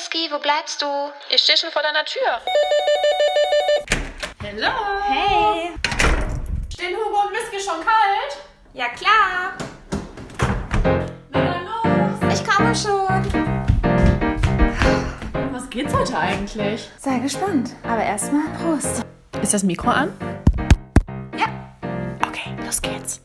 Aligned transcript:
Whisky, 0.00 0.30
wo 0.30 0.38
bleibst 0.38 0.80
du? 0.80 0.86
Ich 1.28 1.42
stehe 1.42 1.58
schon 1.58 1.70
vor 1.70 1.82
deiner 1.82 2.06
Tür. 2.06 2.40
Hallo. 4.42 4.72
Hey. 5.06 5.72
Stehen 6.72 6.96
Hugo 6.96 7.20
und 7.26 7.32
Whisky 7.32 7.60
schon 7.60 7.80
kalt? 7.84 8.38
Ja, 8.72 8.86
klar. 8.88 9.52
Na 11.28 11.44
dann 11.44 11.66
los. 11.66 12.34
Ich 12.34 12.46
komme 12.48 12.74
schon. 12.74 13.52
Was 15.52 15.68
geht's 15.68 15.92
heute 15.92 16.16
eigentlich? 16.16 16.88
Sei 16.98 17.18
gespannt. 17.18 17.72
Aber 17.82 18.02
erstmal 18.02 18.48
Prost. 18.58 19.04
Ist 19.42 19.52
das 19.52 19.62
Mikro 19.62 19.90
an? 19.90 20.16
Ja. 21.36 21.46
Okay, 22.26 22.56
los 22.64 22.80
geht's. 22.80 23.20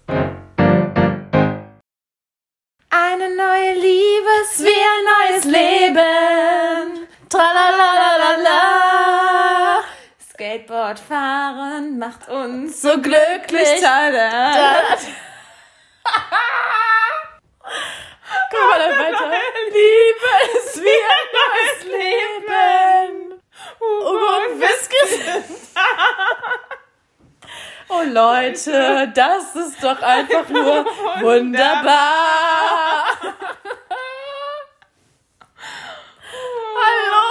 Tralalalala. 7.29 8.61
Skateboard 10.31 10.99
fahren 10.99 11.97
macht 11.97 12.27
uns 12.29 12.81
so 12.81 13.02
glücklich. 13.02 13.81
Tada. 13.81 14.73
Guck 18.52 18.69
mal 18.69 18.80
dann 18.80 18.99
weiter. 18.99 19.31
Liebe 19.71 20.31
ist 20.57 20.75
wie 20.83 21.02
ein 21.13 21.30
neues 21.39 21.80
Leben. 21.83 23.41
Hugo 23.80 24.30
und 24.38 24.61
Whisky 24.61 25.02
sind 25.07 25.45
Oh 27.88 28.02
Leute, 28.03 29.11
das 29.13 29.55
ist 29.55 29.83
doch 29.83 30.02
einfach 30.02 30.49
nur 30.49 30.85
wunderbar. 31.21 33.05
Hallo. 36.81 37.25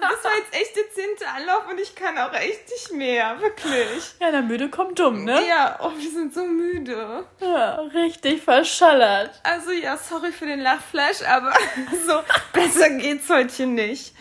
Das 0.00 0.21
war 0.32 0.38
jetzt 0.38 0.54
echt 0.54 0.76
der 0.76 0.90
zehnte 0.90 1.26
Anlauf 1.28 1.68
und 1.70 1.78
ich 1.80 1.94
kann 1.94 2.16
auch 2.18 2.32
echt 2.32 2.68
nicht 2.70 2.92
mehr, 2.92 3.40
wirklich. 3.40 4.14
Ja, 4.20 4.30
der 4.30 4.42
Müde 4.42 4.68
kommt 4.70 4.98
dumm, 4.98 5.24
ne? 5.24 5.46
Ja, 5.46 5.78
oh, 5.82 5.90
wir 5.96 6.10
sind 6.10 6.32
so 6.34 6.44
müde. 6.44 7.24
Ja, 7.40 7.80
richtig 7.94 8.42
verschallert. 8.42 9.30
Also 9.42 9.70
ja, 9.72 9.96
sorry 9.96 10.32
für 10.32 10.46
den 10.46 10.60
Lachflash, 10.60 11.22
aber 11.28 11.52
so 12.06 12.20
besser 12.52 12.90
geht's 12.90 13.28
heute 13.28 13.66
nicht. 13.66 14.14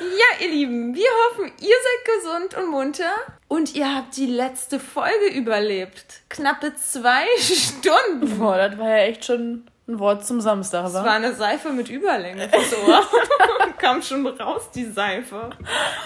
Ja, 0.00 0.44
ihr 0.46 0.50
Lieben, 0.52 0.94
wir 0.94 1.06
hoffen, 1.28 1.52
ihr 1.60 1.74
seid 1.76 2.14
gesund 2.16 2.54
und 2.62 2.70
munter 2.70 3.10
und 3.48 3.74
ihr 3.74 3.94
habt 3.94 4.16
die 4.16 4.26
letzte 4.26 4.78
Folge 4.80 5.26
überlebt. 5.34 6.20
Knappe 6.28 6.74
zwei 6.76 7.24
Stunden. 7.38 8.38
Boah, 8.38 8.56
das 8.56 8.78
war 8.78 8.88
ja 8.88 9.04
echt 9.04 9.24
schon 9.24 9.66
ein 9.88 9.98
Wort 9.98 10.24
zum 10.26 10.40
Samstag, 10.40 10.84
Das 10.84 10.94
wa? 10.94 11.04
war 11.04 11.12
eine 11.14 11.34
Seife 11.34 11.70
mit 11.70 11.88
Überlänge 11.88 12.48
fürs 12.48 12.72
Ohr. 12.86 13.02
Kam 13.80 14.02
schon 14.02 14.26
raus, 14.26 14.70
die 14.74 14.84
Seife. 14.84 15.48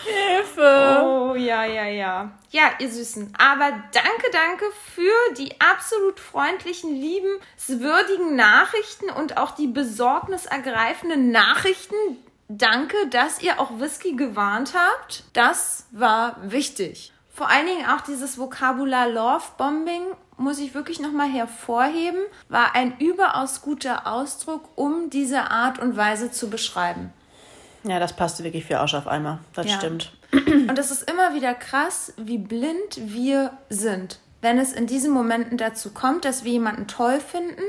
Hilfe. 0.04 1.02
Oh, 1.02 1.34
ja, 1.34 1.64
ja, 1.64 1.86
ja. 1.86 2.30
Ja, 2.50 2.70
ihr 2.78 2.88
Süßen. 2.88 3.34
Aber 3.36 3.70
danke, 3.92 4.30
danke 4.32 4.64
für 4.94 5.34
die 5.36 5.60
absolut 5.60 6.20
freundlichen, 6.20 6.94
liebenswürdigen 6.94 8.36
Nachrichten 8.36 9.10
und 9.10 9.38
auch 9.38 9.52
die 9.52 9.66
besorgnisergreifenden 9.66 11.32
Nachrichten. 11.32 11.96
Danke, 12.48 12.96
dass 13.10 13.42
ihr 13.42 13.58
auch 13.58 13.80
Whisky 13.80 14.14
gewarnt 14.14 14.74
habt. 14.76 15.24
Das 15.32 15.86
war 15.90 16.36
wichtig. 16.42 17.12
Vor 17.32 17.48
allen 17.48 17.66
Dingen 17.66 17.86
auch 17.86 18.02
dieses 18.02 18.38
Vokabular 18.38 19.08
Love 19.08 19.44
Bombing 19.58 20.04
muss 20.36 20.60
ich 20.60 20.74
wirklich 20.74 21.00
nochmal 21.00 21.28
hervorheben, 21.28 22.20
war 22.48 22.76
ein 22.76 22.98
überaus 22.98 23.62
guter 23.62 24.06
Ausdruck, 24.06 24.68
um 24.76 25.10
diese 25.10 25.50
Art 25.50 25.80
und 25.80 25.96
Weise 25.96 26.30
zu 26.30 26.50
beschreiben. 26.50 27.12
Ja, 27.84 27.98
das 27.98 28.14
passte 28.16 28.44
wirklich 28.44 28.64
für 28.64 28.80
Arsch 28.80 28.94
auf 28.94 29.06
einmal. 29.06 29.38
Das 29.54 29.66
Ja. 29.66 29.76
stimmt. 29.76 30.12
Und 30.32 30.78
es 30.78 30.90
ist 30.90 31.08
immer 31.10 31.34
wieder 31.34 31.54
krass, 31.54 32.12
wie 32.16 32.38
blind 32.38 32.98
wir 32.98 33.52
sind. 33.68 34.18
Wenn 34.40 34.58
es 34.58 34.72
in 34.72 34.86
diesen 34.86 35.12
Momenten 35.12 35.56
dazu 35.58 35.90
kommt, 35.92 36.24
dass 36.24 36.44
wir 36.44 36.52
jemanden 36.52 36.86
toll 36.86 37.20
finden. 37.20 37.62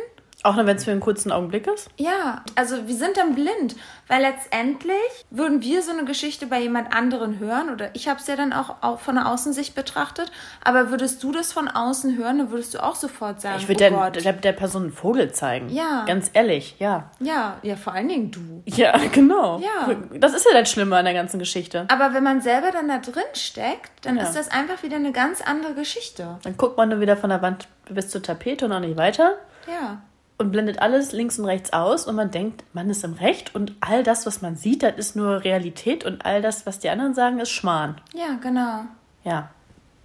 Auch 0.45 0.55
nur 0.55 0.65
wenn 0.67 0.77
es 0.77 0.85
für 0.85 0.91
einen 0.91 0.99
kurzen 0.99 1.31
Augenblick 1.31 1.65
ist. 1.67 1.89
Ja, 1.97 2.43
also 2.55 2.87
wir 2.87 2.95
sind 2.95 3.17
dann 3.17 3.33
blind, 3.33 3.75
weil 4.07 4.21
letztendlich 4.21 4.95
würden 5.31 5.61
wir 5.61 5.81
so 5.81 5.91
eine 5.91 6.05
Geschichte 6.05 6.45
bei 6.45 6.61
jemand 6.61 6.95
anderen 6.95 7.39
hören 7.39 7.69
oder 7.71 7.89
ich 7.95 8.07
habe 8.07 8.19
es 8.19 8.27
ja 8.27 8.35
dann 8.35 8.53
auch 8.53 8.75
au- 8.81 8.97
von 8.97 9.15
der 9.15 9.27
Außensicht 9.27 9.73
betrachtet, 9.75 10.31
aber 10.63 10.91
würdest 10.91 11.23
du 11.23 11.31
das 11.31 11.51
von 11.51 11.67
außen 11.67 12.15
hören, 12.17 12.37
dann 12.37 12.51
würdest 12.51 12.73
du 12.75 12.83
auch 12.83 12.95
sofort 12.95 13.41
sagen, 13.41 13.57
Ich 13.59 13.67
würde 13.67 13.89
oh 13.91 14.09
der, 14.11 14.21
der, 14.21 14.33
der 14.33 14.51
Person 14.53 14.83
einen 14.83 14.91
Vogel 14.93 15.31
zeigen. 15.31 15.69
Ja. 15.69 16.05
Ganz 16.05 16.29
ehrlich, 16.33 16.75
ja. 16.79 17.09
ja, 17.19 17.57
ja, 17.63 17.75
vor 17.75 17.93
allen 17.93 18.07
Dingen 18.07 18.29
du. 18.31 18.61
Ja, 18.65 18.95
genau. 19.11 19.59
Ja. 19.59 19.95
Das 20.19 20.33
ist 20.35 20.45
ja 20.45 20.59
das 20.59 20.69
Schlimme 20.69 20.95
an 20.95 21.05
der 21.05 21.13
ganzen 21.15 21.39
Geschichte. 21.39 21.85
Aber 21.89 22.13
wenn 22.13 22.23
man 22.23 22.41
selber 22.41 22.71
dann 22.71 22.87
da 22.87 22.99
drin 22.99 23.23
steckt, 23.33 24.05
dann 24.05 24.17
Ja. 24.17 24.23
ist 24.23 24.35
das 24.35 24.49
einfach 24.51 24.83
wieder 24.83 24.97
eine 24.97 25.11
ganz 25.11 25.41
andere 25.41 25.73
Geschichte. 25.73 26.37
Dann 26.43 26.55
guckt 26.55 26.77
man 26.77 26.89
nur 26.89 26.99
wieder 27.01 27.17
von 27.17 27.31
der 27.31 27.41
Wand 27.41 27.67
bis 27.89 28.09
zur 28.09 28.21
Tapete 28.21 28.65
und 28.65 28.73
auch 28.73 28.79
nicht 28.79 28.97
weiter 28.97 29.37
Ja. 29.67 30.01
Und 30.37 30.51
blendet 30.51 30.79
alles 30.79 31.11
links 31.11 31.39
und 31.39 31.45
rechts 31.45 31.71
aus 31.73 32.07
und 32.07 32.15
man 32.15 32.31
denkt, 32.31 32.63
man 32.73 32.89
ist 32.89 33.03
im 33.03 33.13
Recht 33.13 33.55
und 33.55 33.73
all 33.79 34.03
das, 34.03 34.25
was 34.25 34.41
man 34.41 34.55
sieht, 34.55 34.83
das 34.83 34.95
ist 34.97 35.15
nur 35.15 35.43
Realität 35.43 36.03
und 36.05 36.25
all 36.25 36.41
das, 36.41 36.65
was 36.65 36.79
die 36.79 36.89
anderen 36.89 37.13
sagen, 37.13 37.39
ist 37.39 37.51
Schmarrn. 37.51 38.01
Ja, 38.13 38.37
genau. 38.41 38.85
Ja. 39.23 39.49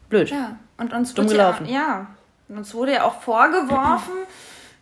Blöd. 0.09 0.31
Ja, 0.31 0.57
und 0.77 0.93
uns 0.93 1.15
Dumm 1.15 1.27
wurde 1.27 1.37
ja, 1.37 1.51
gelaufen. 1.51 1.67
ja, 1.67 2.07
und 2.49 2.59
uns 2.59 2.75
wurde 2.75 2.95
ja 2.95 3.05
auch 3.05 3.21
vorgeworfen, 3.21 4.13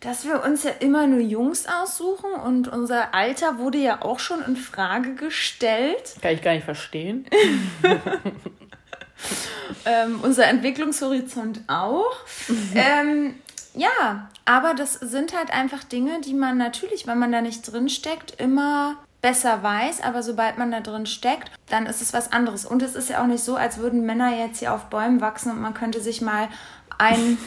dass 0.01 0.25
wir 0.25 0.45
uns 0.45 0.63
ja 0.65 0.71
immer 0.81 1.07
nur 1.07 1.21
Jungs 1.21 1.67
aussuchen 1.67 2.33
und 2.45 2.69
unser 2.69 3.15
Alter 3.15 3.59
wurde 3.59 3.79
ja 3.79 4.03
auch 4.03 4.21
schon 4.21 4.43
in 4.43 4.57
Frage 4.57 5.15
gestellt. 5.15 6.17
Kann 6.23 6.35
ich 6.35 6.43
gar 6.43 6.53
nicht 6.53 6.65
verstehen. 6.65 7.27
Ähm, 9.85 10.21
unser 10.23 10.47
Entwicklungshorizont 10.47 11.63
auch. 11.67 12.15
ähm, 12.75 13.35
ja, 13.78 14.28
aber 14.44 14.75
das 14.75 14.94
sind 14.94 15.37
halt 15.37 15.53
einfach 15.53 15.84
Dinge, 15.84 16.21
die 16.21 16.34
man 16.34 16.59
natürlich, 16.59 17.06
wenn 17.06 17.19
man 17.19 17.31
da 17.31 17.41
nicht 17.41 17.62
drin 17.62 17.89
steckt, 17.89 18.41
immer 18.41 18.97
besser 19.21 19.62
weiß, 19.62 20.03
aber 20.03 20.22
sobald 20.22 20.59
man 20.59 20.72
da 20.72 20.81
drin 20.81 21.06
steckt, 21.06 21.50
dann 21.69 21.87
ist 21.87 22.03
es 22.03 22.12
was 22.12 22.33
anderes. 22.33 22.67
Und 22.67 22.83
es 22.83 22.97
ist 22.97 23.09
ja 23.09 23.22
auch 23.22 23.27
nicht 23.27 23.43
so, 23.43 23.55
als 23.56 23.78
würden 23.78 24.05
Männer 24.05 24.37
jetzt 24.37 24.59
hier 24.59 24.75
auf 24.75 24.87
Bäumen 24.87 25.21
wachsen 25.21 25.53
und 25.53 25.61
man 25.61 25.75
könnte 25.75 26.00
sich 26.00 26.21
mal 26.21 26.49
einen 26.99 27.38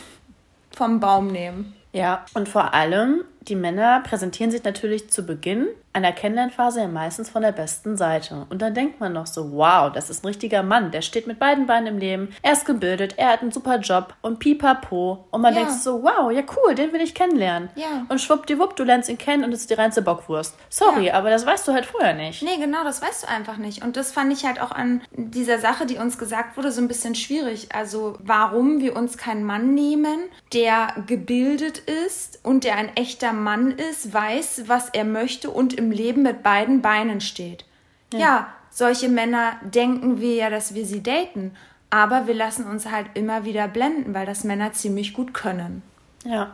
vom 0.73 1.01
Baum 1.01 1.27
nehmen. 1.27 1.75
Ja, 1.91 2.25
und 2.33 2.47
vor 2.47 2.73
allem, 2.73 3.25
die 3.41 3.55
Männer 3.55 4.01
präsentieren 4.01 4.51
sich 4.51 4.63
natürlich 4.63 5.09
zu 5.09 5.23
Beginn 5.25 5.67
einer 5.93 6.13
Kennenlernphase 6.13 6.79
ja 6.79 6.87
meistens 6.87 7.29
von 7.29 7.41
der 7.41 7.51
besten 7.51 7.97
Seite. 7.97 8.45
Und 8.49 8.61
dann 8.61 8.73
denkt 8.73 9.01
man 9.01 9.11
noch 9.11 9.25
so, 9.27 9.51
wow, 9.51 9.91
das 9.91 10.09
ist 10.09 10.23
ein 10.23 10.27
richtiger 10.27 10.63
Mann, 10.63 10.91
der 10.91 11.01
steht 11.01 11.27
mit 11.27 11.37
beiden 11.37 11.65
Beinen 11.65 11.87
im 11.87 11.97
Leben, 11.97 12.29
er 12.43 12.53
ist 12.53 12.65
gebildet, 12.65 13.15
er 13.17 13.27
hat 13.33 13.41
einen 13.41 13.51
super 13.51 13.77
Job 13.79 14.13
und 14.21 14.39
pipapo. 14.39 15.25
Und 15.31 15.41
man 15.41 15.53
Ja. 15.53 15.61
denkt 15.61 15.73
so, 15.75 16.01
wow, 16.01 16.31
ja 16.31 16.43
cool, 16.55 16.75
den 16.75 16.93
will 16.93 17.01
ich 17.01 17.13
kennenlernen. 17.13 17.69
Ja. 17.75 18.05
Und 18.07 18.21
schwuppdiwupp, 18.21 18.77
du 18.77 18.83
lernst 18.85 19.09
ihn 19.09 19.17
kennen 19.17 19.43
und 19.43 19.51
es 19.51 19.61
ist 19.61 19.69
die 19.69 19.73
reinste 19.73 20.01
Bockwurst. 20.01 20.55
Sorry, 20.69 21.07
Ja. 21.07 21.15
aber 21.15 21.29
das 21.29 21.45
weißt 21.45 21.67
du 21.67 21.73
halt 21.73 21.85
vorher 21.85 22.13
nicht. 22.13 22.41
Nee, 22.41 22.55
genau, 22.57 22.85
das 22.85 23.01
weißt 23.01 23.23
du 23.23 23.27
einfach 23.27 23.57
nicht. 23.57 23.83
Und 23.83 23.97
das 23.97 24.13
fand 24.13 24.31
ich 24.31 24.45
halt 24.45 24.61
auch 24.61 24.71
an 24.71 25.01
dieser 25.13 25.59
Sache, 25.59 25.85
die 25.85 25.97
uns 25.97 26.17
gesagt 26.17 26.55
wurde, 26.55 26.71
so 26.71 26.79
ein 26.81 26.87
bisschen 26.87 27.15
schwierig. 27.15 27.67
Also, 27.75 28.15
warum 28.23 28.79
wir 28.79 28.95
uns 28.95 29.17
keinen 29.17 29.43
Mann 29.43 29.73
nehmen, 29.73 30.29
der 30.53 30.93
gebildet 31.05 31.79
ist 31.79 32.39
und 32.43 32.63
der 32.63 32.75
ein 32.77 32.95
echter 32.95 33.30
Mann 33.33 33.71
ist, 33.71 34.13
weiß, 34.13 34.63
was 34.67 34.89
er 34.89 35.05
möchte 35.05 35.49
und 35.49 35.73
im 35.73 35.91
Leben 35.91 36.23
mit 36.23 36.43
beiden 36.43 36.81
Beinen 36.81 37.21
steht. 37.21 37.65
Ja, 38.13 38.47
solche 38.69 39.09
Männer 39.09 39.53
denken 39.61 40.19
wir 40.19 40.35
ja, 40.35 40.49
dass 40.49 40.73
wir 40.73 40.85
sie 40.85 41.03
daten. 41.03 41.55
Aber 41.89 42.25
wir 42.25 42.33
lassen 42.33 42.65
uns 42.65 42.89
halt 42.89 43.07
immer 43.15 43.43
wieder 43.43 43.67
blenden, 43.67 44.13
weil 44.13 44.25
das 44.25 44.43
Männer 44.45 44.71
ziemlich 44.71 45.13
gut 45.13 45.33
können. 45.33 45.83
Ja. 46.23 46.51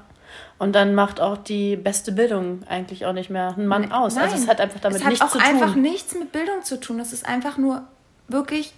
Und 0.59 0.73
dann 0.73 0.95
macht 0.95 1.21
auch 1.21 1.37
die 1.37 1.75
beste 1.75 2.11
Bildung 2.11 2.63
eigentlich 2.67 3.05
auch 3.05 3.13
nicht 3.13 3.29
mehr 3.29 3.53
einen 3.55 3.67
Mann 3.67 3.91
aus. 3.91 4.17
Also 4.17 4.35
es 4.35 4.47
hat 4.47 4.59
einfach 4.59 4.79
damit 4.79 4.97
es 4.97 5.03
hat 5.03 5.11
nichts 5.11 5.25
auch 5.25 5.31
zu 5.31 5.39
einfach 5.39 5.73
tun. 5.73 5.81
nichts 5.83 6.15
mit 6.15 6.31
Bildung 6.31 6.63
zu 6.63 6.79
tun. 6.79 6.99
Es 6.99 7.13
ist 7.13 7.25
einfach 7.25 7.57
nur 7.57 7.83
wirklich 8.27 8.73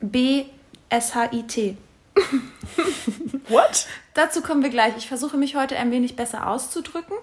B-S-H-I-T. 0.00 1.76
What? 3.48 3.86
Dazu 4.14 4.42
kommen 4.42 4.62
wir 4.62 4.70
gleich. 4.70 4.96
Ich 4.96 5.08
versuche 5.08 5.36
mich 5.36 5.56
heute 5.56 5.76
ein 5.76 5.90
wenig 5.90 6.16
besser 6.16 6.48
auszudrücken. 6.48 7.16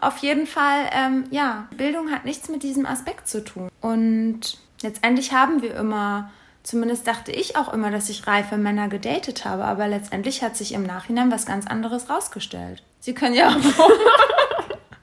Auf 0.00 0.18
jeden 0.18 0.46
Fall, 0.46 0.90
ähm, 0.92 1.24
ja, 1.30 1.68
Bildung 1.76 2.10
hat 2.10 2.24
nichts 2.24 2.48
mit 2.48 2.62
diesem 2.62 2.86
Aspekt 2.86 3.28
zu 3.28 3.44
tun. 3.44 3.70
Und 3.80 4.58
letztendlich 4.82 5.32
haben 5.32 5.62
wir 5.62 5.74
immer, 5.74 6.30
zumindest 6.62 7.06
dachte 7.06 7.32
ich 7.32 7.56
auch 7.56 7.72
immer, 7.72 7.90
dass 7.90 8.08
ich 8.08 8.26
reife 8.26 8.56
Männer 8.56 8.88
gedatet 8.88 9.44
habe, 9.44 9.64
aber 9.64 9.88
letztendlich 9.88 10.42
hat 10.42 10.56
sich 10.56 10.72
im 10.72 10.82
Nachhinein 10.82 11.30
was 11.30 11.46
ganz 11.46 11.66
anderes 11.66 12.10
rausgestellt. 12.10 12.82
Sie 13.00 13.14
können 13.14 13.34
ja 13.34 13.48
auch. 13.48 13.56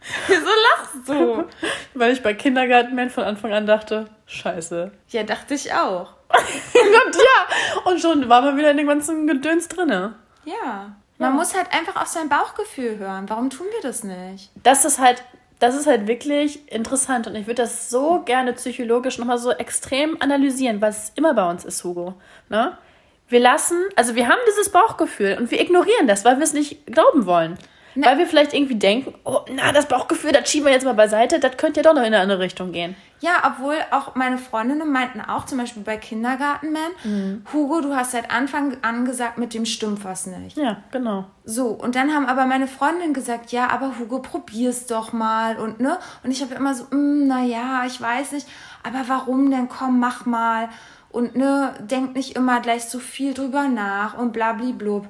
Wieso 0.27 0.45
lachst 0.45 1.09
du? 1.09 1.45
Weil 1.93 2.13
ich 2.13 2.21
bei 2.21 2.33
Kindergartenmen 2.33 3.09
von 3.09 3.23
Anfang 3.23 3.53
an 3.53 3.65
dachte, 3.65 4.07
scheiße. 4.25 4.91
Ja, 5.09 5.23
dachte 5.23 5.53
ich 5.53 5.73
auch. 5.73 6.13
Und 6.33 7.15
ja, 7.15 7.91
und 7.91 8.01
schon 8.01 8.27
war 8.27 8.41
man 8.41 8.57
wieder 8.57 8.71
in 8.71 8.77
dem 8.77 8.87
ganzen 8.87 9.27
Gedöns 9.27 9.67
drinne. 9.67 10.15
Ja. 10.45 10.95
Man 11.19 11.35
muss 11.35 11.55
halt 11.55 11.67
einfach 11.71 12.01
auf 12.01 12.07
sein 12.07 12.27
Bauchgefühl 12.27 12.97
hören. 12.97 13.29
Warum 13.29 13.51
tun 13.51 13.67
wir 13.71 13.81
das 13.81 14.03
nicht? 14.03 14.49
Das 14.63 14.83
ist 14.83 14.99
halt 14.99 15.23
das 15.63 15.75
ist 15.75 15.87
halt 15.87 16.07
wirklich 16.07 16.69
interessant 16.69 17.25
und 17.25 17.35
ich 17.35 17.47
würde 17.47 17.61
das 17.61 17.89
so 17.89 18.21
gerne 18.25 18.51
psychologisch 18.51 19.17
nochmal 19.17 19.37
so 19.37 19.51
extrem 19.51 20.21
analysieren, 20.21 20.81
was 20.81 21.13
immer 21.15 21.33
bei 21.33 21.49
uns 21.49 21.63
ist, 21.63 21.85
Hugo. 21.85 22.15
Ne? 22.49 22.77
Wir 23.29 23.39
lassen, 23.39 23.77
also 23.95 24.13
wir 24.15 24.27
haben 24.27 24.41
dieses 24.45 24.69
Bauchgefühl 24.69 25.37
und 25.39 25.51
wir 25.51 25.61
ignorieren 25.61 26.05
das, 26.05 26.25
weil 26.25 26.35
wir 26.35 26.43
es 26.43 26.51
nicht 26.51 26.85
glauben 26.87 27.25
wollen. 27.25 27.57
Ne. 27.95 28.05
Weil 28.05 28.17
wir 28.17 28.27
vielleicht 28.27 28.53
irgendwie 28.53 28.75
denken, 28.75 29.13
oh, 29.23 29.39
na, 29.53 29.71
das 29.71 29.87
Bauchgefühl, 29.87 30.31
das 30.31 30.49
schieben 30.49 30.65
wir 30.65 30.73
jetzt 30.73 30.85
mal 30.85 30.93
beiseite, 30.93 31.39
das 31.39 31.57
könnte 31.57 31.79
ja 31.79 31.83
doch 31.83 31.93
noch 31.93 32.01
in 32.01 32.07
eine 32.07 32.19
andere 32.19 32.39
Richtung 32.39 32.71
gehen. 32.71 32.95
Ja, 33.19 33.41
obwohl 33.45 33.75
auch 33.91 34.15
meine 34.15 34.37
Freundinnen 34.37 34.91
meinten 34.91 35.21
auch, 35.21 35.45
zum 35.45 35.57
Beispiel 35.57 35.83
bei 35.83 35.95
Kindergartenman, 35.97 36.91
Mhm. 37.03 37.45
Hugo, 37.53 37.81
du 37.81 37.95
hast 37.95 38.11
seit 38.11 38.31
Anfang 38.31 38.77
an 38.81 39.05
gesagt, 39.05 39.37
mit 39.37 39.53
dem 39.53 39.65
stimmt 39.65 40.03
was 40.03 40.25
nicht. 40.25 40.57
Ja, 40.57 40.77
genau. 40.91 41.25
So, 41.45 41.67
und 41.67 41.95
dann 41.95 42.13
haben 42.13 42.25
aber 42.25 42.45
meine 42.45 42.67
Freundinnen 42.67 43.13
gesagt, 43.13 43.51
ja, 43.51 43.69
aber 43.69 43.93
Hugo, 43.99 44.19
probier's 44.19 44.87
doch 44.87 45.13
mal 45.13 45.57
und 45.57 45.79
ne? 45.79 45.99
Und 46.23 46.31
ich 46.31 46.41
habe 46.41 46.55
immer 46.55 46.73
so, 46.73 46.83
mm, 46.85 47.27
na 47.27 47.43
ja, 47.43 47.83
ich 47.85 48.01
weiß 48.01 48.33
nicht, 48.33 48.47
aber 48.83 49.03
warum 49.07 49.49
denn? 49.51 49.69
Komm, 49.69 49.99
mach 49.99 50.25
mal 50.25 50.69
und 51.09 51.35
ne, 51.35 51.73
denk 51.79 52.15
nicht 52.15 52.35
immer 52.35 52.59
gleich 52.59 52.85
so 52.85 52.99
viel 52.99 53.33
drüber 53.33 53.67
nach 53.69 54.17
und 54.17 54.33
blablablub. 54.33 55.07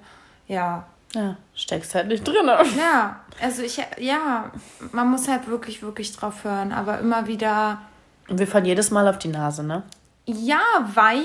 Ja. 0.48 0.86
Ja, 1.16 1.38
steckst 1.54 1.94
halt 1.94 2.08
nicht 2.08 2.28
drin. 2.28 2.50
Ja, 2.78 3.22
also 3.42 3.62
ich 3.62 3.80
ja, 4.00 4.52
man 4.92 5.12
muss 5.12 5.28
halt 5.28 5.48
wirklich 5.48 5.84
wirklich 5.84 6.16
drauf 6.16 6.44
hören, 6.44 6.72
aber 6.72 7.00
immer 7.00 7.28
wieder 7.28 7.82
Und 8.28 8.40
wir 8.40 8.48
fahren 8.48 8.66
jedes 8.66 8.90
Mal 8.92 9.08
auf 9.08 9.20
die 9.20 9.28
Nase, 9.28 9.64
ne? 9.64 9.84
Ja, 10.26 10.62
weil 10.94 11.22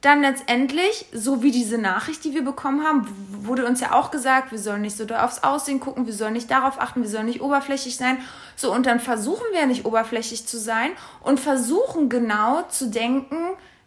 dann 0.00 0.22
letztendlich, 0.22 1.06
so 1.12 1.42
wie 1.42 1.50
diese 1.50 1.76
Nachricht, 1.76 2.24
die 2.24 2.32
wir 2.34 2.42
bekommen 2.42 2.84
haben, 2.84 3.06
wurde 3.42 3.66
uns 3.66 3.80
ja 3.80 3.92
auch 3.92 4.10
gesagt, 4.10 4.50
wir 4.50 4.58
sollen 4.58 4.82
nicht 4.82 4.96
so 4.96 5.04
doll 5.04 5.18
aufs 5.18 5.42
Aussehen 5.42 5.80
gucken, 5.80 6.06
wir 6.06 6.14
sollen 6.14 6.32
nicht 6.32 6.50
darauf 6.50 6.80
achten, 6.80 7.02
wir 7.02 7.08
sollen 7.08 7.26
nicht 7.26 7.42
oberflächlich 7.42 7.96
sein. 7.96 8.18
So, 8.56 8.72
und 8.72 8.86
dann 8.86 9.00
versuchen 9.00 9.44
wir 9.52 9.66
nicht 9.66 9.84
oberflächlich 9.84 10.46
zu 10.46 10.58
sein 10.58 10.90
und 11.22 11.38
versuchen 11.38 12.08
genau 12.08 12.62
zu 12.68 12.88
denken, 12.88 13.36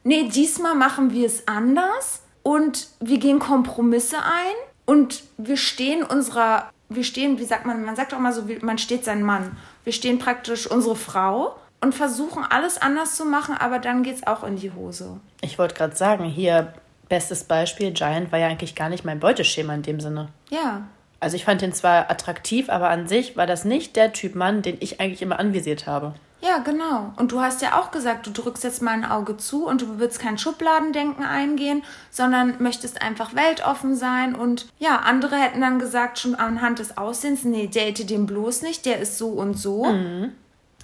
nee, 0.03 0.29
diesmal 0.29 0.75
machen 0.75 1.11
wir 1.11 1.25
es 1.25 1.47
anders 1.47 2.21
und 2.43 2.87
wir 2.99 3.17
gehen 3.17 3.39
Kompromisse 3.39 4.17
ein 4.17 4.55
und 4.85 5.24
wir 5.38 5.57
stehen 5.57 6.03
unserer, 6.03 6.69
wir 6.89 7.03
stehen, 7.03 7.39
wie 7.39 7.45
sagt 7.45 7.65
man, 7.65 7.83
man 7.85 7.95
sagt 7.95 8.13
auch 8.13 8.19
mal 8.19 8.33
so, 8.33 8.47
wie- 8.47 8.59
man 8.59 8.77
steht 8.77 9.06
seinen 9.06 9.24
Mann. 9.24 9.56
Wir 9.83 9.94
stehen 9.94 10.19
praktisch 10.19 10.68
unsere 10.69 10.95
Frau 10.95 11.56
und 11.81 11.94
versuchen 11.95 12.44
alles 12.50 12.81
anders 12.81 13.15
zu 13.15 13.25
machen, 13.25 13.56
aber 13.57 13.80
dann 13.80 14.03
geht's 14.03 14.25
auch 14.25 14.44
in 14.44 14.56
die 14.56 14.71
Hose. 14.71 15.19
Ich 15.41 15.57
wollte 15.59 15.75
gerade 15.75 15.95
sagen, 15.95 16.25
hier, 16.25 16.74
bestes 17.09 17.44
Beispiel, 17.44 17.91
Giant 17.91 18.31
war 18.31 18.39
ja 18.39 18.47
eigentlich 18.47 18.75
gar 18.75 18.89
nicht 18.89 19.03
mein 19.06 19.19
Beuteschema 19.19 19.74
in 19.74 19.81
dem 19.83 20.00
Sinne. 20.00 20.30
Ja. 20.50 20.83
Also 21.19 21.36
ich 21.36 21.45
fand 21.45 21.62
den 21.62 21.74
zwar 21.74 22.09
attraktiv, 22.12 22.69
aber 22.69 22.89
an 22.89 23.07
sich 23.07 23.38
war 23.38 23.47
das 23.47 23.63
nicht 23.65 23.95
der 23.95 24.12
Typ 24.13 24.36
Mann, 24.36 24.62
den 24.62 24.77
ich 24.81 25.00
eigentlich 25.00 25.21
immer 25.21 25.39
anvisiert 25.39 25.88
habe. 25.88 26.13
Ja, 26.45 26.57
genau. 26.57 27.13
Und 27.15 27.31
du 27.31 27.39
hast 27.39 27.61
ja 27.61 27.79
auch 27.79 27.89
gesagt, 27.91 28.27
du 28.27 28.31
drückst 28.31 28.65
jetzt 28.65 28.81
mal 28.81 28.91
ein 28.91 29.05
Auge 29.05 29.37
zu 29.37 29.65
und 29.65 29.81
du 29.81 29.97
willst 29.99 30.19
kein 30.19 30.37
Schubladendenken 30.37 31.23
eingehen, 31.23 31.83
sondern 32.11 32.55
möchtest 32.59 33.01
einfach 33.01 33.33
weltoffen 33.33 33.95
sein. 33.95 34.35
Und 34.35 34.67
ja, 34.77 34.97
andere 35.05 35.37
hätten 35.37 35.61
dann 35.61 35.79
gesagt, 35.79 36.19
schon 36.19 36.35
anhand 36.35 36.79
des 36.79 36.97
Aussehens, 36.97 37.45
nee, 37.45 37.67
date 37.67 38.09
den 38.09 38.25
bloß 38.25 38.61
nicht, 38.63 38.85
der 38.85 38.99
ist 38.99 39.17
so 39.17 39.29
und 39.29 39.53
so. 39.53 39.85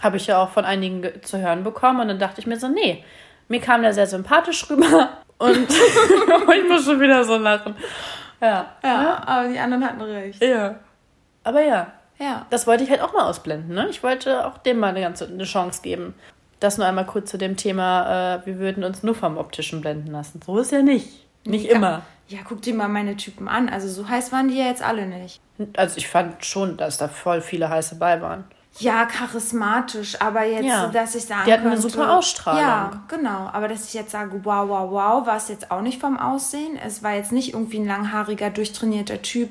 Habe 0.02 0.16
ich 0.16 0.28
ja 0.28 0.42
auch 0.42 0.52
von 0.52 0.64
einigen 0.64 1.02
ge- 1.02 1.20
zu 1.22 1.40
hören 1.40 1.66
bekommen 1.66 2.00
und 2.00 2.08
dann 2.08 2.20
dachte 2.20 2.40
ich 2.40 2.48
mir 2.48 2.58
so, 2.58 2.70
nee, 2.70 3.04
mir 3.50 3.60
kam 3.60 3.82
der 3.82 3.94
sehr 3.94 4.08
sympathisch 4.08 4.70
rüber 4.70 5.10
und 5.40 5.68
ich 5.70 6.70
muss 6.70 6.86
schon 6.86 7.02
wieder 7.02 7.22
so 7.26 7.36
lachen. 7.36 7.76
Ja. 8.40 8.66
Ja, 8.82 9.24
aber 9.26 9.50
die 9.50 9.60
anderen 9.60 9.84
hatten 9.86 10.02
recht. 10.04 10.42
Ja. 10.42 10.76
Aber 11.44 11.62
ja, 11.62 11.88
Ja. 12.20 12.46
das 12.50 12.68
wollte 12.68 12.84
ich 12.84 12.90
halt 12.90 13.02
auch 13.02 13.14
mal 13.14 13.24
ausblenden. 13.30 13.74
Ne? 13.74 13.88
Ich 13.90 14.04
wollte 14.04 14.46
auch 14.46 14.58
dem 14.60 14.80
mal 14.80 14.88
eine 14.90 15.02
ganze 15.02 15.26
eine 15.28 15.44
Chance 15.46 15.82
geben. 15.82 16.14
Das 16.60 16.78
nur 16.78 16.86
einmal 16.86 17.06
kurz 17.06 17.32
zu 17.32 17.38
dem 17.38 17.56
Thema, 17.56 18.36
äh, 18.36 18.46
wir 18.46 18.60
würden 18.60 18.84
uns 18.84 19.02
nur 19.04 19.16
vom 19.16 19.38
Optischen 19.38 19.80
blenden 19.82 20.12
lassen. 20.12 20.42
So 20.46 20.60
ist 20.60 20.72
ja 20.74 20.82
nicht. 20.82 21.26
Nicht 21.46 21.66
Ja. 21.68 21.76
immer. 21.76 22.02
Ja, 22.28 22.40
guck 22.48 22.62
dir 22.62 22.74
mal 22.76 22.90
meine 22.90 23.16
Typen 23.16 23.48
an. 23.48 23.70
Also 23.70 23.88
so 23.88 24.08
heiß 24.10 24.32
waren 24.32 24.50
die 24.50 24.58
ja 24.58 24.66
jetzt 24.66 24.84
alle 24.84 25.06
nicht. 25.08 25.40
Also 25.78 25.98
ich 25.98 26.08
fand 26.10 26.46
schon, 26.46 26.78
dass 26.78 26.98
da 26.98 27.08
voll 27.08 27.42
viele 27.42 27.70
heiße 27.70 27.96
bei 27.96 28.22
waren. 28.22 28.44
Ja, 28.78 29.06
charismatisch, 29.06 30.22
aber 30.22 30.46
jetzt, 30.46 30.66
Ja. 30.66 30.88
dass 30.88 31.16
ich 31.16 31.26
sagen 31.26 31.42
Die 31.46 31.52
hatten 31.54 31.64
eine 31.66 31.72
könnte, 31.76 31.90
super 31.90 32.16
Ausstrahlung. 32.18 32.62
Ja, 32.62 33.04
genau. 33.08 33.50
Aber 33.52 33.68
dass 33.68 33.86
ich 33.88 33.94
jetzt 33.96 34.12
sage, 34.12 34.32
wow, 34.44 34.70
wow, 34.70 34.92
wow, 34.92 35.26
war 35.28 35.38
es 35.38 35.48
jetzt 35.50 35.72
auch 35.72 35.82
nicht 35.82 36.00
vom 36.00 36.20
Aussehen. 36.20 36.78
Es 36.86 37.02
war 37.02 37.14
jetzt 37.16 37.32
nicht 37.32 37.54
irgendwie 37.54 37.80
ein 37.80 37.88
langhaariger, 37.88 38.52
durchtrainierter 38.52 39.22
Typ 39.22 39.50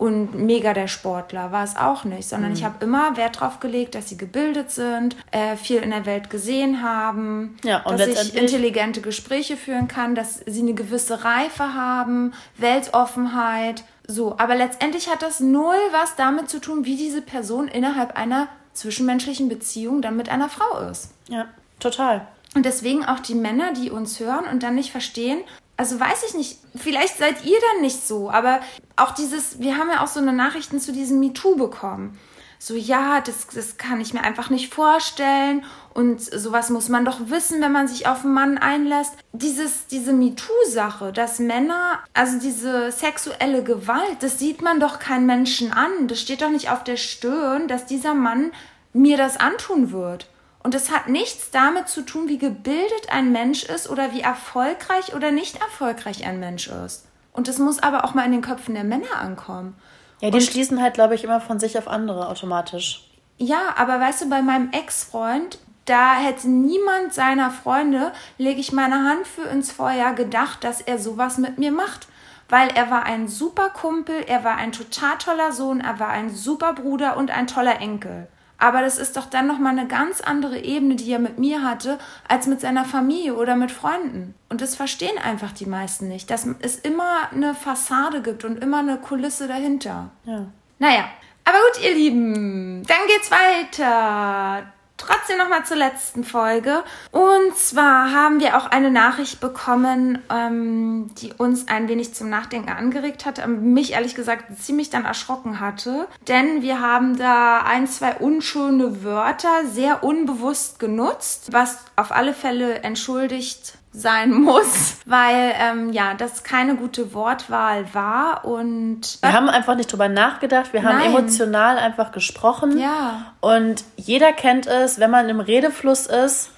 und 0.00 0.34
mega 0.34 0.72
der 0.72 0.88
Sportler, 0.88 1.52
war 1.52 1.62
es 1.62 1.76
auch 1.76 2.04
nicht. 2.04 2.26
Sondern 2.26 2.52
Mhm. 2.52 2.56
ich 2.56 2.64
habe 2.64 2.82
immer 2.82 3.18
Wert 3.18 3.38
drauf 3.40 3.60
gelegt, 3.60 3.94
dass 3.94 4.08
sie 4.08 4.16
gebildet 4.16 4.70
sind, 4.70 5.14
äh, 5.30 5.56
viel 5.56 5.76
in 5.82 5.90
der 5.90 6.06
Welt 6.06 6.30
gesehen 6.30 6.82
haben, 6.82 7.58
Ja, 7.62 7.82
und 7.82 8.00
dass 8.00 8.08
ich 8.08 8.34
intelligente 8.34 9.02
Gespräche 9.02 9.58
führen 9.58 9.88
kann, 9.88 10.14
dass 10.14 10.40
sie 10.46 10.60
eine 10.62 10.72
gewisse 10.72 11.22
Reife 11.24 11.74
haben, 11.74 12.32
Weltoffenheit. 12.56 13.84
So, 14.06 14.36
aber 14.38 14.54
letztendlich 14.54 15.08
hat 15.10 15.22
das 15.22 15.40
null 15.40 15.76
was 15.92 16.16
damit 16.16 16.48
zu 16.50 16.60
tun, 16.60 16.84
wie 16.84 16.96
diese 16.96 17.22
Person 17.22 17.68
innerhalb 17.68 18.16
einer 18.16 18.48
zwischenmenschlichen 18.72 19.48
Beziehung 19.48 20.00
dann 20.02 20.16
mit 20.16 20.28
einer 20.30 20.48
Frau 20.48 20.80
ist. 20.90 21.10
Ja, 21.28 21.46
total. 21.78 22.26
Und 22.54 22.64
deswegen 22.64 23.04
auch 23.04 23.20
die 23.20 23.34
Männer, 23.34 23.72
die 23.74 23.90
uns 23.90 24.18
hören 24.18 24.46
und 24.50 24.62
dann 24.62 24.74
nicht 24.74 24.90
verstehen, 24.90 25.40
also 25.76 25.98
weiß 25.98 26.24
ich 26.28 26.34
nicht, 26.34 26.58
vielleicht 26.76 27.16
seid 27.18 27.44
ihr 27.44 27.56
dann 27.72 27.80
nicht 27.82 28.06
so, 28.06 28.30
aber 28.30 28.60
auch 29.00 29.12
dieses, 29.12 29.60
wir 29.60 29.76
haben 29.76 29.90
ja 29.90 30.02
auch 30.02 30.08
so 30.08 30.20
eine 30.20 30.32
Nachrichten 30.32 30.80
zu 30.80 30.92
diesem 30.92 31.20
MeToo 31.20 31.56
bekommen. 31.56 32.18
So, 32.62 32.74
ja, 32.74 33.22
das, 33.22 33.46
das 33.46 33.78
kann 33.78 34.02
ich 34.02 34.12
mir 34.12 34.22
einfach 34.22 34.50
nicht 34.50 34.72
vorstellen 34.72 35.64
und 35.94 36.20
sowas 36.20 36.68
muss 36.68 36.90
man 36.90 37.06
doch 37.06 37.30
wissen, 37.30 37.62
wenn 37.62 37.72
man 37.72 37.88
sich 37.88 38.06
auf 38.06 38.22
einen 38.22 38.34
Mann 38.34 38.58
einlässt. 38.58 39.14
Dieses, 39.32 39.86
diese 39.86 40.12
MeToo-Sache, 40.12 41.10
dass 41.10 41.38
Männer, 41.38 42.00
also 42.12 42.38
diese 42.38 42.92
sexuelle 42.92 43.64
Gewalt, 43.64 44.18
das 44.20 44.38
sieht 44.38 44.60
man 44.60 44.78
doch 44.78 44.98
keinen 44.98 45.24
Menschen 45.24 45.72
an. 45.72 46.06
Das 46.06 46.20
steht 46.20 46.42
doch 46.42 46.50
nicht 46.50 46.70
auf 46.70 46.84
der 46.84 46.98
Stirn, 46.98 47.66
dass 47.66 47.86
dieser 47.86 48.12
Mann 48.12 48.52
mir 48.92 49.16
das 49.16 49.38
antun 49.38 49.90
wird. 49.90 50.28
Und 50.62 50.74
es 50.74 50.90
hat 50.90 51.08
nichts 51.08 51.50
damit 51.50 51.88
zu 51.88 52.02
tun, 52.02 52.28
wie 52.28 52.36
gebildet 52.36 53.10
ein 53.10 53.32
Mensch 53.32 53.64
ist 53.64 53.88
oder 53.88 54.12
wie 54.12 54.20
erfolgreich 54.20 55.14
oder 55.14 55.30
nicht 55.30 55.58
erfolgreich 55.62 56.26
ein 56.26 56.38
Mensch 56.38 56.68
ist. 56.68 57.06
Und 57.40 57.48
es 57.48 57.58
muss 57.58 57.82
aber 57.82 58.04
auch 58.04 58.12
mal 58.12 58.26
in 58.26 58.32
den 58.32 58.42
Köpfen 58.42 58.74
der 58.74 58.84
Männer 58.84 59.16
ankommen. 59.18 59.74
Ja, 60.20 60.28
die 60.28 60.42
schließen 60.42 60.82
halt, 60.82 60.92
glaube 60.92 61.14
ich, 61.14 61.24
immer 61.24 61.40
von 61.40 61.58
sich 61.58 61.78
auf 61.78 61.88
andere 61.88 62.28
automatisch. 62.28 63.08
Ja, 63.38 63.76
aber 63.78 63.98
weißt 63.98 64.20
du, 64.20 64.28
bei 64.28 64.42
meinem 64.42 64.70
Ex-Freund, 64.72 65.58
da 65.86 66.16
hätte 66.16 66.50
niemand 66.50 67.14
seiner 67.14 67.50
Freunde, 67.50 68.12
lege 68.36 68.60
ich 68.60 68.72
meine 68.72 69.08
Hand 69.08 69.26
für 69.26 69.48
ins 69.48 69.72
Feuer, 69.72 70.12
gedacht, 70.12 70.64
dass 70.64 70.82
er 70.82 70.98
sowas 70.98 71.38
mit 71.38 71.56
mir 71.56 71.72
macht. 71.72 72.08
Weil 72.50 72.68
er 72.74 72.90
war 72.90 73.04
ein 73.04 73.26
super 73.26 73.70
Kumpel, 73.70 74.22
er 74.26 74.44
war 74.44 74.56
ein 74.56 74.72
total 74.72 75.16
toller 75.16 75.52
Sohn, 75.52 75.80
er 75.80 75.98
war 75.98 76.08
ein 76.08 76.28
super 76.28 76.74
Bruder 76.74 77.16
und 77.16 77.30
ein 77.30 77.46
toller 77.46 77.80
Enkel. 77.80 78.28
Aber 78.60 78.82
das 78.82 78.98
ist 78.98 79.16
doch 79.16 79.26
dann 79.26 79.46
nochmal 79.46 79.72
eine 79.76 79.88
ganz 79.88 80.20
andere 80.20 80.58
Ebene, 80.58 80.94
die 80.94 81.10
er 81.10 81.18
mit 81.18 81.38
mir 81.38 81.62
hatte, 81.62 81.98
als 82.28 82.46
mit 82.46 82.60
seiner 82.60 82.84
Familie 82.84 83.34
oder 83.34 83.56
mit 83.56 83.72
Freunden. 83.72 84.34
Und 84.50 84.60
das 84.60 84.76
verstehen 84.76 85.16
einfach 85.18 85.52
die 85.52 85.66
meisten 85.66 86.08
nicht, 86.08 86.30
dass 86.30 86.46
es 86.60 86.76
immer 86.76 87.32
eine 87.32 87.54
Fassade 87.54 88.20
gibt 88.20 88.44
und 88.44 88.62
immer 88.62 88.80
eine 88.80 88.98
Kulisse 88.98 89.48
dahinter. 89.48 90.10
Ja. 90.24 90.44
Naja, 90.78 91.08
aber 91.44 91.56
gut, 91.72 91.84
ihr 91.84 91.94
Lieben, 91.94 92.82
dann 92.86 93.06
geht's 93.08 93.30
weiter. 93.30 94.70
Trotzdem 95.00 95.38
nochmal 95.38 95.64
zur 95.64 95.78
letzten 95.78 96.24
Folge. 96.24 96.84
Und 97.10 97.56
zwar 97.56 98.12
haben 98.12 98.38
wir 98.38 98.58
auch 98.58 98.66
eine 98.66 98.90
Nachricht 98.90 99.40
bekommen, 99.40 100.18
ähm, 100.30 101.10
die 101.14 101.32
uns 101.32 101.68
ein 101.68 101.88
wenig 101.88 102.12
zum 102.14 102.28
Nachdenken 102.28 102.68
angeregt 102.68 103.24
hat, 103.24 103.38
ähm, 103.38 103.72
mich 103.72 103.92
ehrlich 103.92 104.14
gesagt 104.14 104.58
ziemlich 104.58 104.90
dann 104.90 105.06
erschrocken 105.06 105.58
hatte. 105.58 106.06
Denn 106.28 106.60
wir 106.60 106.80
haben 106.80 107.16
da 107.16 107.62
ein, 107.62 107.86
zwei 107.86 108.16
unschöne 108.16 109.02
Wörter 109.02 109.64
sehr 109.64 110.04
unbewusst 110.04 110.78
genutzt, 110.78 111.48
was 111.50 111.78
auf 111.96 112.12
alle 112.12 112.34
Fälle 112.34 112.82
entschuldigt 112.82 113.79
sein 113.92 114.32
muss, 114.32 114.98
weil 115.06 115.54
ähm, 115.58 115.92
ja, 115.92 116.14
das 116.14 116.44
keine 116.44 116.76
gute 116.76 117.12
Wortwahl 117.12 117.92
war 117.92 118.44
und 118.44 119.18
Wir 119.20 119.32
haben 119.32 119.48
einfach 119.48 119.74
nicht 119.74 119.92
drüber 119.92 120.08
nachgedacht, 120.08 120.72
wir 120.72 120.82
haben 120.84 120.98
Nein. 120.98 121.06
emotional 121.06 121.76
einfach 121.78 122.12
gesprochen. 122.12 122.78
Ja. 122.78 123.32
Und 123.40 123.84
jeder 123.96 124.32
kennt 124.32 124.66
es, 124.66 125.00
wenn 125.00 125.10
man 125.10 125.28
im 125.28 125.40
Redefluss 125.40 126.06
ist 126.06 126.50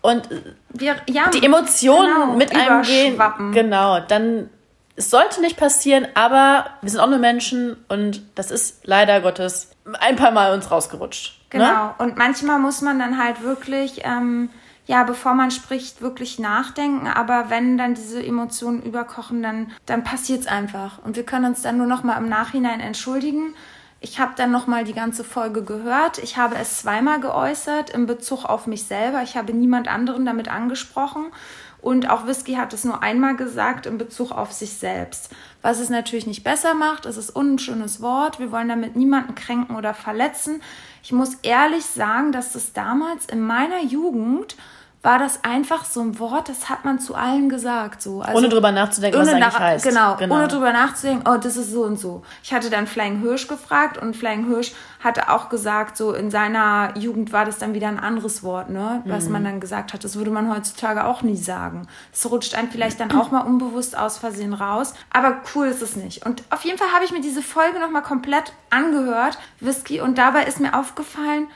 und 0.00 0.28
wir 0.70 0.96
ja 1.08 1.28
die 1.30 1.44
Emotionen 1.44 2.14
genau, 2.14 2.32
mit 2.34 2.54
einem 2.56 2.82
gehen. 2.82 3.18
Genau, 3.52 4.00
dann 4.00 4.48
es 4.96 5.10
sollte 5.10 5.40
nicht 5.40 5.56
passieren, 5.56 6.08
aber 6.14 6.66
wir 6.80 6.90
sind 6.90 6.98
auch 6.98 7.08
nur 7.08 7.18
Menschen 7.18 7.76
und 7.88 8.22
das 8.34 8.50
ist 8.50 8.80
leider 8.84 9.20
Gottes 9.20 9.70
ein 10.00 10.16
paar 10.16 10.32
Mal 10.32 10.52
uns 10.52 10.70
rausgerutscht. 10.70 11.38
Genau. 11.50 11.64
Ne? 11.64 11.94
Und 11.98 12.16
manchmal 12.16 12.58
muss 12.58 12.82
man 12.82 12.98
dann 12.98 13.22
halt 13.22 13.42
wirklich, 13.42 14.02
ähm, 14.04 14.50
ja, 14.88 15.04
bevor 15.04 15.34
man 15.34 15.50
spricht, 15.50 16.00
wirklich 16.00 16.38
nachdenken. 16.38 17.06
Aber 17.06 17.50
wenn 17.50 17.76
dann 17.76 17.92
diese 17.92 18.24
Emotionen 18.24 18.82
überkochen, 18.82 19.42
dann, 19.42 19.70
dann 19.84 20.02
passiert 20.02 20.40
es 20.40 20.46
einfach. 20.46 21.04
Und 21.04 21.14
wir 21.14 21.26
können 21.26 21.44
uns 21.44 21.60
dann 21.60 21.76
nur 21.76 21.86
noch 21.86 22.04
mal 22.04 22.16
im 22.16 22.30
Nachhinein 22.30 22.80
entschuldigen. 22.80 23.54
Ich 24.00 24.18
habe 24.18 24.32
dann 24.34 24.50
nochmal 24.50 24.84
die 24.84 24.94
ganze 24.94 25.24
Folge 25.24 25.62
gehört. 25.62 26.16
Ich 26.16 26.38
habe 26.38 26.56
es 26.56 26.78
zweimal 26.78 27.20
geäußert 27.20 27.90
in 27.90 28.06
Bezug 28.06 28.46
auf 28.46 28.66
mich 28.66 28.84
selber. 28.84 29.22
Ich 29.22 29.36
habe 29.36 29.52
niemand 29.52 29.88
anderen 29.88 30.24
damit 30.24 30.48
angesprochen. 30.48 31.26
Und 31.82 32.08
auch 32.08 32.26
Whisky 32.26 32.54
hat 32.54 32.72
es 32.72 32.84
nur 32.84 33.02
einmal 33.02 33.36
gesagt 33.36 33.84
in 33.84 33.98
Bezug 33.98 34.32
auf 34.32 34.52
sich 34.52 34.72
selbst. 34.72 35.30
Was 35.60 35.80
es 35.80 35.90
natürlich 35.90 36.26
nicht 36.26 36.44
besser 36.44 36.72
macht, 36.72 37.04
es 37.04 37.18
ist 37.18 37.28
unschönes 37.28 38.00
Wort. 38.00 38.38
Wir 38.38 38.50
wollen 38.50 38.68
damit 38.68 38.96
niemanden 38.96 39.34
kränken 39.34 39.76
oder 39.76 39.92
verletzen. 39.92 40.62
Ich 41.02 41.12
muss 41.12 41.34
ehrlich 41.42 41.84
sagen, 41.84 42.32
dass 42.32 42.54
das 42.54 42.72
damals 42.72 43.26
in 43.26 43.42
meiner 43.42 43.82
Jugend 43.82 44.56
war 45.00 45.20
das 45.20 45.44
einfach 45.44 45.84
so 45.84 46.00
ein 46.00 46.18
Wort, 46.18 46.48
das 46.48 46.68
hat 46.68 46.84
man 46.84 46.98
zu 46.98 47.14
allen 47.14 47.48
gesagt. 47.48 48.02
So. 48.02 48.20
Also, 48.20 48.36
ohne 48.36 48.48
drüber 48.48 48.72
nachzudenken, 48.72 49.20
was 49.20 49.28
ohne 49.28 49.38
es 49.38 49.44
eigentlich 49.44 49.58
heißt. 49.60 49.84
Genau, 49.84 50.16
ohne 50.34 50.48
drüber 50.48 50.72
nachzudenken, 50.72 51.24
oh, 51.30 51.36
das 51.36 51.56
ist 51.56 51.70
so 51.70 51.82
und 51.84 51.98
so. 52.00 52.22
Ich 52.42 52.52
hatte 52.52 52.68
dann 52.68 52.88
Flying 52.88 53.20
Hirsch 53.20 53.46
gefragt 53.46 53.96
und 53.96 54.16
Flying 54.16 54.46
Hirsch 54.48 54.72
hatte 55.02 55.30
auch 55.30 55.48
gesagt, 55.50 55.96
so 55.96 56.12
in 56.12 56.32
seiner 56.32 56.96
Jugend 56.98 57.32
war 57.32 57.44
das 57.44 57.58
dann 57.58 57.74
wieder 57.74 57.86
ein 57.86 58.00
anderes 58.00 58.42
Wort, 58.42 58.70
ne, 58.70 59.02
was 59.06 59.26
Mhm. 59.26 59.32
man 59.32 59.44
dann 59.44 59.60
gesagt 59.60 59.92
hat. 59.94 60.02
Das 60.02 60.16
würde 60.16 60.32
man 60.32 60.52
heutzutage 60.52 61.04
auch 61.04 61.22
nie 61.22 61.36
sagen. 61.36 61.86
Es 62.12 62.28
rutscht 62.28 62.56
einem 62.56 62.70
vielleicht 62.70 62.98
dann 62.98 63.12
auch 63.12 63.30
mal 63.30 63.42
unbewusst 63.42 63.96
aus 63.96 64.18
Versehen 64.18 64.52
raus. 64.52 64.94
Aber 65.12 65.36
cool 65.54 65.68
ist 65.68 65.80
es 65.80 65.94
nicht. 65.94 66.26
Und 66.26 66.42
auf 66.50 66.62
jeden 66.64 66.76
Fall 66.78 66.92
habe 66.92 67.04
ich 67.04 67.12
mir 67.12 67.20
diese 67.20 67.42
Folge 67.42 67.78
nochmal 67.78 68.02
komplett 68.02 68.52
angehört, 68.70 69.38
Whisky, 69.60 70.00
und 70.00 70.18
dabei 70.18 70.42
ist 70.44 70.58
mir 70.58 70.74
aufgefallen, 70.76 71.46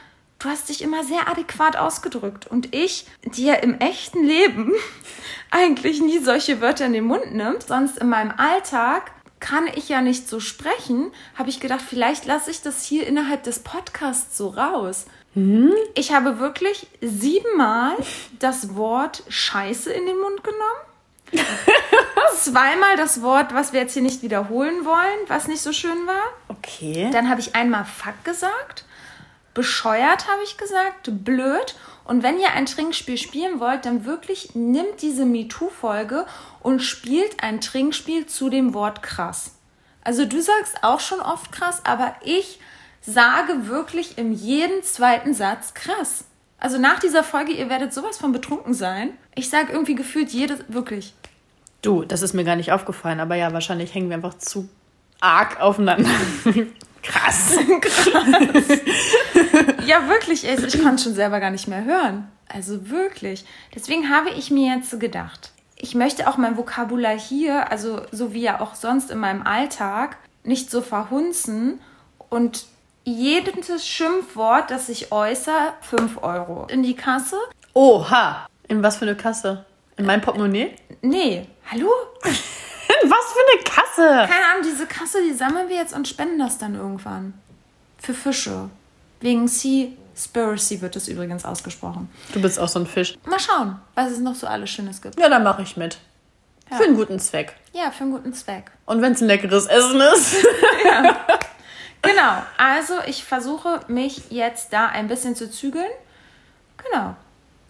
du 0.42 0.48
hast 0.48 0.68
dich 0.68 0.82
immer 0.82 1.04
sehr 1.04 1.28
adäquat 1.28 1.76
ausgedrückt. 1.76 2.46
Und 2.46 2.74
ich, 2.74 3.06
die 3.24 3.44
ja 3.44 3.54
im 3.54 3.78
echten 3.78 4.24
Leben 4.24 4.72
eigentlich 5.50 6.00
nie 6.00 6.18
solche 6.18 6.60
Wörter 6.60 6.86
in 6.86 6.92
den 6.92 7.04
Mund 7.04 7.34
nimmt, 7.34 7.64
sonst 7.64 7.98
in 7.98 8.08
meinem 8.08 8.32
Alltag 8.36 9.12
kann 9.40 9.66
ich 9.74 9.88
ja 9.88 10.02
nicht 10.02 10.28
so 10.28 10.38
sprechen, 10.38 11.10
habe 11.36 11.50
ich 11.50 11.58
gedacht, 11.58 11.82
vielleicht 11.86 12.26
lasse 12.26 12.50
ich 12.50 12.62
das 12.62 12.84
hier 12.84 13.06
innerhalb 13.06 13.42
des 13.42 13.58
Podcasts 13.58 14.38
so 14.38 14.48
raus. 14.48 15.06
Ich 15.94 16.12
habe 16.12 16.38
wirklich 16.38 16.86
siebenmal 17.00 17.96
das 18.38 18.76
Wort 18.76 19.24
Scheiße 19.28 19.92
in 19.92 20.06
den 20.06 20.18
Mund 20.18 20.44
genommen. 20.44 21.46
Zweimal 22.36 22.96
das 22.96 23.22
Wort, 23.22 23.54
was 23.54 23.72
wir 23.72 23.80
jetzt 23.80 23.94
hier 23.94 24.02
nicht 24.02 24.22
wiederholen 24.22 24.84
wollen, 24.84 25.18
was 25.28 25.48
nicht 25.48 25.62
so 25.62 25.72
schön 25.72 26.06
war. 26.06 26.22
Okay. 26.48 27.08
Dann 27.12 27.30
habe 27.30 27.40
ich 27.40 27.54
einmal 27.54 27.84
Fuck 27.84 28.24
gesagt. 28.24 28.84
Bescheuert 29.54 30.28
habe 30.28 30.42
ich 30.44 30.56
gesagt. 30.56 31.24
Blöd. 31.24 31.74
Und 32.04 32.22
wenn 32.22 32.38
ihr 32.38 32.52
ein 32.52 32.66
Trinkspiel 32.66 33.16
spielen 33.16 33.60
wollt, 33.60 33.86
dann 33.86 34.04
wirklich 34.04 34.54
nimmt 34.54 35.02
diese 35.02 35.24
MeToo-Folge 35.24 36.26
und 36.60 36.80
spielt 36.80 37.42
ein 37.42 37.60
Trinkspiel 37.60 38.26
zu 38.26 38.50
dem 38.50 38.74
Wort 38.74 39.02
krass. 39.02 39.52
Also 40.04 40.24
du 40.24 40.40
sagst 40.40 40.82
auch 40.82 41.00
schon 41.00 41.20
oft 41.20 41.52
krass, 41.52 41.82
aber 41.84 42.14
ich 42.22 42.58
sage 43.02 43.68
wirklich 43.68 44.18
in 44.18 44.32
jedem 44.32 44.82
zweiten 44.82 45.34
Satz 45.34 45.74
krass. 45.74 46.24
Also 46.58 46.78
nach 46.78 46.98
dieser 46.98 47.24
Folge, 47.24 47.52
ihr 47.52 47.68
werdet 47.68 47.92
sowas 47.92 48.18
von 48.18 48.32
betrunken 48.32 48.74
sein. 48.74 49.10
Ich 49.34 49.50
sage 49.50 49.72
irgendwie 49.72 49.94
gefühlt 49.94 50.30
jedes, 50.30 50.60
wirklich. 50.68 51.14
Du, 51.82 52.04
das 52.04 52.22
ist 52.22 52.32
mir 52.32 52.44
gar 52.44 52.56
nicht 52.56 52.72
aufgefallen, 52.72 53.18
aber 53.18 53.34
ja, 53.34 53.52
wahrscheinlich 53.52 53.94
hängen 53.94 54.08
wir 54.08 54.16
einfach 54.16 54.38
zu 54.38 54.68
arg 55.20 55.60
aufeinander. 55.60 56.10
Krass. 57.02 57.56
Ja, 59.86 60.08
wirklich, 60.08 60.48
ey, 60.48 60.56
ich 60.64 60.82
konnte 60.82 61.02
schon 61.02 61.14
selber 61.14 61.40
gar 61.40 61.50
nicht 61.50 61.66
mehr 61.68 61.84
hören. 61.84 62.28
Also 62.48 62.90
wirklich. 62.90 63.44
Deswegen 63.74 64.10
habe 64.10 64.30
ich 64.30 64.50
mir 64.50 64.74
jetzt 64.74 64.98
gedacht, 65.00 65.50
ich 65.76 65.94
möchte 65.94 66.28
auch 66.28 66.36
mein 66.36 66.56
Vokabular 66.56 67.18
hier, 67.18 67.70
also 67.70 68.02
so 68.12 68.32
wie 68.32 68.42
ja 68.42 68.60
auch 68.60 68.74
sonst 68.74 69.10
in 69.10 69.18
meinem 69.18 69.42
Alltag, 69.42 70.16
nicht 70.44 70.70
so 70.70 70.80
verhunzen 70.80 71.80
und 72.28 72.66
jedes 73.04 73.86
Schimpfwort, 73.86 74.70
das 74.70 74.88
ich 74.88 75.10
äußere, 75.10 75.72
5 75.80 76.22
Euro 76.22 76.66
in 76.70 76.82
die 76.82 76.94
Kasse. 76.94 77.36
Oha. 77.74 78.46
In 78.68 78.82
was 78.82 78.98
für 78.98 79.06
eine 79.06 79.16
Kasse? 79.16 79.64
In 79.96 80.06
meinem 80.06 80.20
Portemonnaie? 80.20 80.76
Nee, 81.02 81.46
hallo? 81.70 81.90
In 82.24 83.10
was 83.10 83.32
für 83.32 83.40
eine 83.52 83.64
Kasse? 83.94 84.08
Keine 84.30 84.46
Ahnung, 84.52 84.62
diese 84.64 84.86
Kasse, 84.86 85.22
die 85.22 85.34
sammeln 85.34 85.68
wir 85.68 85.76
jetzt 85.76 85.94
und 85.94 86.08
spenden 86.08 86.38
das 86.38 86.58
dann 86.58 86.74
irgendwann. 86.74 87.34
Für 87.98 88.14
Fische. 88.14 88.68
Wegen 89.20 89.46
Seaspiracy 89.46 90.80
wird 90.80 90.96
es 90.96 91.08
übrigens 91.08 91.44
ausgesprochen. 91.44 92.10
Du 92.32 92.40
bist 92.42 92.58
auch 92.58 92.68
so 92.68 92.80
ein 92.80 92.86
Fisch. 92.86 93.16
Mal 93.24 93.38
schauen, 93.38 93.80
was 93.94 94.10
es 94.10 94.18
noch 94.18 94.34
so 94.34 94.46
alles 94.46 94.70
Schönes 94.70 95.00
gibt. 95.00 95.18
Ja, 95.20 95.28
dann 95.28 95.44
mache 95.44 95.62
ich 95.62 95.76
mit. 95.76 95.98
Für 96.68 96.84
einen 96.84 96.96
guten 96.96 97.18
Zweck. 97.20 97.54
Ja, 97.72 97.90
für 97.90 98.04
einen 98.04 98.12
guten 98.12 98.32
Zweck. 98.32 98.70
Und 98.86 99.02
wenn 99.02 99.12
es 99.12 99.20
ein 99.20 99.26
leckeres 99.26 99.66
Essen 99.66 100.00
ist. 100.00 100.36
Genau, 102.02 102.42
also 102.58 102.94
ich 103.06 103.22
versuche 103.22 103.80
mich 103.86 104.22
jetzt 104.30 104.72
da 104.72 104.86
ein 104.86 105.06
bisschen 105.06 105.36
zu 105.36 105.48
zügeln. 105.48 105.90
Genau. 106.84 107.14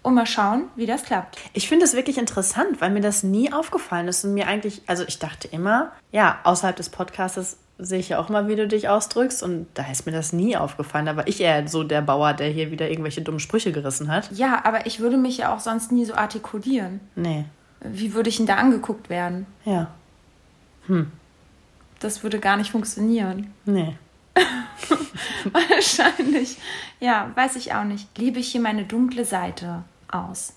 Und 0.03 0.15
mal 0.15 0.27
schauen, 0.27 0.65
wie 0.75 0.87
das 0.87 1.05
klappt. 1.05 1.39
Ich 1.53 1.69
finde 1.69 1.85
es 1.85 1.95
wirklich 1.95 2.19
interessant, 2.19 2.81
weil 2.81 2.91
mir 2.91 3.01
das 3.01 3.23
nie 3.23 3.53
aufgefallen 3.53 4.09
ist 4.09 4.25
und 4.25 4.35
mir 4.35 4.49
eigentlich, 4.49 4.83
also 4.89 5.05
ich 5.07 5.19
dachte 5.21 5.47
immer, 5.49 5.93
ja, 6.11 6.41
außerhalb 6.43 6.75
des 6.75 6.89
Podcasts 6.89 7.57
sehe 7.79 7.99
ich 8.01 8.09
ja 8.11 8.19
auch 8.19 8.29
mal, 8.29 8.49
wie 8.49 8.57
du 8.57 8.67
dich 8.69 8.89
ausdrückst 8.89 9.43
und 9.43 9.67
da 9.75 9.85
ist 9.91 10.05
mir 10.07 10.13
das 10.13 10.33
nie 10.33 10.57
aufgefallen. 10.57 11.07
Da 11.07 11.17
war 11.17 11.27
ich 11.29 11.41
eher 11.41 11.67
so 11.69 11.85
der 11.85 12.03
Bauer, 12.03 12.33
der 12.35 12.49
hier 12.49 12.71
wieder 12.73 12.91
irgendwelche 12.91 13.23
dummen 13.23 13.39
Sprüche 13.41 13.71
gerissen 13.73 14.11
hat. 14.11 14.31
Ja, 14.33 14.65
aber 14.65 14.87
ich 14.87 14.99
würde 15.01 15.17
mich 15.17 15.39
ja 15.39 15.55
auch 15.55 15.61
sonst 15.61 15.93
nie 15.93 16.05
so 16.05 16.15
artikulieren. 16.15 17.01
Nee, 17.15 17.45
Wie 17.81 18.13
würde 18.15 18.29
ich 18.29 18.37
denn 18.39 18.47
da 18.47 18.57
angeguckt 18.57 19.09
werden? 19.09 19.47
ja, 19.65 19.89
Das 22.01 22.23
würde 22.25 22.41
gar 22.41 22.57
nicht 22.57 22.71
funktionieren. 22.73 23.53
nee. 23.65 23.97
Wahrscheinlich. 25.53 26.57
Ja, 27.01 27.31
weiß 27.35 27.57
ich 27.57 27.75
auch 27.75 27.85
nicht. 27.85 28.07
Lebe 28.19 28.39
ich 28.39 28.49
hier 28.53 28.61
meine 28.61 28.85
dunkle 28.85 29.25
Seite 29.25 29.85
aus. 30.13 30.55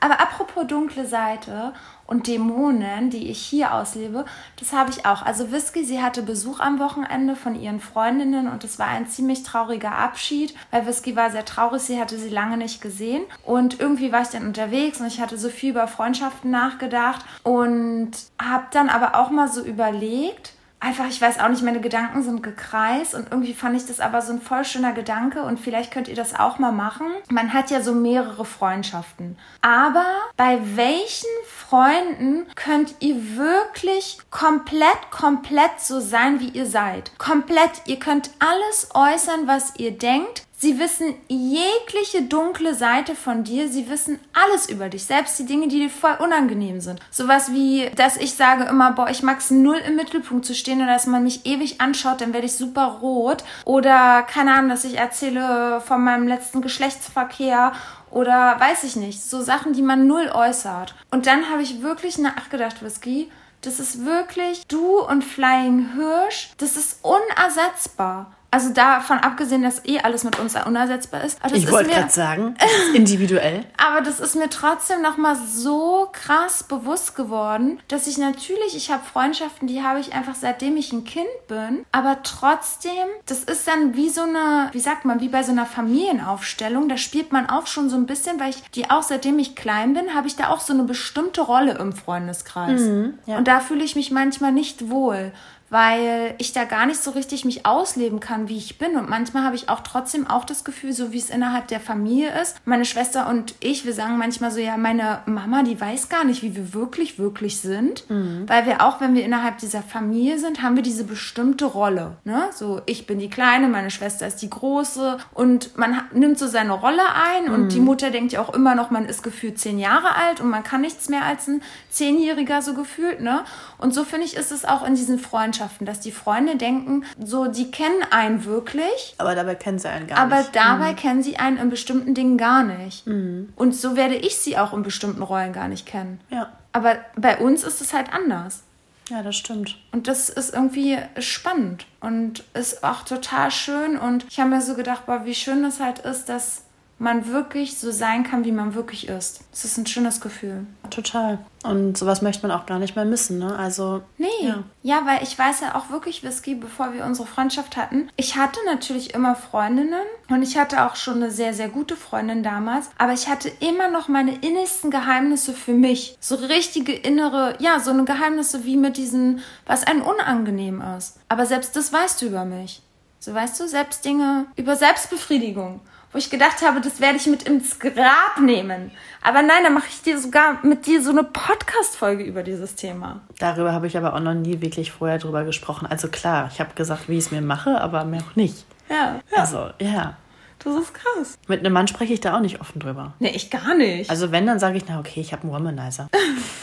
Aber 0.00 0.20
apropos 0.20 0.66
dunkle 0.66 1.06
Seite 1.06 1.74
und 2.06 2.26
Dämonen, 2.26 3.10
die 3.10 3.30
ich 3.30 3.40
hier 3.40 3.74
auslebe, 3.74 4.24
das 4.58 4.72
habe 4.72 4.90
ich 4.90 5.04
auch. 5.04 5.22
Also 5.22 5.52
Whisky, 5.52 5.84
sie 5.84 6.02
hatte 6.02 6.22
Besuch 6.22 6.58
am 6.58 6.78
Wochenende 6.78 7.36
von 7.36 7.54
ihren 7.54 7.80
Freundinnen 7.80 8.48
und 8.48 8.64
es 8.64 8.78
war 8.78 8.86
ein 8.86 9.06
ziemlich 9.08 9.42
trauriger 9.42 9.92
Abschied, 9.92 10.54
weil 10.70 10.86
Whisky 10.86 11.16
war 11.16 11.30
sehr 11.30 11.44
traurig, 11.44 11.82
sie 11.82 12.00
hatte 12.00 12.18
sie 12.18 12.30
lange 12.30 12.56
nicht 12.56 12.80
gesehen 12.80 13.22
und 13.44 13.78
irgendwie 13.78 14.10
war 14.10 14.22
ich 14.22 14.28
dann 14.28 14.46
unterwegs 14.46 15.00
und 15.00 15.06
ich 15.06 15.20
hatte 15.20 15.36
so 15.36 15.50
viel 15.50 15.70
über 15.70 15.86
Freundschaften 15.86 16.50
nachgedacht 16.50 17.24
und 17.42 18.12
habe 18.40 18.64
dann 18.72 18.88
aber 18.88 19.20
auch 19.20 19.30
mal 19.30 19.48
so 19.48 19.62
überlegt, 19.62 20.54
einfach, 20.80 21.08
ich 21.08 21.20
weiß 21.20 21.38
auch 21.38 21.48
nicht, 21.48 21.62
meine 21.62 21.80
Gedanken 21.80 22.22
sind 22.22 22.42
gekreist 22.42 23.14
und 23.14 23.30
irgendwie 23.30 23.54
fand 23.54 23.76
ich 23.76 23.86
das 23.86 24.00
aber 24.00 24.22
so 24.22 24.32
ein 24.32 24.40
voll 24.40 24.64
schöner 24.64 24.92
Gedanke 24.92 25.42
und 25.42 25.60
vielleicht 25.60 25.92
könnt 25.92 26.08
ihr 26.08 26.16
das 26.16 26.34
auch 26.34 26.58
mal 26.58 26.72
machen. 26.72 27.06
Man 27.30 27.52
hat 27.52 27.70
ja 27.70 27.82
so 27.82 27.94
mehrere 27.94 28.44
Freundschaften. 28.44 29.38
Aber 29.60 30.06
bei 30.36 30.58
welchen 30.74 31.28
Freunden 31.46 32.46
könnt 32.54 32.94
ihr 33.00 33.36
wirklich 33.36 34.18
komplett, 34.30 35.10
komplett 35.10 35.80
so 35.80 36.00
sein, 36.00 36.40
wie 36.40 36.48
ihr 36.48 36.66
seid? 36.66 37.16
Komplett. 37.18 37.82
Ihr 37.86 37.98
könnt 37.98 38.30
alles 38.38 38.88
äußern, 38.94 39.46
was 39.46 39.76
ihr 39.76 39.92
denkt. 39.96 40.46
Sie 40.62 40.78
wissen 40.78 41.14
jegliche 41.28 42.20
dunkle 42.20 42.74
Seite 42.74 43.14
von 43.14 43.44
dir. 43.44 43.70
Sie 43.70 43.88
wissen 43.88 44.20
alles 44.34 44.68
über 44.68 44.90
dich. 44.90 45.04
Selbst 45.04 45.38
die 45.38 45.46
Dinge, 45.46 45.68
die 45.68 45.78
dir 45.78 45.88
voll 45.88 46.16
unangenehm 46.18 46.82
sind. 46.82 47.00
Sowas 47.10 47.50
wie, 47.50 47.88
dass 47.96 48.18
ich 48.18 48.34
sage 48.34 48.64
immer, 48.64 48.92
boah, 48.92 49.08
ich 49.08 49.22
mag 49.22 49.38
es 49.38 49.50
null 49.50 49.78
im 49.78 49.96
Mittelpunkt 49.96 50.44
zu 50.44 50.54
stehen 50.54 50.82
oder 50.82 50.92
dass 50.92 51.06
man 51.06 51.22
mich 51.22 51.46
ewig 51.46 51.80
anschaut, 51.80 52.20
dann 52.20 52.34
werde 52.34 52.44
ich 52.44 52.52
super 52.52 52.98
rot. 53.00 53.42
Oder, 53.64 54.22
keine 54.24 54.52
Ahnung, 54.52 54.68
dass 54.68 54.84
ich 54.84 54.98
erzähle 54.98 55.80
von 55.80 56.04
meinem 56.04 56.28
letzten 56.28 56.60
Geschlechtsverkehr 56.60 57.72
oder 58.10 58.60
weiß 58.60 58.84
ich 58.84 58.96
nicht. 58.96 59.22
So 59.22 59.40
Sachen, 59.40 59.72
die 59.72 59.80
man 59.80 60.06
null 60.06 60.30
äußert. 60.30 60.94
Und 61.10 61.26
dann 61.26 61.48
habe 61.50 61.62
ich 61.62 61.80
wirklich 61.80 62.18
nachgedacht, 62.18 62.82
Whisky. 62.82 63.30
Das 63.62 63.80
ist 63.80 64.04
wirklich 64.04 64.66
du 64.66 65.00
und 65.00 65.24
Flying 65.24 65.94
Hirsch. 65.94 66.50
Das 66.58 66.76
ist 66.76 66.98
unersetzbar. 67.02 68.36
Also 68.52 68.72
davon 68.72 69.18
abgesehen, 69.18 69.62
dass 69.62 69.84
eh 69.84 70.00
alles 70.00 70.24
mit 70.24 70.38
uns 70.38 70.56
unersetzbar 70.56 71.22
ist. 71.22 71.38
Ich 71.52 71.70
wollte 71.70 71.90
gerade 71.90 72.10
sagen, 72.10 72.56
individuell. 72.94 73.64
aber 73.76 74.00
das 74.00 74.18
ist 74.18 74.34
mir 74.34 74.50
trotzdem 74.50 75.02
nochmal 75.02 75.36
so 75.36 76.08
krass 76.12 76.64
bewusst 76.64 77.14
geworden, 77.14 77.78
dass 77.88 78.08
ich 78.08 78.18
natürlich, 78.18 78.76
ich 78.76 78.90
habe 78.90 79.02
Freundschaften, 79.04 79.68
die 79.68 79.82
habe 79.82 80.00
ich 80.00 80.14
einfach 80.14 80.34
seitdem 80.34 80.76
ich 80.76 80.92
ein 80.92 81.04
Kind 81.04 81.28
bin. 81.46 81.84
Aber 81.92 82.22
trotzdem, 82.24 82.90
das 83.26 83.44
ist 83.44 83.68
dann 83.68 83.94
wie 83.94 84.08
so 84.08 84.22
eine, 84.22 84.68
wie 84.72 84.80
sagt 84.80 85.04
man, 85.04 85.20
wie 85.20 85.28
bei 85.28 85.44
so 85.44 85.52
einer 85.52 85.66
Familienaufstellung. 85.66 86.88
Da 86.88 86.96
spielt 86.96 87.32
man 87.32 87.48
auch 87.48 87.68
schon 87.68 87.88
so 87.88 87.96
ein 87.96 88.06
bisschen, 88.06 88.40
weil 88.40 88.50
ich 88.50 88.62
die 88.72 88.90
auch 88.90 89.02
seitdem 89.02 89.38
ich 89.38 89.54
klein 89.54 89.94
bin, 89.94 90.14
habe 90.14 90.26
ich 90.26 90.34
da 90.34 90.48
auch 90.48 90.60
so 90.60 90.72
eine 90.72 90.82
bestimmte 90.84 91.42
Rolle 91.42 91.78
im 91.78 91.92
Freundeskreis. 91.92 92.82
ja. 93.26 93.38
Und 93.38 93.46
da 93.46 93.60
fühle 93.60 93.84
ich 93.84 93.94
mich 93.94 94.10
manchmal 94.10 94.52
nicht 94.52 94.90
wohl. 94.90 95.32
Weil 95.70 96.34
ich 96.38 96.52
da 96.52 96.64
gar 96.64 96.84
nicht 96.84 97.00
so 97.02 97.12
richtig 97.12 97.44
mich 97.44 97.64
ausleben 97.64 98.18
kann, 98.18 98.48
wie 98.48 98.56
ich 98.58 98.76
bin. 98.76 98.96
Und 98.96 99.08
manchmal 99.08 99.44
habe 99.44 99.54
ich 99.54 99.68
auch 99.68 99.80
trotzdem 99.80 100.26
auch 100.26 100.44
das 100.44 100.64
Gefühl, 100.64 100.92
so 100.92 101.12
wie 101.12 101.18
es 101.18 101.30
innerhalb 101.30 101.68
der 101.68 101.80
Familie 101.80 102.38
ist. 102.42 102.56
Meine 102.64 102.84
Schwester 102.84 103.28
und 103.28 103.54
ich, 103.60 103.86
wir 103.86 103.94
sagen 103.94 104.18
manchmal 104.18 104.50
so, 104.50 104.58
ja, 104.58 104.76
meine 104.76 105.20
Mama, 105.26 105.62
die 105.62 105.80
weiß 105.80 106.08
gar 106.08 106.24
nicht, 106.24 106.42
wie 106.42 106.56
wir 106.56 106.74
wirklich, 106.74 107.18
wirklich 107.18 107.60
sind. 107.60 108.04
Weil 108.48 108.66
wir 108.66 108.82
auch, 108.82 109.00
wenn 109.00 109.14
wir 109.14 109.24
innerhalb 109.24 109.58
dieser 109.58 109.82
Familie 109.82 110.38
sind, 110.38 110.60
haben 110.60 110.74
wir 110.74 110.82
diese 110.82 111.04
bestimmte 111.04 111.66
Rolle. 111.66 112.16
Ne? 112.24 112.48
So, 112.52 112.82
ich 112.86 113.06
bin 113.06 113.20
die 113.20 113.30
Kleine, 113.30 113.68
meine 113.68 113.90
Schwester 113.90 114.26
ist 114.26 114.42
die 114.42 114.50
Große. 114.50 115.18
Und 115.32 115.78
man 115.78 116.02
nimmt 116.12 116.38
so 116.38 116.48
seine 116.48 116.72
Rolle 116.72 117.02
ein. 117.14 117.48
Und 117.48 117.72
die 117.72 117.80
Mutter 117.80 118.10
denkt 118.10 118.32
ja 118.32 118.40
auch 118.40 118.52
immer 118.52 118.74
noch, 118.74 118.90
man 118.90 119.06
ist 119.06 119.22
gefühlt 119.22 119.60
zehn 119.60 119.78
Jahre 119.78 120.16
alt 120.16 120.40
und 120.40 120.50
man 120.50 120.64
kann 120.64 120.80
nichts 120.80 121.08
mehr 121.08 121.24
als 121.24 121.46
ein 121.46 121.62
Zehnjähriger 121.90 122.60
so 122.60 122.74
gefühlt. 122.74 123.20
Ne? 123.20 123.44
Und 123.78 123.94
so 123.94 124.02
finde 124.02 124.26
ich, 124.26 124.36
ist 124.36 124.50
es 124.50 124.64
auch 124.64 124.84
in 124.84 124.96
diesen 124.96 125.20
Freundschaften, 125.20 125.59
dass 125.80 126.00
die 126.00 126.12
Freunde 126.12 126.56
denken, 126.56 127.04
so, 127.22 127.46
die 127.46 127.70
kennen 127.70 128.02
einen 128.10 128.44
wirklich. 128.44 129.14
Aber 129.18 129.34
dabei 129.34 129.54
kennen 129.54 129.78
sie 129.78 129.88
einen 129.88 130.06
gar 130.06 130.18
Aber 130.18 130.38
nicht. 130.38 130.54
dabei 130.56 130.94
kennen 130.94 131.22
sie 131.22 131.36
einen 131.36 131.56
in 131.58 131.70
bestimmten 131.70 132.14
Dingen 132.14 132.38
gar 132.38 132.62
nicht. 132.62 133.06
Und 133.06 133.74
so 133.74 133.96
werde 133.96 134.14
ich 134.16 134.36
sie 134.36 134.56
auch 134.58 134.72
in 134.72 134.82
bestimmten 134.82 135.22
Rollen 135.22 135.52
gar 135.52 135.68
nicht 135.68 135.86
kennen. 135.86 136.20
Ja. 136.30 136.50
Aber 136.72 136.96
bei 137.16 137.38
uns 137.38 137.64
ist 137.64 137.80
es 137.80 137.92
halt 137.92 138.12
anders. 138.12 138.62
ja, 139.10 139.22
das 139.24 139.36
stimmt. 139.36 139.76
Und 139.92 140.06
das 140.06 140.28
ist 140.28 140.54
irgendwie 140.54 140.98
spannend 141.18 141.86
und 142.00 142.44
ist 142.54 142.84
auch 142.84 143.02
total 143.02 143.50
schön. 143.50 143.98
Und 143.98 144.24
ich 144.30 144.38
habe 144.38 144.50
mir 144.50 144.62
so 144.62 144.74
gedacht, 144.74 145.06
boah, 145.06 145.24
wie 145.24 145.34
schön 145.34 145.64
es 145.64 145.80
halt 145.80 145.98
ist, 146.00 146.28
dass 146.28 146.62
man 147.00 147.26
wirklich 147.26 147.78
so 147.78 147.90
sein 147.90 148.24
kann, 148.24 148.44
wie 148.44 148.52
man 148.52 148.74
wirklich 148.74 149.08
ist. 149.08 149.40
Das 149.50 149.64
ist 149.64 149.78
ein 149.78 149.86
schönes 149.86 150.20
Gefühl. 150.20 150.66
Total. 150.90 151.38
Und 151.64 151.96
sowas 151.96 152.20
möchte 152.20 152.46
man 152.46 152.56
auch 152.56 152.66
gar 152.66 152.78
nicht 152.78 152.94
mehr 152.94 153.06
missen, 153.06 153.38
ne? 153.38 153.58
Also. 153.58 154.02
Nee. 154.18 154.26
Ja. 154.42 154.64
Ja. 154.82 155.06
weil 155.06 155.22
ich 155.22 155.36
weiß 155.36 155.60
ja 155.60 155.74
auch 155.74 155.90
wirklich, 155.90 156.22
Whisky, 156.22 156.54
bevor 156.54 156.92
wir 156.92 157.06
unsere 157.06 157.26
Freundschaft 157.26 157.78
hatten. 157.78 158.10
Ich 158.16 158.36
hatte 158.36 158.60
natürlich 158.66 159.14
immer 159.14 159.34
Freundinnen 159.34 160.04
und 160.28 160.42
ich 160.42 160.58
hatte 160.58 160.84
auch 160.86 160.94
schon 160.94 161.16
eine 161.16 161.30
sehr, 161.30 161.54
sehr 161.54 161.68
gute 161.68 161.96
Freundin 161.96 162.42
damals. 162.42 162.90
Aber 162.98 163.14
ich 163.14 163.28
hatte 163.28 163.50
immer 163.60 163.88
noch 163.88 164.08
meine 164.08 164.36
innigsten 164.36 164.90
Geheimnisse 164.90 165.54
für 165.54 165.72
mich. 165.72 166.18
So 166.20 166.34
richtige 166.34 166.92
innere, 166.92 167.56
ja, 167.60 167.80
so 167.80 167.92
eine 167.92 168.04
Geheimnisse 168.04 168.64
wie 168.64 168.76
mit 168.76 168.98
diesen, 168.98 169.40
was 169.66 169.84
einem 169.84 170.02
unangenehm 170.02 170.82
ist. 170.98 171.16
Aber 171.30 171.46
selbst 171.46 171.76
das 171.76 171.92
weißt 171.94 172.20
du 172.20 172.26
über 172.26 172.44
mich. 172.44 172.82
So 173.20 173.34
weißt 173.34 173.58
du, 173.60 173.68
selbst 173.68 174.04
Dinge 174.04 174.46
über 174.56 174.76
Selbstbefriedigung. 174.76 175.80
Wo 176.12 176.18
ich 176.18 176.28
gedacht 176.28 176.60
habe, 176.62 176.80
das 176.80 177.00
werde 177.00 177.18
ich 177.18 177.26
mit 177.26 177.44
ins 177.44 177.78
Grab 177.78 178.40
nehmen. 178.40 178.90
Aber 179.22 179.42
nein, 179.42 179.62
dann 179.62 179.74
mache 179.74 179.86
ich 179.88 180.02
dir 180.02 180.18
sogar 180.18 180.58
mit 180.66 180.86
dir 180.86 181.00
so 181.02 181.10
eine 181.10 181.22
Podcast-Folge 181.22 182.24
über 182.24 182.42
dieses 182.42 182.74
Thema. 182.74 183.20
Darüber 183.38 183.72
habe 183.72 183.86
ich 183.86 183.96
aber 183.96 184.14
auch 184.14 184.20
noch 184.20 184.34
nie 184.34 184.60
wirklich 184.60 184.90
vorher 184.90 185.18
drüber 185.18 185.44
gesprochen. 185.44 185.86
Also 185.86 186.08
klar, 186.08 186.50
ich 186.52 186.58
habe 186.58 186.74
gesagt, 186.74 187.08
wie 187.08 187.12
ich 187.18 187.26
es 187.26 187.30
mir 187.30 187.42
mache, 187.42 187.80
aber 187.80 188.04
mehr 188.04 188.22
auch 188.28 188.34
nicht. 188.34 188.64
Ja, 188.88 189.20
Also, 189.36 189.70
ja. 189.80 190.16
das 190.58 190.74
ist 190.74 190.94
krass. 190.94 191.38
Mit 191.46 191.60
einem 191.60 191.72
Mann 191.72 191.86
spreche 191.86 192.12
ich 192.12 192.20
da 192.20 192.34
auch 192.36 192.40
nicht 192.40 192.60
offen 192.60 192.80
drüber. 192.80 193.12
Nee, 193.20 193.30
ich 193.30 193.48
gar 193.50 193.76
nicht. 193.76 194.10
Also 194.10 194.32
wenn, 194.32 194.46
dann 194.48 194.58
sage 194.58 194.78
ich, 194.78 194.84
na 194.88 194.98
okay, 194.98 195.20
ich 195.20 195.32
habe 195.32 195.44
einen 195.44 195.52
Womanizer. 195.52 196.08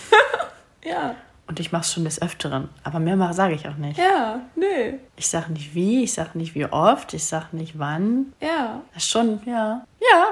ja, 0.83 1.15
Und 1.47 1.59
ich 1.61 1.71
mache 1.71 1.83
es 1.83 1.93
schon 1.93 2.03
des 2.03 2.21
Öfteren. 2.21 2.67
Aber 2.83 2.99
mehr 2.99 3.33
sage 3.33 3.53
ich 3.55 3.67
auch 3.67 3.77
nicht. 3.77 3.97
ja, 3.97 4.41
nee, 4.55 4.99
Ich 5.15 5.29
sage 5.29 5.53
nicht 5.53 5.73
wie, 5.73 6.03
ich 6.03 6.13
sage 6.13 6.37
nicht 6.37 6.55
wie 6.55 6.65
oft, 6.65 7.13
ich 7.13 7.23
sage 7.25 7.47
nicht 7.55 7.79
wann. 7.79 8.33
ja, 8.41 8.81
Das 8.93 9.03
ist 9.03 9.09
schon, 9.09 9.39
ja. 9.45 9.85
Ja, 10.01 10.25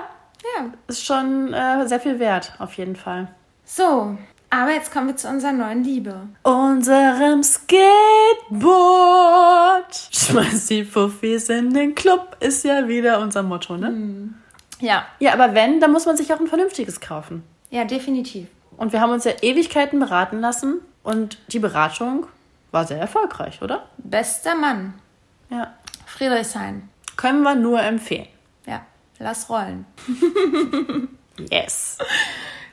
ja. 0.58 0.66
ist 0.88 1.06
schon 1.06 1.54
äh, 1.54 1.88
sehr 1.88 2.00
viel 2.02 2.20
wert, 2.20 2.54
auf 2.60 2.74
jeden 2.74 2.96
Fall. 2.98 3.30
So, 3.64 4.18
aber 4.50 4.72
jetzt 4.72 4.92
kommen 4.92 5.08
wir 5.08 5.16
zu 5.16 5.30
unserer 5.30 5.54
neuen 5.54 5.84
Liebe. 5.84 6.16
Unserem 6.44 7.42
Skateboard. 8.56 10.10
Schmeiß 10.12 10.68
die 10.68 10.84
Fuffis 10.84 11.50
in 11.50 11.74
den 11.74 11.96
Club, 11.96 12.38
ist 12.42 12.64
ja 12.66 12.88
wieder 12.88 13.20
unser 13.22 13.44
Motto, 13.44 13.78
ne? 13.78 14.30
Ja, 14.80 15.06
Ja, 15.20 15.34
aber 15.34 15.54
wenn, 15.56 15.80
dann 15.80 15.92
muss 15.94 16.06
man 16.06 16.18
sich 16.18 16.34
auch 16.34 16.40
ein 16.40 16.48
vernünftiges 16.48 17.00
kaufen. 17.00 17.44
ja, 17.70 17.86
definitiv. 17.86 18.48
Und 18.78 18.92
wir 18.92 19.00
haben 19.00 19.12
uns 19.14 19.24
ja 19.24 19.32
Ewigkeiten 19.42 20.00
beraten 20.02 20.42
lassen 20.42 20.82
und 21.06 21.38
die 21.48 21.60
Beratung 21.60 22.28
war 22.72 22.86
sehr 22.86 23.00
erfolgreich, 23.00 23.62
oder? 23.62 23.88
Bester 23.98 24.56
Mann, 24.56 24.94
Ja. 25.50 25.74
Friedrichshain. 26.06 26.90
Können 27.16 27.44
wir 27.44 27.56
nur 27.56 27.82
empfehlen. 27.82 28.28
Ja, 28.66 28.82
lass 29.20 29.50
rollen. 29.50 29.86
Yes. 31.52 31.98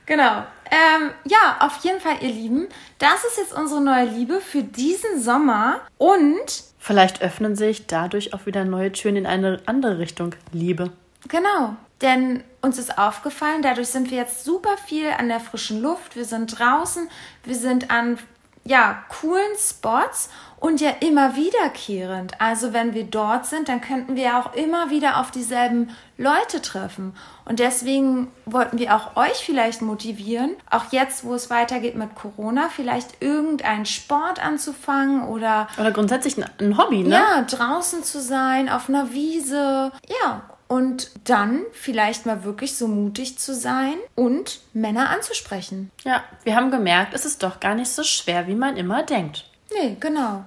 Genau. 0.07 0.45
Ähm, 0.71 1.11
ja, 1.25 1.57
auf 1.61 1.83
jeden 1.85 2.01
Fall, 2.01 2.17
ihr 2.21 2.29
Lieben. 2.33 2.69
Das 2.99 3.25
ist 3.25 3.39
jetzt 3.39 3.53
unsere 3.53 3.81
neue 3.81 4.05
Liebe 4.05 4.41
für 4.41 4.63
diesen 4.63 5.21
Sommer. 5.21 5.81
Und, 5.99 6.63
Vielleicht 6.79 7.23
öffnen 7.23 7.57
sich 7.57 7.87
dadurch 7.89 8.33
auch 8.35 8.47
wieder 8.47 8.65
neue 8.65 8.93
Türen 8.93 9.17
in 9.17 9.27
eine 9.27 9.61
andere 9.67 9.99
Richtung. 9.99 10.35
Liebe. 10.53 10.93
genau, 11.29 11.75
denn 12.03 12.45
uns 12.63 12.79
ist 12.79 12.97
aufgefallen, 12.97 13.63
dadurch 13.63 13.89
sind 13.89 14.11
wir 14.11 14.19
jetzt 14.19 14.45
super 14.45 14.77
viel 14.87 15.11
an 15.11 15.29
der 15.29 15.41
frischen 15.41 15.83
Luft. 15.83 16.17
Wir 16.17 16.25
sind 16.25 16.59
draußen, 16.59 17.09
wir 17.45 17.57
sind 17.57 17.91
an, 17.91 18.19
ja, 18.65 19.03
coolen 19.09 19.57
Spots 19.59 20.31
und 20.61 20.81
ja 20.81 20.91
immer 21.01 21.35
wiederkehrend. 21.35 22.41
Also 22.41 22.73
wenn 22.73 22.95
wir 22.95 23.03
dort 23.03 23.47
sind, 23.47 23.69
dann 23.69 23.81
könnten 23.81 24.15
wir 24.15 24.39
auch 24.39 24.55
immer 24.55 24.91
wieder 24.91 25.19
auf 25.19 25.33
dieselben 25.33 25.91
Leute 26.17 26.63
treffen. 26.63 27.17
Und 27.45 27.59
deswegen 27.59 28.31
wollten 28.47 28.79
wir 28.79 28.95
auch 28.95 29.17
euch 29.17 29.45
vielleicht 29.45 29.83
motivieren, 29.83 30.53
auch 30.71 30.93
jetzt, 30.93 31.25
wo 31.25 31.35
es 31.35 31.51
weitergeht 31.51 31.97
mit 31.97 32.15
Corona, 32.15 32.69
vielleicht 32.69 33.21
irgendeinen 33.21 33.87
Sport 33.87 34.41
anzufangen 34.41 35.25
oder 35.25 35.67
Oder 35.77 35.91
grundsätzlich 35.91 36.37
ein, 36.39 36.79
Hobby, 36.79 37.03
ne? 37.03 37.17
ja, 37.17 37.43
draußen 37.43 38.05
zu 38.05 38.21
sein, 38.21 38.69
auf 38.69 38.89
einer 38.89 39.13
Wiese. 39.13 39.91
Ja, 40.07 40.43
und 40.73 41.11
dann 41.25 41.67
vielleicht 41.73 42.25
mal 42.25 42.45
wirklich 42.45 42.79
so 42.79 42.89
mutig 42.89 43.39
zu 43.39 43.55
sein 43.55 43.93
und 44.15 44.61
Männer 44.73 45.11
anzusprechen. 45.11 45.91
Ja, 46.03 46.25
wir 46.45 46.57
haben 46.57 46.71
gemerkt, 46.71 47.13
es 47.13 47.27
ist 47.27 47.43
doch 47.43 47.61
gar 47.61 47.75
nicht 47.75 47.91
so 47.91 48.03
schwer, 48.03 48.47
wie 48.47 48.55
man 48.55 48.79
immer 48.79 49.03
denkt. 49.03 49.45
Nee, 49.75 49.99
genau. 50.01 50.47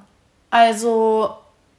Also, 0.49 1.29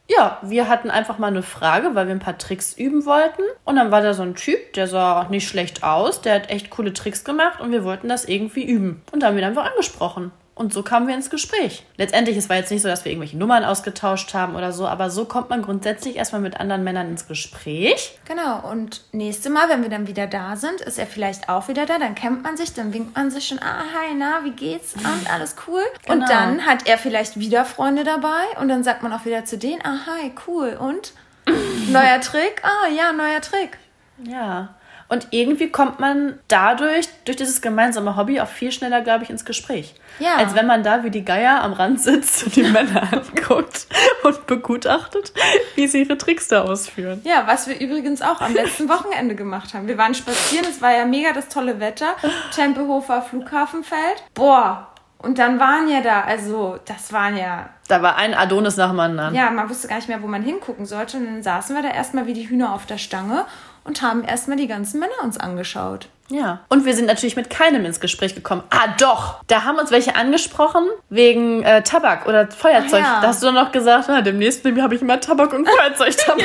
ja, 0.07 0.39
wir 0.43 0.69
hatten 0.69 0.93
einfach 0.93 1.19
mal 1.19 1.27
eine 1.27 1.43
Frage, 1.43 1.97
weil 1.97 2.07
wir 2.07 2.15
ein 2.15 2.21
paar 2.21 2.39
Tricks 2.39 2.73
üben 2.73 3.05
wollten. 3.05 3.43
Und 3.65 3.75
dann 3.75 3.91
war 3.91 4.01
da 4.01 4.15
so 4.15 4.23
ein 4.23 4.37
Typ, 4.37 4.75
der 4.75 4.87
sah 4.87 5.27
nicht 5.29 5.49
schlecht 5.49 5.83
aus, 5.83 6.21
der 6.21 6.37
hat 6.37 6.49
echt 6.49 6.71
coole 6.71 6.93
Tricks 6.93 7.25
gemacht 7.25 7.61
und 7.61 7.73
wir 7.73 7.83
wollten 7.83 8.09
das 8.09 8.27
irgendwie 8.27 8.65
üben. 8.65 9.03
Und 9.11 9.25
da 9.25 9.27
haben 9.27 9.35
wir 9.35 9.43
ihn 9.43 9.49
einfach 9.49 9.69
angesprochen. 9.69 10.31
Und 10.59 10.73
so 10.73 10.83
kamen 10.83 11.07
wir 11.07 11.15
ins 11.15 11.29
Gespräch. 11.29 11.85
Letztendlich, 11.99 12.35
es 12.35 12.49
war 12.49 12.57
jetzt 12.57 12.71
nicht 12.71 12.81
so, 12.81 12.89
dass 12.89 13.05
wir 13.05 13.13
irgendwelche 13.13 13.37
Nummern 13.37 13.63
ausgetauscht 13.63 14.33
haben 14.33 14.57
oder 14.57 14.73
so, 14.73 14.89
aber 14.89 15.11
so 15.11 15.27
kommt 15.27 15.51
man 15.51 15.61
grundsätzlich 15.61 16.17
erstmal 16.17 16.41
mit 16.41 16.59
anderen 16.59 16.83
Männern 16.83 17.11
ins 17.11 17.29
Gespräch. 17.29 18.19
Genau. 18.25 18.67
Und 18.71 19.03
nächste 19.13 19.51
Mal, 19.51 19.69
wenn 19.69 19.83
wir 19.83 19.91
dann 19.91 20.07
wieder 20.07 20.27
da 20.27 20.57
sind, 20.57 20.81
ist 20.81 20.99
er 20.99 21.07
vielleicht 21.07 21.51
auch 21.51 21.69
wieder 21.69 21.85
da. 21.85 21.99
Dann 21.99 22.15
kennt 22.15 22.43
man 22.43 22.57
sich, 22.57 22.73
dann 22.73 22.95
winkt 22.95 23.15
man 23.15 23.31
sich 23.31 23.47
schon, 23.49 23.59
ah, 23.59 23.81
hi, 23.95 24.15
na, 24.17 24.45
wie 24.45 24.53
geht's? 24.53 24.95
Und 24.95 25.31
alles 25.31 25.57
cool. 25.69 25.83
Und 26.09 26.21
Genau. 26.21 26.27
dann 26.27 26.65
hat 26.65 26.87
er 26.89 26.97
vielleicht 26.97 27.39
wieder 27.39 27.67
Freunde 27.67 28.03
dabei 28.03 28.59
und 28.59 28.69
dann 28.69 28.83
sagt 28.83 29.03
man 29.03 29.13
auch 29.13 29.27
wieder 29.27 29.45
zu 29.45 29.59
denen, 29.59 29.83
ah, 29.85 30.07
hi, 30.07 30.33
cool. 30.47 30.75
Und 30.81 31.13
neuer 31.91 32.19
Trick? 32.23 32.63
Ah, 32.65 32.89
ja, 32.89 33.13
neuer 33.13 33.43
Trick. 33.43 33.77
Ja. 34.25 34.75
Und 35.09 35.29
irgendwie 35.31 35.69
kommt 35.71 36.01
man 36.01 36.39
dadurch, 36.49 37.09
durch 37.25 37.37
dieses 37.37 37.61
gemeinsame 37.61 38.17
Hobby, 38.17 38.41
auch 38.41 38.49
viel 38.49 38.73
schneller, 38.73 39.03
glaube 39.03 39.25
ich, 39.25 39.31
ins 39.31 39.45
Gespräch. 39.45 39.95
Ja. 40.19 40.37
Als 40.37 40.55
wenn 40.55 40.67
man 40.67 40.83
da 40.83 41.05
wie 41.05 41.11
die 41.11 41.25
Geier 41.25 41.63
am 41.63 41.73
Rand 41.73 42.01
sitzt 42.01 42.45
und 42.45 42.57
die 42.57 42.63
Männer 42.65 43.09
anguckt 43.13 43.87
und 44.25 44.47
begutachtet, 44.47 45.33
wie 45.77 45.87
sie 45.87 46.03
ihre 46.03 46.19
Tricks 46.19 46.49
da 46.49 46.63
ausführen. 46.63 47.21
Ja, 47.25 47.47
was 47.47 47.69
wir 47.69 47.79
übrigens 47.79 48.23
auch 48.23 48.41
am 48.41 48.55
letzten 48.55 48.89
Wochenende 48.89 49.35
gemacht 49.35 49.75
haben. 49.75 49.87
Wir 49.87 49.99
waren 49.99 50.15
spazieren, 50.15 50.67
es 50.69 50.83
war 50.83 50.93
ja 50.93 51.05
mega 51.05 51.33
das 51.33 51.49
tolle 51.49 51.79
Wetter. 51.79 52.15
Tempelhofer 52.55 53.23
Flughafenfeld. 53.23 54.25
Boah, 54.35 54.89
und 55.19 55.39
dann 55.39 55.59
waren 55.59 55.89
ja 55.89 56.01
da, 56.01 56.23
also 56.23 56.79
das 56.85 57.13
waren 57.13 57.37
ja, 57.37 57.71
Da 57.89 58.03
war 58.03 58.17
ein 58.17 58.35
Adonis 58.35 58.77
nach 58.77 58.91
dem 58.91 59.01
anderen. 59.01 59.35
ja, 59.35 59.51
man 59.51 59.69
wusste 59.69 59.89
gar 59.89 59.97
nicht 59.97 60.09
mehr, 60.09 60.23
wo 60.23 60.27
man 60.27 60.43
hingucken 60.43 60.87
sollte. 60.87 61.17
Und 61.17 61.27
dann 61.27 61.43
saßen 61.43 61.75
wir 61.75 61.83
da 61.83 61.89
erstmal 61.89 62.27
wie 62.27 62.35
die 62.35 62.49
Hühner 62.49 62.75
auf 62.75 62.87
der 62.87 62.99
Stange 62.99 63.45
und 63.87 64.03
haben 64.03 64.25
erstmal 64.25 64.57
die 64.57 64.67
ganzen 64.67 65.01
Männer 65.01 65.23
uns 65.23 65.39
angeschaut. 65.39 66.09
Ja. 66.29 66.61
Und 66.69 66.85
wir 66.85 66.95
sind 66.95 67.07
natürlich 67.07 67.37
mit 67.37 67.51
keinem 67.51 67.85
ins 67.85 68.01
Gespräch 68.01 68.35
gekommen. 68.35 68.65
Ah, 68.71 68.89
doch! 68.99 69.41
Da 69.47 69.63
haben 69.63 69.79
uns 69.79 69.93
welche 69.93 70.17
angesprochen 70.17 70.85
wegen 71.09 71.63
äh, 71.63 71.83
Tabak 71.83 72.27
oder 72.27 72.49
Feuerzeug. 72.51 73.05
Ach 73.07 73.15
ja. 73.15 73.21
Da 73.21 73.29
hast 73.29 73.43
du 73.43 73.47
dann 73.47 73.55
noch 73.55 73.71
gesagt, 73.71 74.09
ah, 74.11 74.23
demnächst 74.23 74.65
habe 74.65 74.95
ich 74.95 75.03
immer 75.03 75.21
Tabak 75.21 75.53
und 75.53 75.69
Feuerzeug 75.69 76.17
dabei. 76.27 76.43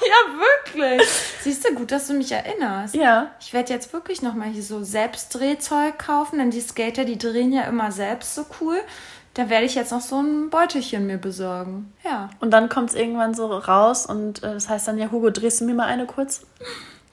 Ja, 0.00 0.40
wirklich. 0.40 1.06
Siehst 1.42 1.68
du, 1.68 1.74
gut, 1.74 1.90
dass 1.92 2.06
du 2.06 2.14
mich 2.14 2.32
erinnerst. 2.32 2.94
ja. 2.94 3.30
Ich 3.40 3.52
werde 3.52 3.72
jetzt 3.74 3.92
wirklich 3.92 4.22
nochmal 4.22 4.48
hier 4.48 4.62
so 4.62 4.82
Selbstdrehzeug 4.82 5.98
kaufen, 5.98 6.38
denn 6.38 6.50
die 6.50 6.60
Skater, 6.60 7.04
die 7.04 7.18
drehen 7.18 7.52
ja 7.52 7.62
immer 7.62 7.92
selbst 7.92 8.34
so 8.34 8.46
cool. 8.60 8.80
Da 9.38 9.48
werde 9.48 9.66
ich 9.66 9.76
jetzt 9.76 9.92
noch 9.92 10.00
so 10.00 10.20
ein 10.20 10.50
Beutelchen 10.50 11.06
mir 11.06 11.16
besorgen. 11.16 11.92
Ja. 12.04 12.28
Und 12.40 12.50
dann 12.50 12.68
kommt 12.68 12.90
es 12.90 12.96
irgendwann 12.96 13.34
so 13.34 13.46
raus 13.46 14.04
und 14.04 14.42
äh, 14.42 14.54
das 14.54 14.68
heißt 14.68 14.88
dann, 14.88 14.98
ja, 14.98 15.12
Hugo, 15.12 15.30
drehst 15.30 15.60
du 15.60 15.64
mir 15.64 15.74
mal 15.74 15.86
eine 15.86 16.06
kurz? 16.06 16.44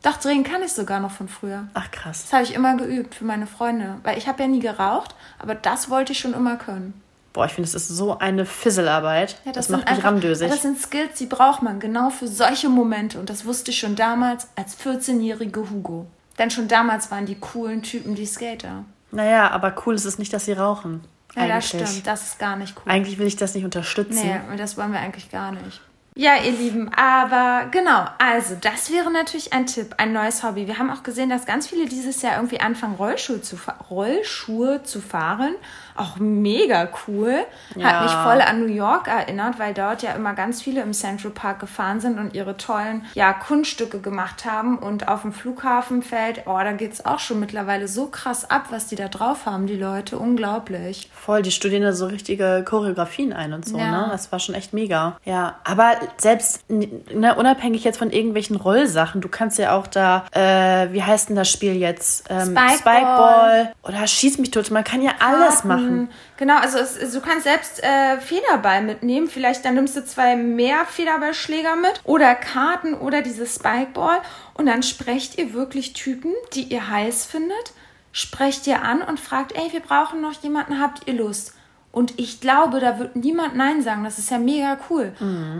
Doch, 0.01 0.17
drehen 0.17 0.43
kann 0.43 0.63
ich 0.63 0.73
sogar 0.73 0.99
noch 0.99 1.11
von 1.11 1.27
früher. 1.27 1.67
Ach, 1.75 1.91
krass. 1.91 2.23
Das 2.23 2.33
habe 2.33 2.43
ich 2.43 2.55
immer 2.55 2.77
geübt 2.77 3.13
für 3.13 3.25
meine 3.25 3.45
Freunde. 3.45 3.99
Weil 4.01 4.17
ich 4.17 4.27
habe 4.27 4.41
ja 4.41 4.47
nie 4.47 4.59
geraucht, 4.59 5.13
aber 5.37 5.53
das 5.53 5.91
wollte 5.91 6.13
ich 6.13 6.19
schon 6.19 6.33
immer 6.33 6.55
können. 6.55 6.99
Boah, 7.31 7.45
ich 7.45 7.51
finde, 7.51 7.69
das 7.71 7.75
ist 7.75 7.89
so 7.89 8.17
eine 8.17 8.47
Fisselarbeit. 8.47 9.37
Ja, 9.45 9.51
das, 9.51 9.67
sind 9.67 9.75
macht 9.75 9.85
mich 9.85 9.97
einfach- 9.97 10.09
ramdösig. 10.09 10.49
Das 10.49 10.63
sind 10.63 10.81
Skills, 10.81 11.19
die 11.19 11.27
braucht 11.27 11.61
man 11.61 11.79
genau 11.79 12.09
für 12.09 12.27
solche 12.27 12.69
Momente. 12.69 13.19
Und 13.19 13.29
das 13.29 13.45
wusste 13.45 13.69
ich 13.69 13.77
schon 13.77 13.95
damals 13.95 14.47
als 14.55 14.75
14-jährige 14.79 15.69
Hugo. 15.69 16.07
Denn 16.39 16.49
schon 16.49 16.67
damals 16.67 17.11
waren 17.11 17.27
die 17.27 17.35
coolen 17.39 17.83
Typen 17.83 18.15
die 18.15 18.25
Skater. 18.25 18.83
Naja, 19.11 19.51
aber 19.51 19.75
cool 19.85 19.93
ist 19.93 20.05
es 20.05 20.17
nicht, 20.17 20.33
dass 20.33 20.45
sie 20.45 20.53
rauchen. 20.53 21.03
Ja, 21.35 21.47
das 21.47 21.73
Eigentlich. 21.73 21.89
stimmt. 21.89 22.07
Das 22.07 22.23
ist 22.23 22.39
gar 22.39 22.55
nicht 22.55 22.75
cool. 22.77 22.91
Eigentlich 22.91 23.17
will 23.17 23.27
ich 23.27 23.35
das 23.35 23.53
nicht 23.55 23.65
unterstützen. 23.65 24.21
Nee, 24.23 24.39
und 24.51 24.59
das 24.59 24.77
wollen 24.77 24.91
wir 24.91 24.99
eigentlich 24.99 25.29
gar 25.29 25.51
nicht. 25.51 25.81
Ja, 26.17 26.35
ihr 26.41 26.53
Lieben, 26.53 26.89
aber 26.95 27.67
genau, 27.71 28.05
also 28.19 28.55
das 28.61 28.89
wäre 28.89 29.11
natürlich 29.11 29.51
ein 29.51 29.65
Tipp, 29.65 29.95
ein 29.97 30.13
neues 30.13 30.43
Hobby. 30.43 30.65
Wir 30.65 30.79
haben 30.79 30.89
auch 30.89 31.03
gesehen, 31.03 31.29
dass 31.29 31.45
ganz 31.45 31.67
viele 31.67 31.87
dieses 31.87 32.21
Jahr 32.21 32.37
irgendwie 32.37 32.61
anfangen, 32.61 32.95
Rollschuhe 32.95 33.41
zu, 33.41 33.57
Rollschuhe 33.89 34.81
zu 34.83 35.01
fahren. 35.01 35.55
Auch 35.97 36.17
mega 36.17 36.89
cool. 37.07 37.45
Ja. 37.75 37.85
Hat 37.85 38.03
mich 38.03 38.11
voll 38.11 38.41
an 38.41 38.59
New 38.61 38.73
York 38.73 39.07
erinnert, 39.07 39.59
weil 39.59 39.73
dort 39.73 40.03
ja 40.03 40.11
immer 40.11 40.33
ganz 40.33 40.61
viele 40.61 40.81
im 40.81 40.91
Central 40.91 41.31
Park 41.31 41.59
gefahren 41.59 42.01
sind 42.01 42.19
und 42.19 42.33
ihre 42.33 42.57
tollen 42.57 43.05
ja, 43.13 43.31
Kunststücke 43.31 43.99
gemacht 44.01 44.43
haben. 44.45 44.77
Und 44.77 45.07
auf 45.07 45.21
dem 45.21 45.31
Flughafenfeld, 45.31 46.43
oh, 46.47 46.57
da 46.57 46.73
geht's 46.73 47.05
auch 47.05 47.19
schon 47.19 47.39
mittlerweile 47.39 47.87
so 47.87 48.07
krass 48.07 48.49
ab, 48.49 48.65
was 48.71 48.87
die 48.87 48.97
da 48.97 49.07
drauf 49.07 49.45
haben, 49.45 49.67
die 49.67 49.77
Leute. 49.77 50.17
Unglaublich. 50.19 51.09
Voll, 51.13 51.41
die 51.43 51.51
studieren 51.51 51.83
da 51.83 51.93
so 51.93 52.07
richtige 52.07 52.63
Choreografien 52.67 53.31
ein 53.31 53.53
und 53.53 53.65
so, 53.65 53.77
Ja. 53.77 53.91
ne? 53.91 54.07
Das 54.11 54.33
war 54.33 54.39
schon 54.39 54.55
echt 54.55 54.73
mega. 54.73 55.15
Ja, 55.23 55.55
aber 55.63 55.93
selbst 56.17 56.69
ne, 56.69 57.35
unabhängig 57.35 57.83
jetzt 57.83 57.97
von 57.97 58.11
irgendwelchen 58.11 58.55
Rollsachen, 58.55 59.21
du 59.21 59.29
kannst 59.29 59.57
ja 59.57 59.77
auch 59.77 59.87
da, 59.87 60.25
äh, 60.31 60.91
wie 60.93 61.03
heißt 61.03 61.29
denn 61.29 61.35
das 61.35 61.49
Spiel 61.49 61.75
jetzt? 61.75 62.25
Ähm, 62.29 62.55
Spikeball. 62.55 62.77
Spikeball 62.77 63.73
oder 63.83 64.07
Schieß 64.07 64.37
mich 64.37 64.51
tot. 64.51 64.69
Man 64.71 64.83
kann 64.83 65.01
ja 65.01 65.11
alles 65.19 65.61
Karten. 65.61 65.67
machen. 65.67 66.09
Genau, 66.37 66.57
also 66.57 66.77
es, 66.79 67.13
du 67.13 67.21
kannst 67.21 67.43
selbst 67.43 67.83
äh, 67.83 68.19
Federball 68.19 68.81
mitnehmen. 68.81 69.27
Vielleicht 69.27 69.65
dann 69.65 69.75
nimmst 69.75 69.95
du 69.95 70.05
zwei 70.05 70.35
mehr 70.35 70.85
Federballschläger 70.85 71.75
mit 71.75 72.01
oder 72.03 72.35
Karten 72.35 72.93
oder 72.93 73.21
dieses 73.21 73.55
Spikeball 73.55 74.19
und 74.53 74.65
dann 74.65 74.83
sprecht 74.83 75.37
ihr 75.37 75.53
wirklich 75.53 75.93
Typen, 75.93 76.33
die 76.53 76.63
ihr 76.63 76.89
heiß 76.89 77.25
findet, 77.25 77.73
sprecht 78.11 78.67
ihr 78.67 78.81
an 78.83 79.01
und 79.01 79.19
fragt, 79.19 79.53
ey, 79.53 79.71
wir 79.71 79.81
brauchen 79.81 80.21
noch 80.21 80.41
jemanden, 80.41 80.81
habt 80.81 81.07
ihr 81.07 81.13
Lust? 81.13 81.53
Und 81.95 82.19
ich 82.19 82.41
glaube, 82.41 82.81
da 82.81 82.99
wird 82.99 83.15
niemand 83.15 83.55
Nein 83.55 83.81
sagen. 83.81 84.03
Das 84.03 84.19
ist 84.19 84.29
ja 84.29 84.37
mega 84.37 84.77
cool. 84.89 85.13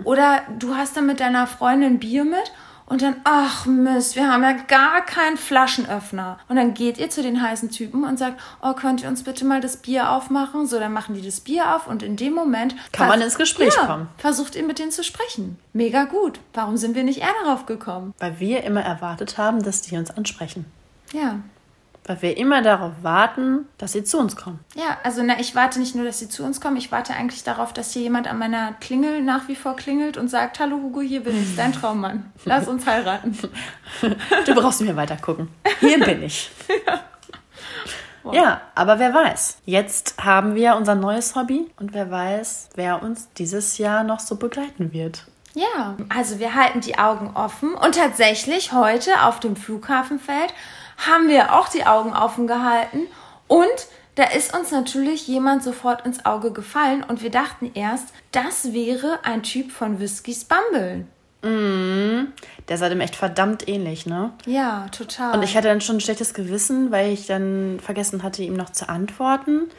Oder 0.04 0.41
du 0.60 0.76
hast 0.76 0.98
dann 0.98 1.06
mit 1.06 1.21
deiner 1.21 1.48
Freundin 1.48 1.98
Bier 1.98 2.26
mit 2.26 2.52
und 2.88 3.02
dann, 3.02 3.15
ach 3.24 3.65
Mist, 3.65 4.17
wir 4.17 4.30
haben 4.30 4.43
ja 4.43 4.52
gar 4.52 5.04
keinen 5.06 5.38
Flaschenöffner. 5.38 6.38
Und 6.50 6.58
dann 6.58 6.74
geht 6.74 6.98
ihr 6.98 7.10
zu 7.10 7.24
den 7.24 7.41
heißen 7.41 7.71
Typen 7.71 8.04
und 8.04 8.19
sagt, 8.19 8.39
oh, 8.62 8.74
könnt 8.74 9.02
ihr 9.02 9.08
uns 9.08 9.24
bitte 9.24 9.45
mal 9.45 9.62
das 9.62 9.78
Bier 9.78 10.12
aufmachen? 10.12 10.67
So, 10.67 10.78
dann 10.78 10.91
machen 10.91 11.15
die 11.15 11.21
das 11.21 11.39
Bier 11.39 11.74
auf 11.74 11.88
und 11.88 12.04
in 12.04 12.17
dem 12.17 12.34
Moment 12.34 12.76
Kann 12.91 13.08
man 13.08 13.21
ins 13.21 13.38
Gespräch 13.38 13.74
ja, 13.74 13.86
kommen. 13.86 14.10
Versucht 14.17 14.56
ihr 14.56 14.63
mit 14.63 14.78
denen 14.78 14.91
zu 14.91 15.06
sprechen. 15.06 15.58
Mega 15.71 16.04
gut. 16.04 16.41
Warum 16.54 16.76
sind 16.76 16.95
wir 16.95 17.04
nicht 17.04 17.21
eher 17.21 17.34
darauf 17.45 17.65
gekommen? 17.65 18.13
Weil 18.19 18.41
wir 18.41 18.63
immer 18.65 18.82
erwartet 18.82 19.38
haben, 19.38 19.63
dass 19.63 19.82
die 19.82 19.95
uns 19.95 20.12
ansprechen. 20.12 20.65
Ja. 21.13 21.39
Weil 22.08 22.22
wir 22.22 22.38
immer 22.38 22.62
darauf 22.62 22.91
warten, 23.02 23.68
dass 23.80 23.94
sie 23.94 24.04
zu 24.04 24.20
uns 24.20 24.36
kommen. 24.36 24.60
Ja, 24.76 24.98
also 25.04 25.24
na, 25.24 25.39
ich 25.39 25.56
warte 25.56 25.80
nicht 25.80 25.96
nur, 25.96 26.06
dass 26.06 26.20
sie 26.20 26.30
zu 26.30 26.44
uns 26.44 26.62
kommen, 26.62 26.78
ich 26.78 26.91
warte 26.91 27.13
eigentlich 27.13 27.44
darauf, 27.44 27.74
dass 27.74 27.91
hier 27.91 28.04
jemand 28.04 28.28
an 28.28 28.38
meiner 28.38 28.74
Klingel 28.74 29.24
nach 29.24 29.48
wie 29.48 29.56
vor 29.56 29.76
klingelt 29.76 30.15
und 30.15 30.30
sagt, 30.30 30.60
hallo 30.60 30.78
Hugo, 30.78 31.02
hier 31.02 31.24
bin 31.24 31.41
ich, 31.41 31.56
dein 31.56 31.74
Traummann. 31.74 32.32
Lass 32.46 32.68
uns 32.68 32.86
heiraten. 32.86 33.38
Du 34.46 34.54
brauchst 34.54 34.82
mehr 34.82 34.96
weiter 34.96 35.18
gucken. 35.18 35.50
Hier 35.80 36.00
bin 36.00 36.22
ich. 36.24 36.52
Ja, 38.34 38.62
aber 38.74 38.98
wer 38.98 39.13
weiß. 39.13 39.60
Jetzt 39.65 40.15
haben 40.24 40.56
wir 40.56 40.76
unser 40.76 40.96
neues 40.96 41.36
Hobby 41.36 41.70
und 41.80 41.94
wer 41.94 42.10
weiß, 42.10 42.70
wer 42.76 43.04
uns 43.04 43.30
dieses 43.34 43.78
Jahr 43.78 44.04
noch 44.04 44.20
so 44.20 44.36
begleiten 44.36 44.94
wird. 44.94 45.26
Ja, 45.54 45.96
also 46.10 46.39
wir 46.39 46.54
halten 46.54 46.82
die 46.82 46.98
Augen 46.98 47.32
offen 47.34 47.76
und 47.76 47.96
tatsächlich 47.96 48.74
heute 48.74 49.24
auf 49.24 49.39
dem 49.39 49.56
Flughafenfeld 49.56 50.54
haben 50.97 51.27
wir 51.27 51.53
auch 51.53 51.69
die 51.69 51.86
Augen 51.86 52.13
offen 52.13 52.47
gehalten 52.47 53.08
und 53.47 53.88
da 54.15 54.23
ist 54.23 54.58
uns 54.58 54.71
natürlich 54.71 55.27
jemand 55.27 55.63
sofort 55.63 56.05
ins 56.05 56.25
Auge 56.25 56.51
gefallen 56.51 57.03
und 57.03 57.21
wir 57.21 57.31
dachten 57.31 57.71
erst, 57.73 58.13
das 58.31 58.71
wäre 58.71 59.19
ein 59.23 59.43
Typ 59.43 59.71
von 59.71 59.99
Whiskys 59.99 60.45
Bumble. 60.45 61.05
Der 62.67 62.77
sah 62.77 62.89
dem 62.89 63.01
echt 63.01 63.15
verdammt 63.15 63.67
ähnlich, 63.67 64.08
ne? 64.08 64.31
Ja, 64.47 64.88
total. 64.89 65.38
Und 65.38 65.43
ich 65.43 65.55
hatte 65.55 65.67
dann 65.67 65.81
schon 65.81 65.97
ein 65.97 66.01
schlechtes 66.01 66.34
Gewissen, 66.34 66.89
weil 66.91 67.12
ich 67.12 67.27
dann 67.27 67.79
vergessen 67.79 68.23
hatte, 68.23 68.41
ihm 68.41 68.55
noch 68.55 68.71
zu 68.71 68.89
antworten. 68.89 69.69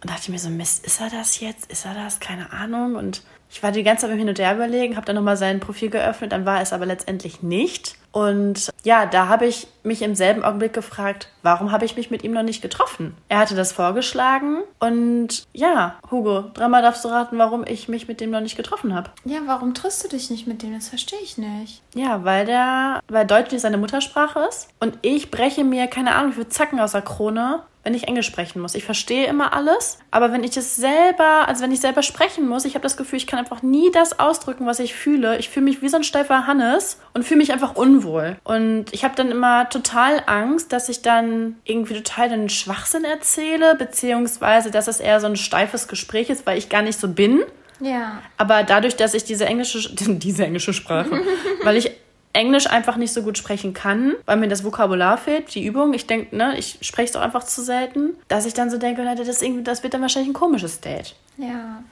Und 0.00 0.10
dachte 0.10 0.30
mir 0.30 0.38
so, 0.38 0.50
Mist, 0.50 0.86
ist 0.86 1.00
er 1.00 1.10
das 1.10 1.40
jetzt? 1.40 1.72
Ist 1.72 1.84
er 1.84 1.94
das? 1.94 2.20
Keine 2.20 2.52
Ahnung. 2.52 2.94
Und 2.94 3.22
ich 3.54 3.62
war 3.62 3.70
die 3.70 3.84
ganze 3.84 4.08
Zeit 4.08 4.18
Hin 4.18 4.28
und 4.28 4.38
Her 4.40 4.56
überlegen, 4.56 4.96
habe 4.96 5.06
dann 5.06 5.14
nochmal 5.14 5.36
sein 5.36 5.60
Profil 5.60 5.88
geöffnet, 5.88 6.32
dann 6.32 6.44
war 6.44 6.60
es 6.60 6.72
aber 6.72 6.86
letztendlich 6.86 7.40
nicht. 7.44 7.94
Und 8.10 8.70
ja, 8.82 9.06
da 9.06 9.28
habe 9.28 9.46
ich 9.46 9.68
mich 9.84 10.02
im 10.02 10.16
selben 10.16 10.44
Augenblick 10.44 10.72
gefragt, 10.72 11.28
warum 11.42 11.70
habe 11.70 11.84
ich 11.84 11.96
mich 11.96 12.10
mit 12.10 12.24
ihm 12.24 12.32
noch 12.32 12.42
nicht 12.42 12.62
getroffen? 12.62 13.16
Er 13.28 13.38
hatte 13.38 13.54
das 13.54 13.70
vorgeschlagen 13.70 14.58
und 14.80 15.44
ja, 15.52 15.96
Hugo, 16.10 16.50
dreimal 16.52 16.82
darfst 16.82 17.04
du 17.04 17.08
raten, 17.08 17.38
warum 17.38 17.64
ich 17.64 17.86
mich 17.88 18.08
mit 18.08 18.20
dem 18.20 18.30
noch 18.30 18.40
nicht 18.40 18.56
getroffen 18.56 18.92
habe. 18.92 19.10
ja, 19.24 19.38
warum 19.46 19.72
triffst 19.72 20.02
du 20.02 20.08
dich 20.08 20.30
nicht 20.30 20.48
mit 20.48 20.62
dem? 20.62 20.74
Das 20.74 20.88
verstehe 20.88 21.20
ich 21.22 21.38
nicht. 21.38 21.80
Ja, 21.94 22.24
weil 22.24 22.46
der, 22.46 23.00
weil 23.06 23.24
Deutsch 23.24 23.52
nicht 23.52 23.60
seine 23.60 23.78
Muttersprache 23.78 24.40
ist 24.48 24.68
und 24.80 24.98
ich 25.02 25.30
breche 25.30 25.62
mir 25.62 25.86
keine 25.86 26.16
Ahnung 26.16 26.32
wie 26.32 26.36
viele 26.36 26.48
Zacken 26.48 26.80
aus 26.80 26.92
der 26.92 27.02
Krone, 27.02 27.62
wenn 27.84 27.94
ich 27.94 28.08
Englisch 28.08 28.26
sprechen 28.26 28.60
muss. 28.60 28.74
Ich 28.74 28.84
verstehe 28.84 29.26
immer 29.26 29.52
alles, 29.52 29.98
aber 30.10 30.32
wenn 30.32 30.42
ich 30.42 30.52
das 30.52 30.76
selber, 30.76 31.46
also 31.46 31.62
wenn 31.62 31.70
ich 31.70 31.80
selber 31.80 32.02
sprechen 32.02 32.48
muss, 32.48 32.64
ich 32.64 32.74
habe 32.74 32.82
das 32.82 32.96
Gefühl, 32.96 33.18
ich 33.18 33.26
kann 33.26 33.38
einfach 33.38 33.62
nie 33.62 33.90
das 33.92 34.18
ausdrücken, 34.18 34.66
was 34.66 34.80
ich 34.80 34.94
fühle. 34.94 35.38
Ich 35.38 35.50
fühle 35.50 35.64
mich 35.64 35.82
wie 35.82 35.88
so 35.88 35.96
ein 35.96 36.04
steifer 36.04 36.46
Hannes 36.46 36.98
und 37.12 37.24
fühle 37.24 37.38
mich 37.38 37.52
einfach 37.52 37.76
unwohl. 37.76 38.36
Und 38.42 38.86
ich 38.92 39.04
habe 39.04 39.14
dann 39.14 39.30
immer 39.30 39.68
total 39.68 40.22
Angst, 40.26 40.72
dass 40.72 40.88
ich 40.88 41.02
dann 41.02 41.56
irgendwie 41.64 41.94
total 41.94 42.30
den 42.30 42.48
Schwachsinn 42.48 43.04
erzähle, 43.04 43.74
beziehungsweise 43.76 44.70
dass 44.70 44.88
es 44.88 45.00
eher 45.00 45.20
so 45.20 45.26
ein 45.26 45.36
steifes 45.36 45.86
Gespräch 45.86 46.30
ist, 46.30 46.46
weil 46.46 46.58
ich 46.58 46.68
gar 46.68 46.82
nicht 46.82 46.98
so 46.98 47.08
bin. 47.08 47.42
Ja. 47.80 48.22
Aber 48.36 48.62
dadurch, 48.62 48.96
dass 48.96 49.14
ich 49.14 49.24
diese 49.24 49.46
englische, 49.46 49.94
diese 49.94 50.44
englische 50.44 50.72
Sprache, 50.72 51.20
weil 51.62 51.76
ich 51.76 51.90
Englisch 52.34 52.66
einfach 52.66 52.96
nicht 52.96 53.12
so 53.12 53.22
gut 53.22 53.38
sprechen 53.38 53.72
kann, 53.72 54.14
weil 54.26 54.36
mir 54.36 54.48
das 54.48 54.64
Vokabular 54.64 55.16
fehlt, 55.16 55.54
die 55.54 55.64
Übung. 55.64 55.94
Ich 55.94 56.06
denke, 56.06 56.36
ne, 56.36 56.58
ich 56.58 56.78
spreche 56.82 57.06
es 57.06 57.12
doch 57.12 57.20
einfach 57.22 57.44
zu 57.44 57.62
selten, 57.62 58.10
dass 58.28 58.44
ich 58.44 58.54
dann 58.54 58.70
so 58.70 58.76
denke, 58.76 59.02
na, 59.04 59.14
das, 59.14 59.40
irgendwie, 59.40 59.62
das 59.62 59.82
wird 59.82 59.94
dann 59.94 60.02
wahrscheinlich 60.02 60.30
ein 60.30 60.34
komisches 60.34 60.80
Date. 60.80 61.14
Ja. 61.38 61.82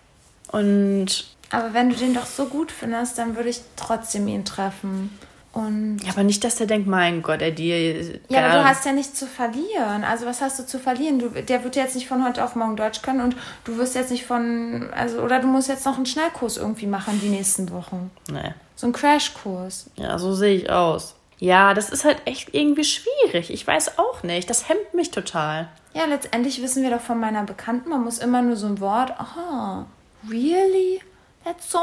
Und 0.50 1.24
Aber 1.50 1.72
wenn 1.72 1.90
du 1.90 1.96
den 1.96 2.12
doch 2.12 2.26
so 2.26 2.46
gut 2.46 2.70
findest, 2.72 3.16
dann 3.18 3.36
würde 3.36 3.48
ich 3.48 3.60
trotzdem 3.76 4.28
ihn 4.28 4.44
treffen. 4.44 5.16
Und 5.52 5.98
ja, 6.02 6.12
aber 6.12 6.22
nicht, 6.22 6.42
dass 6.44 6.56
der 6.56 6.66
denkt, 6.66 6.88
mein 6.88 7.20
Gott, 7.20 7.42
er 7.42 7.50
dir. 7.50 8.20
Ja, 8.28 8.46
aber 8.46 8.60
du 8.60 8.64
hast 8.64 8.86
ja 8.86 8.92
nichts 8.92 9.18
zu 9.18 9.26
verlieren. 9.26 10.02
Also 10.02 10.24
was 10.24 10.40
hast 10.40 10.58
du 10.58 10.66
zu 10.66 10.78
verlieren? 10.78 11.18
Du, 11.18 11.28
der 11.28 11.62
wird 11.62 11.76
jetzt 11.76 11.94
nicht 11.94 12.08
von 12.08 12.24
heute 12.26 12.42
auf 12.42 12.56
morgen 12.56 12.76
Deutsch 12.76 13.02
können 13.02 13.20
und 13.20 13.36
du 13.64 13.76
wirst 13.76 13.94
jetzt 13.94 14.10
nicht 14.10 14.24
von, 14.24 14.88
also 14.94 15.20
oder 15.20 15.40
du 15.40 15.46
musst 15.46 15.68
jetzt 15.68 15.84
noch 15.84 15.96
einen 15.96 16.06
Schnellkurs 16.06 16.56
irgendwie 16.56 16.86
machen 16.86 17.20
die 17.22 17.28
nächsten 17.28 17.70
Wochen. 17.70 18.10
Nee. 18.30 18.54
So 18.76 18.86
einen 18.86 18.94
Crashkurs. 18.94 19.90
Ja, 19.96 20.18
so 20.18 20.32
sehe 20.32 20.56
ich 20.56 20.70
aus. 20.70 21.16
Ja, 21.38 21.74
das 21.74 21.90
ist 21.90 22.04
halt 22.04 22.22
echt 22.24 22.54
irgendwie 22.54 22.84
schwierig. 22.84 23.50
Ich 23.50 23.66
weiß 23.66 23.98
auch 23.98 24.22
nicht. 24.22 24.48
Das 24.48 24.70
hemmt 24.70 24.94
mich 24.94 25.10
total. 25.10 25.68
Ja, 25.92 26.06
letztendlich 26.06 26.62
wissen 26.62 26.82
wir 26.82 26.90
doch 26.90 27.00
von 27.00 27.20
meiner 27.20 27.42
Bekannten, 27.42 27.90
man 27.90 28.02
muss 28.02 28.18
immer 28.18 28.40
nur 28.40 28.56
so 28.56 28.66
ein 28.66 28.80
Wort, 28.80 29.10
aha, 29.18 29.84
really? 30.30 31.02
That's 31.44 31.70
so 31.70 31.78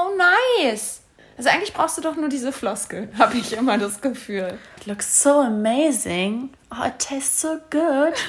nice. 0.64 1.02
Also 1.40 1.52
eigentlich 1.52 1.72
brauchst 1.72 1.98
du 1.98 2.02
doch 2.02 2.18
nur 2.18 2.28
diese 2.28 2.52
Floskel, 2.52 3.08
habe 3.18 3.38
ich 3.38 3.54
immer 3.54 3.78
das 3.78 4.02
Gefühl. 4.02 4.60
It 4.78 4.88
looks 4.88 5.24
so 5.24 5.40
amazing. 5.40 6.50
Oh, 6.70 6.86
it 6.86 7.00
tastes 7.00 7.42
so 7.42 7.58
good. 7.70 8.14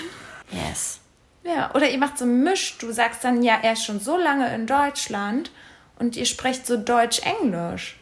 Yes. 0.52 0.98
Ja, 1.44 1.72
oder 1.74 1.88
ihr 1.88 1.98
macht 1.98 2.18
so 2.18 2.24
einen 2.24 2.42
Misch. 2.42 2.76
Du 2.78 2.90
sagst 2.90 3.22
dann, 3.22 3.44
ja, 3.44 3.56
er 3.62 3.74
ist 3.74 3.84
schon 3.84 4.00
so 4.00 4.16
lange 4.16 4.52
in 4.52 4.66
Deutschland 4.66 5.52
und 6.00 6.16
ihr 6.16 6.26
sprecht 6.26 6.66
so 6.66 6.76
Deutsch-Englisch. 6.76 7.96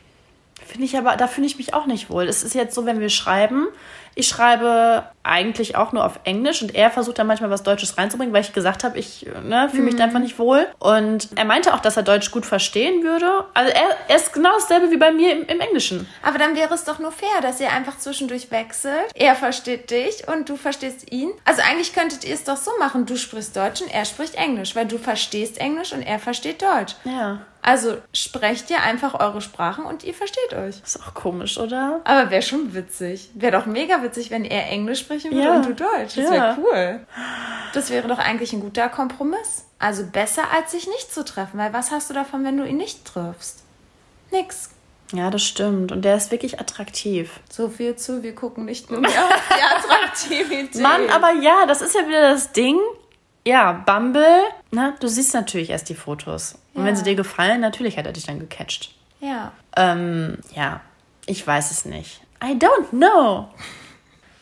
Finde 0.67 0.87
ich 0.87 0.97
aber, 0.97 1.15
da 1.17 1.27
fühle 1.27 1.47
ich 1.47 1.59
mich 1.59 1.75
auch 1.75 1.85
nicht 1.85 2.09
wohl. 2.09 2.27
Es 2.27 2.43
ist 2.43 2.55
jetzt 2.55 2.75
so, 2.75 2.87
wenn 2.87 3.01
wir 3.01 3.11
schreiben, 3.11 3.69
ich 4.19 4.27
schreibe 4.27 5.05
eigentlich 5.23 5.77
auch 5.77 5.93
nur 5.93 6.05
auf 6.05 6.19
Englisch 6.25 6.61
und 6.61 6.75
er 6.75 6.91
versucht 6.91 7.21
dann 7.21 7.29
manchmal 7.29 7.51
was 7.51 7.63
Deutsches 7.63 7.97
reinzubringen, 7.99 8.35
weil 8.35 8.41
ich 8.41 8.53
gesagt 8.53 8.83
habe, 8.83 8.99
ich 8.99 9.27
ne, 9.45 9.69
fühle 9.71 9.85
mich 9.85 9.95
da 9.95 10.05
einfach 10.05 10.19
nicht 10.19 10.41
wohl. 10.41 10.67
Und 10.81 11.29
er 11.37 11.45
meinte 11.45 11.73
auch, 11.73 11.79
dass 11.79 11.97
er 11.97 12.03
Deutsch 12.03 12.33
gut 12.33 12.45
verstehen 12.45 13.05
würde. 13.05 13.45
Also 13.55 13.71
er, 13.73 13.97
er 14.09 14.17
ist 14.17 14.33
genau 14.33 14.51
dasselbe 14.55 14.91
wie 14.91 14.97
bei 14.97 15.13
mir 15.13 15.33
im, 15.33 15.47
im 15.47 15.61
Englischen. 15.61 16.09
Aber 16.25 16.37
dann 16.37 16.57
wäre 16.57 16.75
es 16.75 16.83
doch 16.83 16.99
nur 16.99 17.13
fair, 17.13 17.41
dass 17.43 17.61
ihr 17.61 17.71
einfach 17.71 17.97
zwischendurch 17.97 18.51
wechselt. 18.51 19.13
Er 19.15 19.37
versteht 19.37 19.93
dich 19.93 20.27
und 20.27 20.49
du 20.49 20.57
verstehst 20.57 21.13
ihn. 21.13 21.31
Also 21.45 21.63
eigentlich 21.63 21.95
könntet 21.95 22.25
ihr 22.25 22.35
es 22.35 22.43
doch 22.43 22.57
so 22.57 22.73
machen. 22.81 23.07
Du 23.07 23.17
sprichst 23.17 23.57
Deutsch 23.57 23.83
und 23.83 23.95
er 23.95 24.05
spricht 24.05 24.35
Englisch, 24.35 24.75
weil 24.75 24.87
du 24.87 24.99
verstehst 24.99 25.59
Englisch 25.61 25.93
und 25.93 26.03
er 26.03 26.19
versteht 26.19 26.61
Deutsch. 26.61 26.97
Ja. 27.05 27.39
Also 27.69 27.99
sprecht 28.15 28.71
ihr 28.71 28.83
einfach 28.83 29.21
eure 29.21 29.41
Sprachen 29.43 29.85
und 29.85 30.03
ihr 30.03 30.15
versteht 30.15 30.55
euch. 30.55 30.81
Ist 30.83 31.01
auch 31.03 31.13
komisch, 31.13 31.59
oder? 31.59 32.01
Aber 32.05 32.31
wäre 32.31 32.41
schon 32.41 32.73
witzig. 32.75 33.31
Wäre 33.35 33.53
doch 33.59 33.67
mega 33.67 34.03
witzig, 34.03 34.31
wenn 34.31 34.45
er 34.47 34.71
Englisch 34.71 35.01
sprechen 35.01 35.33
würde 35.33 35.45
Ja. 35.45 35.57
und 35.57 35.67
du 35.67 35.75
Deutsch. 35.75 36.17
Das 36.17 36.25
Ja. 36.25 36.31
wäre 36.31 36.57
cool. 36.63 37.07
Das 37.75 37.91
wäre 37.91 38.09
doch 38.09 38.19
eigentlich 38.19 38.53
ein 38.55 38.61
guter 38.61 38.89
Kompromiss. 38.89 39.67
Also 39.79 40.05
besser, 40.07 40.45
als 40.51 40.71
sich 40.73 40.87
nicht 40.87 41.13
zu 41.13 41.25
treffen. 41.25 41.59
Weil 41.59 41.73
was 41.75 41.91
hast 41.91 42.09
du 42.09 42.15
davon, 42.15 42.43
wenn 42.45 42.57
du 42.57 42.65
ihn 42.65 42.79
nicht 42.79 43.05
triffst? 43.05 43.63
Nix. 44.31 44.71
Ja, 45.13 45.31
das 45.31 45.43
stimmt. 45.43 45.93
Und 45.93 46.03
der 46.07 46.17
ist 46.17 46.31
wirklich 46.31 46.61
attraktiv. 46.61 47.41
So 47.51 47.69
viel 47.69 47.97
zu, 47.97 48.23
wir 48.23 48.35
gucken 48.35 48.65
nicht 48.65 48.91
nur 48.91 49.01
mehr 49.01 49.11
auf 49.11 49.43
die 49.51 49.63
Attraktivität. 49.91 50.83
Mann, 50.83 51.09
aber 51.11 51.33
ja, 51.33 51.67
das 51.67 51.81
ist 51.83 51.95
ja 51.95 52.07
wieder 52.09 52.31
das 52.33 52.53
Ding. 52.53 52.79
Ja, 53.49 53.73
Bumble, 53.73 54.43
na, 54.73 54.95
du 55.01 55.09
siehst 55.09 55.33
natürlich 55.33 55.71
erst 55.71 55.89
die 55.89 55.95
Fotos. 55.95 56.59
Und 56.75 56.85
wenn 56.85 56.95
sie 56.95 57.03
dir 57.03 57.15
gefallen, 57.15 57.63
natürlich 57.63 57.97
hat 57.97 58.05
er 58.05 58.13
dich 58.13 58.27
dann 58.27 58.39
gecatcht. 58.39 58.95
Ja. 59.21 59.53
Ähm, 59.75 60.37
ja, 60.55 60.83
ich 61.25 61.47
weiß 61.47 61.71
es 61.71 61.87
nicht. 61.87 62.21
I 62.45 62.53
don't 62.53 62.91
know. 62.91 63.49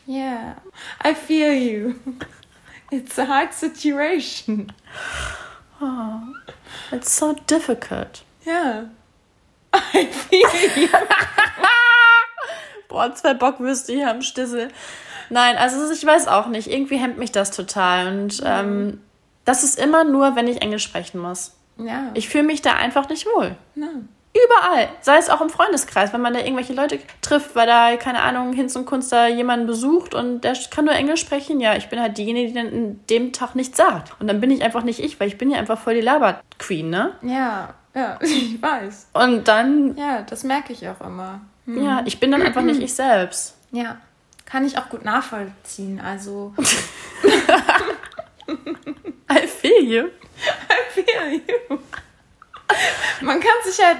Yeah. 0.08 0.56
I 1.04 1.14
feel 1.14 1.52
you. 1.52 1.94
It's 2.90 3.16
a 3.16 3.28
hard 3.28 3.54
situation. 3.54 4.72
It's 6.90 7.16
so 7.16 7.36
difficult. 7.48 8.24
Ja. 8.44 8.86
I 9.94 10.06
feel 10.06 10.82
you. 10.82 10.88
Boah, 12.88 13.14
zwei 13.14 13.34
Bockwürste 13.34 13.92
hier 13.92 14.10
am 14.10 14.22
Stissel. 14.22 14.72
Nein, 15.30 15.56
also 15.56 15.90
ich 15.92 16.04
weiß 16.04 16.28
auch 16.28 16.46
nicht. 16.48 16.70
Irgendwie 16.70 16.96
hemmt 16.96 17.18
mich 17.18 17.32
das 17.32 17.50
total. 17.50 18.08
Und 18.08 18.42
ähm, 18.44 19.00
das 19.44 19.64
ist 19.64 19.78
immer 19.78 20.04
nur, 20.04 20.36
wenn 20.36 20.48
ich 20.48 20.62
Englisch 20.62 20.84
sprechen 20.84 21.20
muss. 21.20 21.54
Ja. 21.78 22.10
Ich 22.14 22.28
fühle 22.28 22.44
mich 22.44 22.62
da 22.62 22.74
einfach 22.74 23.08
nicht 23.08 23.26
wohl. 23.26 23.56
Na. 23.74 23.88
Überall. 24.34 24.88
Sei 25.00 25.16
es 25.16 25.30
auch 25.30 25.40
im 25.40 25.48
Freundeskreis, 25.48 26.12
wenn 26.12 26.20
man 26.20 26.34
da 26.34 26.40
irgendwelche 26.40 26.74
Leute 26.74 26.98
trifft, 27.22 27.56
weil 27.56 27.66
da, 27.66 27.96
keine 27.96 28.20
Ahnung, 28.22 28.52
Hinz 28.52 28.76
und 28.76 28.84
Kunst 28.84 29.10
da 29.10 29.28
jemanden 29.28 29.66
besucht 29.66 30.14
und 30.14 30.42
der 30.42 30.54
kann 30.70 30.84
nur 30.84 30.94
Englisch 30.94 31.20
sprechen. 31.20 31.58
Ja, 31.60 31.74
ich 31.74 31.88
bin 31.88 32.00
halt 32.00 32.18
diejenige, 32.18 32.48
die 32.48 32.54
dann 32.54 32.68
in 32.68 33.00
dem 33.08 33.32
Tag 33.32 33.54
nichts 33.54 33.78
sagt. 33.78 34.12
Und 34.20 34.26
dann 34.26 34.40
bin 34.40 34.50
ich 34.50 34.62
einfach 34.62 34.82
nicht 34.82 35.00
ich, 35.00 35.18
weil 35.20 35.28
ich 35.28 35.38
bin 35.38 35.50
ja 35.50 35.58
einfach 35.58 35.78
voll 35.78 35.94
die 35.94 36.00
Laber-Queen, 36.02 36.90
ne? 36.90 37.12
Ja. 37.22 37.74
Ja, 37.94 38.18
ich 38.20 38.60
weiß. 38.60 39.08
Und 39.14 39.48
dann, 39.48 39.96
Ja, 39.96 40.22
das 40.22 40.44
merke 40.44 40.72
ich 40.72 40.86
auch 40.86 41.00
immer. 41.00 41.40
Hm. 41.64 41.84
ja, 41.84 42.02
ich 42.04 42.20
bin 42.20 42.30
dann 42.30 42.42
einfach 42.42 42.62
nicht 42.62 42.82
ich 42.82 42.94
selbst. 42.94 43.56
Ja. 43.72 43.96
Kann 44.46 44.64
ich 44.64 44.78
auch 44.78 44.88
gut 44.88 45.04
nachvollziehen. 45.04 46.00
Also. 46.00 46.54
I 49.30 49.46
feel 49.46 49.82
you. 49.82 50.04
I 50.06 50.92
feel 50.92 51.42
you. 51.46 51.78
Man 53.20 53.40
kann 53.40 53.52
sich 53.64 53.84
halt, 53.84 53.98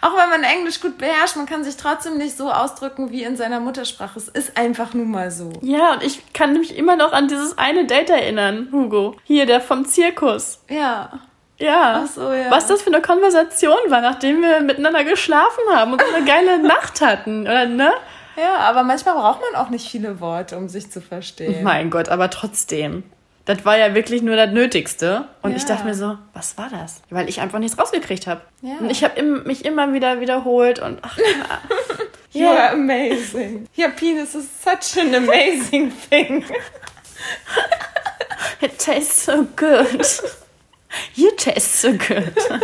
auch 0.00 0.16
wenn 0.16 0.28
man 0.28 0.42
Englisch 0.42 0.80
gut 0.80 0.98
beherrscht, 0.98 1.36
man 1.36 1.46
kann 1.46 1.64
sich 1.64 1.76
trotzdem 1.76 2.18
nicht 2.18 2.36
so 2.36 2.50
ausdrücken 2.50 3.10
wie 3.10 3.22
in 3.22 3.36
seiner 3.36 3.60
Muttersprache. 3.60 4.18
Es 4.18 4.28
ist 4.28 4.56
einfach 4.56 4.94
nun 4.94 5.10
mal 5.10 5.30
so. 5.30 5.52
Ja, 5.62 5.94
und 5.94 6.02
ich 6.02 6.32
kann 6.32 6.52
mich 6.52 6.76
immer 6.76 6.96
noch 6.96 7.12
an 7.12 7.28
dieses 7.28 7.56
eine 7.58 7.86
Date 7.86 8.10
erinnern, 8.10 8.68
Hugo. 8.72 9.16
Hier, 9.24 9.46
der 9.46 9.60
vom 9.60 9.84
Zirkus. 9.86 10.60
Ja. 10.68 11.20
Ja. 11.58 12.02
Ach 12.04 12.08
so, 12.08 12.32
ja. 12.32 12.50
Was 12.50 12.66
das 12.66 12.82
für 12.82 12.92
eine 12.92 13.02
Konversation 13.02 13.78
war, 13.88 14.00
nachdem 14.00 14.42
wir 14.42 14.60
miteinander 14.60 15.04
geschlafen 15.04 15.62
haben 15.72 15.92
und 15.92 16.02
so 16.02 16.14
eine 16.14 16.24
geile 16.24 16.58
Nacht 16.62 17.00
hatten, 17.00 17.42
oder 17.42 17.66
ne? 17.66 17.92
Ja, 18.40 18.56
aber 18.58 18.82
manchmal 18.84 19.14
braucht 19.14 19.40
man 19.40 19.60
auch 19.60 19.70
nicht 19.70 19.88
viele 19.90 20.20
Worte, 20.20 20.56
um 20.56 20.68
sich 20.68 20.90
zu 20.90 21.00
verstehen. 21.00 21.62
Mein 21.62 21.90
Gott, 21.90 22.08
aber 22.08 22.30
trotzdem. 22.30 23.02
Das 23.44 23.64
war 23.64 23.76
ja 23.76 23.94
wirklich 23.94 24.22
nur 24.22 24.36
das 24.36 24.50
Nötigste. 24.52 25.24
Und 25.42 25.56
ich 25.56 25.62
Ja. 25.62 25.70
dachte 25.70 25.84
mir 25.84 25.94
so, 25.94 26.16
was 26.34 26.56
war 26.56 26.68
das? 26.70 27.02
Weil 27.10 27.28
ich 27.28 27.40
einfach 27.40 27.58
nichts 27.58 27.78
rausgekriegt 27.78 28.26
habe. 28.26 28.42
Ja. 28.62 28.76
Und 28.78 28.90
ich 28.90 29.02
habe 29.02 29.20
mich 29.22 29.64
immer 29.64 29.92
wieder 29.92 30.20
wiederholt 30.20 30.78
und 30.78 30.98
ach, 31.02 31.18
You 32.32 32.46
are 32.46 32.70
amazing. 32.70 33.66
Your 33.76 33.88
penis 33.88 34.36
is 34.36 34.46
such 34.62 35.00
an 35.02 35.12
amazing 35.16 35.90
thing. 36.08 36.44
it 38.60 38.78
tastes 38.78 39.24
so 39.24 39.44
good. 39.56 40.06
You 41.14 41.30
taste 41.36 41.78
so 41.80 41.92
good. 41.92 42.32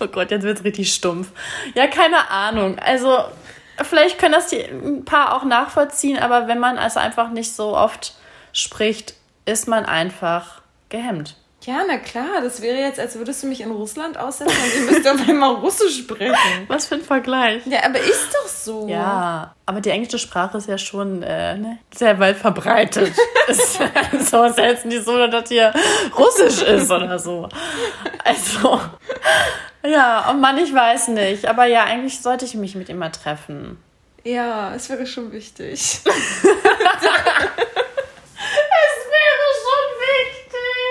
oh 0.00 0.06
Gott, 0.06 0.30
jetzt 0.30 0.44
wird's 0.44 0.64
richtig 0.64 0.94
stumpf. 0.94 1.28
Ja, 1.74 1.88
keine 1.88 2.30
Ahnung. 2.30 2.78
Also, 2.78 3.24
vielleicht 3.82 4.18
können 4.18 4.34
das 4.34 4.48
die 4.48 4.60
ein 4.60 5.04
paar 5.04 5.34
auch 5.34 5.44
nachvollziehen, 5.44 6.18
aber 6.18 6.48
wenn 6.48 6.58
man 6.58 6.78
also 6.78 7.00
einfach 7.00 7.30
nicht 7.30 7.54
so 7.54 7.76
oft 7.76 8.14
spricht, 8.52 9.14
ist 9.46 9.68
man 9.68 9.84
einfach 9.84 10.62
gehemmt. 10.88 11.36
Ja, 11.62 11.82
na 11.86 11.98
klar, 11.98 12.40
das 12.42 12.62
wäre 12.62 12.78
jetzt, 12.78 12.98
als 12.98 13.16
würdest 13.16 13.42
du 13.42 13.46
mich 13.46 13.60
in 13.60 13.70
Russland 13.70 14.16
aussetzen 14.16 14.56
und 14.56 14.74
ich 14.74 14.90
müsste 14.90 15.12
auf 15.12 15.28
einmal 15.28 15.56
Russisch 15.56 15.98
sprechen. 15.98 16.34
Was 16.68 16.86
für 16.86 16.94
ein 16.94 17.02
Vergleich. 17.02 17.66
Ja, 17.66 17.84
aber 17.84 17.98
ist 17.98 18.32
doch 18.32 18.48
so. 18.48 18.88
Ja, 18.88 19.54
aber 19.66 19.82
die 19.82 19.90
englische 19.90 20.18
Sprache 20.18 20.56
ist 20.56 20.68
ja 20.68 20.78
schon 20.78 21.22
äh, 21.22 21.58
ne, 21.58 21.78
sehr 21.94 22.18
weit 22.18 22.38
verbreitet. 22.38 23.12
ist 23.48 23.78
so 24.30 24.48
selten 24.48 24.88
nicht 24.88 25.04
so, 25.04 25.26
dass 25.26 25.50
hier 25.50 25.74
Russisch 26.16 26.62
ist 26.62 26.90
oder 26.90 27.18
so. 27.18 27.46
Also, 28.24 28.80
ja, 29.82 30.28
oh 30.30 30.34
Mann, 30.34 30.58
ich 30.58 30.74
weiß 30.74 31.08
nicht. 31.08 31.46
Aber 31.46 31.64
ja, 31.66 31.84
eigentlich 31.84 32.20
sollte 32.20 32.44
ich 32.44 32.54
mich 32.54 32.74
mit 32.74 32.88
ihm 32.88 32.98
mal 32.98 33.10
treffen. 33.10 33.78
Ja, 34.24 34.74
es 34.74 34.90
wäre 34.90 35.06
schon 35.06 35.32
wichtig. 35.32 36.00
Es 38.82 39.06
wäre 39.06 39.46
schon 39.64 39.86
wichtig. 40.06 40.86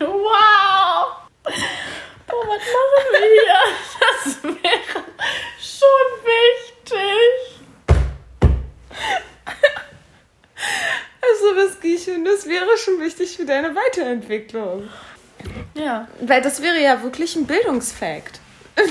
Wow. 0.00 1.06
Boah, 2.26 2.44
was 2.48 2.64
machen 2.76 3.08
wir 3.12 3.26
hier? 3.28 3.60
Das 4.00 4.42
wäre 4.44 5.04
schon 5.58 6.08
wichtig. 6.24 7.30
Also, 11.20 11.46
was 11.56 11.72
das 12.24 12.46
wäre 12.46 12.76
schon 12.78 13.00
wichtig 13.00 13.36
für 13.36 13.44
deine 13.44 13.74
Weiterentwicklung. 13.74 14.88
Ja. 15.74 16.08
Weil 16.20 16.42
das 16.42 16.62
wäre 16.62 16.80
ja 16.82 17.02
wirklich 17.02 17.36
ein 17.36 17.46
Bildungsfakt. 17.46 18.40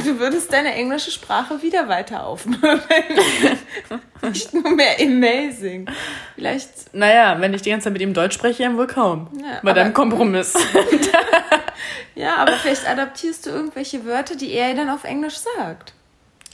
Du 0.06 0.20
würdest 0.20 0.54
deine 0.54 0.74
englische 0.76 1.10
Sprache 1.10 1.62
wieder 1.64 1.88
weiter 1.90 2.26
aufmöbeln. 2.28 2.80
Nicht 4.22 4.54
nur 4.54 4.70
mehr 4.76 4.96
amazing. 5.02 5.88
Vielleicht, 6.36 6.94
Naja, 6.94 7.36
wenn 7.40 7.52
ich 7.56 7.64
die 7.64 7.72
ganze 7.72 7.86
Zeit 7.86 7.94
mit 7.94 8.02
ihm 8.04 8.14
Deutsch 8.14 8.36
spreche, 8.36 8.62
dann 8.64 8.78
wohl 8.78 8.86
kaum. 8.86 9.28
Ja, 9.42 9.54
Bei 9.64 9.72
aber- 9.72 9.74
deinem 9.74 9.94
Kompromiss. 9.94 10.54
ja, 12.16 12.36
aber 12.38 12.54
vielleicht 12.54 12.88
adaptierst 12.88 13.46
du 13.46 13.50
irgendwelche 13.50 14.06
Wörter, 14.06 14.36
die 14.36 14.52
er 14.54 14.74
dann 14.76 14.90
auf 14.90 15.04
Englisch 15.04 15.38
sagt. 15.58 15.94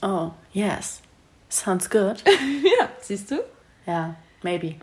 Oh, 0.02 0.30
yes. 0.52 1.02
Sounds 1.50 1.90
good. 1.90 2.22
Ja, 2.80 2.88
siehst 3.00 3.30
du? 3.30 3.40
Ja, 3.86 4.14
maybe. 4.42 4.76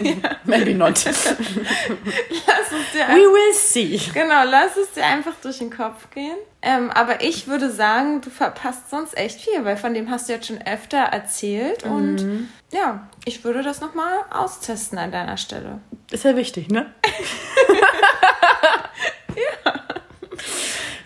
maybe 0.44 0.74
not. 0.74 1.04
Lass 1.04 1.36
es 1.36 2.92
dir 2.92 3.08
We 3.08 3.32
will 3.32 3.54
see. 3.54 4.00
Genau, 4.12 4.44
lass 4.44 4.76
es 4.76 4.92
dir 4.92 5.04
einfach 5.04 5.34
durch 5.42 5.58
den 5.58 5.70
Kopf 5.70 6.10
gehen. 6.10 6.36
Ähm, 6.62 6.90
aber 6.90 7.22
ich 7.22 7.46
würde 7.46 7.70
sagen, 7.70 8.20
du 8.20 8.30
verpasst 8.30 8.90
sonst 8.90 9.16
echt 9.16 9.40
viel, 9.40 9.64
weil 9.64 9.76
von 9.76 9.94
dem 9.94 10.10
hast 10.10 10.28
du 10.28 10.34
jetzt 10.34 10.46
schon 10.46 10.60
öfter 10.66 10.98
erzählt. 10.98 11.84
Und 11.84 12.48
ja, 12.72 13.08
ich 13.24 13.44
würde 13.44 13.62
das 13.62 13.80
nochmal 13.80 14.18
austesten 14.30 14.98
an 14.98 15.10
deiner 15.10 15.36
Stelle. 15.36 15.80
Ist 16.10 16.24
ja 16.24 16.36
wichtig, 16.36 16.68
ne? 16.68 16.92
ja. 19.36 19.72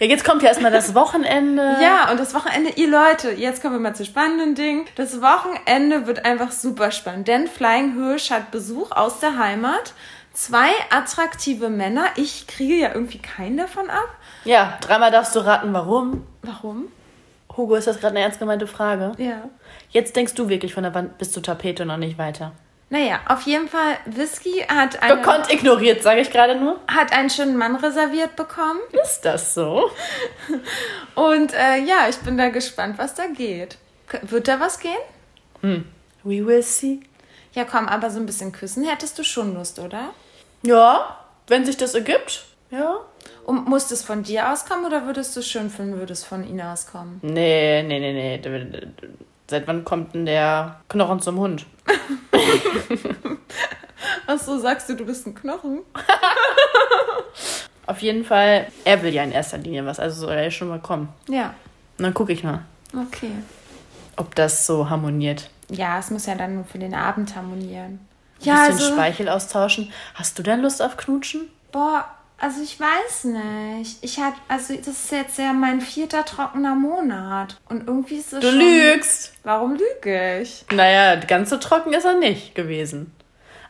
Ja, 0.05 0.11
jetzt 0.11 0.25
kommt 0.25 0.43
ja 0.43 0.49
erstmal 0.49 0.71
das 0.71 0.95
Wochenende. 0.95 1.77
Ja, 1.81 2.11
und 2.11 2.21
das 2.21 2.35
Wochenende, 2.35 2.73
ihr 2.77 2.91
Leute, 2.91 3.31
jetzt 3.31 3.63
kommen 3.63 3.75
wir 3.75 3.81
mal 3.81 3.95
zu 3.95 4.05
spannenden 4.05 4.55
Dingen. 4.55 4.85
Das 4.97 5.23
Wochenende 5.23 6.07
wird 6.07 6.27
einfach 6.27 6.53
super 6.53 6.91
spannend, 6.91 7.27
denn 7.27 7.47
Flying 7.49 7.95
Hirsch 7.95 8.31
hat 8.31 8.51
Besuch 8.51 8.91
aus 8.93 9.21
der 9.21 9.39
Heimat. 9.39 9.95
Zwei 10.35 10.69
attraktive 10.91 11.71
Männer. 11.71 12.05
Ich 12.17 12.47
kriege 12.47 12.75
ja 12.75 12.91
irgendwie 12.93 13.19
keinen 13.19 13.57
davon 13.57 13.89
ab. 13.89 14.09
Ja, 14.45 14.77
dreimal 14.83 15.11
darfst 15.11 15.35
du 15.37 15.41
raten, 15.41 15.73
warum. 15.73 16.27
Warum? 16.43 16.89
Hugo, 17.57 17.75
ist 17.77 17.87
das 17.87 17.99
gerade 17.99 18.17
eine 18.17 18.21
ernst 18.25 18.41
gemeinte 18.41 18.67
Frage? 18.67 19.13
Ja. 19.17 19.49
Jetzt 19.89 20.17
denkst 20.17 20.35
du 20.35 20.51
wirklich 20.51 20.75
von 20.75 20.83
der 20.83 20.95
Wand 20.95 21.17
bis 21.17 21.33
zur 21.33 21.43
Tapete 21.43 21.87
noch 21.87 21.97
nicht 21.97 22.19
weiter. 22.19 22.53
Naja, 22.91 23.21
auf 23.29 23.43
jeden 23.43 23.69
Fall, 23.69 23.97
Whisky 24.05 24.65
hat, 24.69 25.03
eine, 25.03 25.17
Gekonnt 25.17 25.51
ignoriert, 25.51 26.03
sage 26.03 26.21
ich 26.21 26.31
gerade 26.31 26.55
nur. 26.57 26.79
hat 26.87 27.13
einen 27.13 27.31
schönen 27.31 27.57
Mann 27.57 27.77
reserviert 27.77 28.37
bekommen. 28.37 28.79
Ist 29.03 29.25
das 29.25 29.55
so? 29.55 29.91
Und 31.15 31.53
äh, 31.55 31.79
ja, 31.79 32.09
ich 32.09 32.17
bin 32.19 32.37
da 32.39 32.51
gespannt, 32.51 32.99
was 32.99 33.15
da 33.15 33.27
geht. 33.27 33.79
Wird 34.23 34.49
da 34.49 34.61
was 34.61 34.79
gehen? 34.79 35.85
We 36.23 36.47
will 36.47 36.63
see. 36.63 37.01
Ja, 37.55 37.65
komm, 37.65 37.89
aber 37.89 38.11
so 38.11 38.21
ein 38.21 38.27
bisschen 38.27 38.53
küssen 38.53 38.85
hättest 38.85 39.19
du 39.19 39.25
schon 39.25 39.55
Lust, 39.55 39.79
oder? 39.79 40.11
Ja, 40.63 41.19
wenn 41.47 41.65
sich 41.65 41.77
das 41.77 41.95
ergibt. 41.95 42.45
Ja. 42.71 43.01
Und 43.45 43.69
muss 43.69 43.91
es 43.91 44.03
von 44.03 44.23
dir 44.23 44.51
auskommen 44.53 44.85
oder 44.87 45.07
würdest 45.07 45.37
du 45.37 45.41
es 45.41 45.49
schön 45.49 45.71
finden, 45.71 45.99
würde 45.99 46.13
es 46.13 46.25
von 46.25 46.47
ihm 46.47 46.61
auskommen? 46.61 47.21
Nee, 47.23 47.83
nee, 47.83 47.99
nee, 48.01 48.13
nee. 48.13 48.41
Seit 49.47 49.69
wann 49.69 49.85
kommt 49.85 50.15
denn 50.15 50.27
der 50.27 50.81
Knochen 50.89 51.21
zum 51.21 51.39
Hund? 51.39 51.67
Ach 54.27 54.39
so, 54.39 54.59
sagst 54.59 54.89
du, 54.89 54.95
du 54.95 55.05
bist 55.05 55.27
ein 55.27 55.35
Knochen? 55.35 55.81
Auf 57.87 58.01
jeden 58.01 58.25
Fall, 58.25 58.69
er 58.85 59.03
will 59.03 59.13
ja 59.13 59.23
in 59.23 59.33
erster 59.33 59.59
Linie 59.59 59.85
was, 59.85 60.01
also 60.01 60.27
soll 60.27 60.33
er 60.33 60.45
ja 60.45 60.51
schon 60.51 60.69
mal 60.69 60.81
kommen. 60.81 61.11
Ja, 61.29 61.55
Und 61.99 62.05
dann 62.05 62.15
gucke 62.15 62.33
ich 62.33 62.43
mal, 62.43 62.63
okay. 62.95 63.33
ob 64.17 64.35
das 64.35 64.67
so 64.67 64.89
harmoniert. 64.89 65.51
Ja, 65.69 65.99
es 65.99 66.11
muss 66.11 66.25
ja 66.25 66.35
dann 66.35 66.55
nur 66.55 66.65
für 66.65 66.79
den 66.79 66.95
Abend 66.95 67.37
harmonieren. 67.37 68.01
Ja, 68.41 68.67
bisschen 68.67 68.85
also, 68.85 68.93
Speichel 68.95 69.29
austauschen. 69.29 69.93
Hast 70.15 70.39
du 70.39 70.43
denn 70.43 70.63
Lust 70.63 70.81
auf 70.81 70.97
Knutschen? 70.97 71.51
Boah, 71.73 72.09
also 72.39 72.63
ich 72.63 72.79
weiß 72.79 73.25
nicht. 73.25 73.99
Ich 74.03 74.19
hatte, 74.19 74.37
also 74.49 74.75
das 74.77 74.89
ist 74.89 75.13
jetzt 75.13 75.39
ja 75.39 75.53
mein 75.53 75.81
vierter 75.81 76.25
trockener 76.25 76.75
Monat. 76.75 77.59
Und 77.69 77.87
irgendwie 77.87 78.17
ist 78.17 78.33
es 78.33 78.41
Du 78.41 78.51
schon, 78.51 78.59
lügst! 78.59 79.35
Warum 79.45 79.77
lüge 79.77 80.41
ich? 80.41 80.65
Naja, 80.73 81.17
ganz 81.17 81.51
so 81.51 81.57
trocken 81.57 81.93
ist 81.93 82.05
er 82.05 82.15
nicht 82.15 82.55
gewesen. 82.55 83.13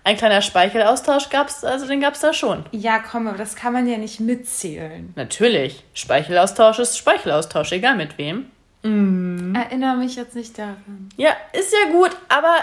Ein 0.07 0.19
kleiner 0.19 0.43
Speichelaustausch 0.43 1.31
gab's, 1.31 1.65
also 1.65 1.87
den 1.87 2.01
gab's 2.01 2.21
da 2.21 2.35
schon. 2.35 2.65
Ja, 2.73 2.99
komm, 2.99 3.27
aber 3.27 3.39
das 3.39 3.57
kann 3.57 3.73
man 3.73 3.87
ja 3.89 3.97
nicht 3.97 4.21
mitzählen. 4.21 5.13
Natürlich. 5.17 5.83
Speichelaustausch 5.95 6.79
ist 6.79 6.99
Speichelaustausch, 6.99 7.73
egal 7.73 7.97
mit 7.97 8.19
wem. 8.19 8.51
Mm. 8.83 9.55
Erinnere 9.55 9.97
mich 9.97 10.17
jetzt 10.17 10.35
nicht 10.35 10.59
daran. 10.59 11.09
Ja, 11.17 11.31
ist 11.55 11.73
ja 11.73 11.91
gut, 11.91 12.11
aber 12.29 12.55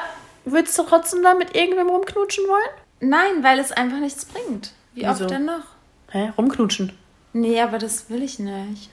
würdest 0.46 0.78
du 0.78 0.84
trotzdem 0.84 1.24
da 1.24 1.34
mit 1.34 1.56
irgendwem 1.56 1.90
rumknutschen 1.90 2.44
wollen? 2.48 3.10
Nein, 3.10 3.44
weil 3.44 3.58
es 3.58 3.72
einfach 3.72 3.98
nichts 3.98 4.26
bringt. 4.26 4.74
Wie 4.94 5.02
Wieso? 5.02 5.24
oft 5.24 5.32
denn 5.32 5.46
noch? 5.46 5.64
Hä? 6.12 6.32
Rumknutschen? 6.38 6.92
Nee, 7.34 7.62
aber 7.62 7.78
das 7.78 8.10
will 8.10 8.22
ich 8.22 8.38
nicht. 8.38 8.90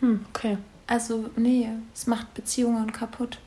Hm, 0.00 0.24
okay. 0.30 0.56
Also, 0.86 1.30
nee, 1.36 1.68
es 1.94 2.06
macht 2.06 2.32
Beziehungen 2.34 2.92
kaputt. 2.92 3.38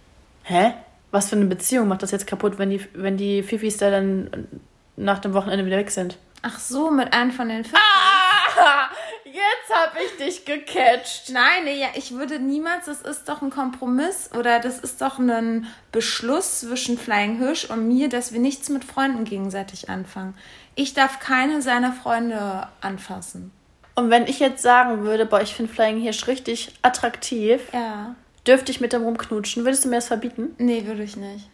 Hä? 0.43 0.73
Was 1.12 1.30
für 1.30 1.36
eine 1.36 1.45
Beziehung 1.45 1.88
macht 1.88 2.03
das 2.03 2.12
jetzt 2.12 2.27
kaputt, 2.27 2.58
wenn 2.58 2.69
die, 2.69 2.86
wenn 2.93 3.17
die 3.17 3.41
Fifis 3.41 3.77
da 3.77 3.89
dann 3.89 4.47
nach 4.95 5.19
dem 5.19 5.34
Wochenende 5.34 5.65
wieder 5.65 5.77
weg 5.77 5.89
sind? 5.89 6.17
Ach 6.43 6.60
so, 6.60 6.91
mit 6.91 7.12
einem 7.13 7.32
von 7.32 7.49
den 7.49 7.63
Fifis. 7.63 7.80
Ah, 7.80 8.89
jetzt 9.25 9.73
hab 9.73 9.95
ich 9.99 10.17
dich 10.17 10.45
gecatcht. 10.45 11.30
Nein, 11.32 11.63
nee, 11.63 11.80
ja, 11.80 11.88
ich 11.95 12.12
würde 12.12 12.39
niemals, 12.39 12.86
das 12.86 13.01
ist 13.01 13.30
doch 13.30 13.41
ein 13.41 13.49
Kompromiss 13.49 14.30
oder 14.38 14.60
das 14.60 14.80
ist 14.80 15.01
doch 15.01 15.17
ein 15.17 15.67
Beschluss 15.91 16.62
zwischen 16.62 16.97
Flying 16.97 17.38
Hirsch 17.38 17.65
und 17.65 17.88
mir, 17.88 18.10
dass 18.10 18.34
wir 18.34 18.39
nichts 18.39 18.69
mit 18.69 18.84
Freunden 18.84 19.23
gegenseitig 19.23 19.89
anfangen. 19.89 20.36
Ich 20.77 20.93
darf 20.93 21.19
keine 21.19 21.61
seiner 21.61 21.91
Freunde 21.91 22.69
anfassen. 22.79 23.51
Und 23.95 24.09
wenn 24.09 24.27
ich 24.27 24.39
jetzt 24.39 24.61
sagen 24.61 25.03
würde, 25.03 25.25
boah, 25.25 25.41
ich 25.41 25.53
finde 25.53 25.73
Flying 25.73 25.99
Hirsch 25.99 26.27
richtig 26.27 26.71
attraktiv. 26.81 27.61
Ja 27.73 28.15
dürfte 28.47 28.71
ich 28.71 28.81
mit 28.81 28.93
dem 28.93 29.03
rumknutschen. 29.03 29.65
Würdest 29.65 29.85
du 29.85 29.89
mir 29.89 29.95
das 29.95 30.07
verbieten? 30.07 30.55
Nee, 30.57 30.85
würde 30.85 31.03
ich 31.03 31.17
nicht. 31.17 31.49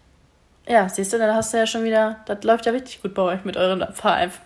Ja, 0.67 0.87
siehst 0.87 1.11
du, 1.11 1.17
dann 1.17 1.35
hast 1.35 1.53
du 1.53 1.57
ja 1.57 1.67
schon 1.67 1.83
wieder, 1.83 2.21
das 2.25 2.43
läuft 2.43 2.65
ja 2.65 2.71
richtig 2.71 3.01
gut 3.01 3.13
bei 3.13 3.21
euch 3.21 3.43
mit 3.43 3.57
euren, 3.57 3.85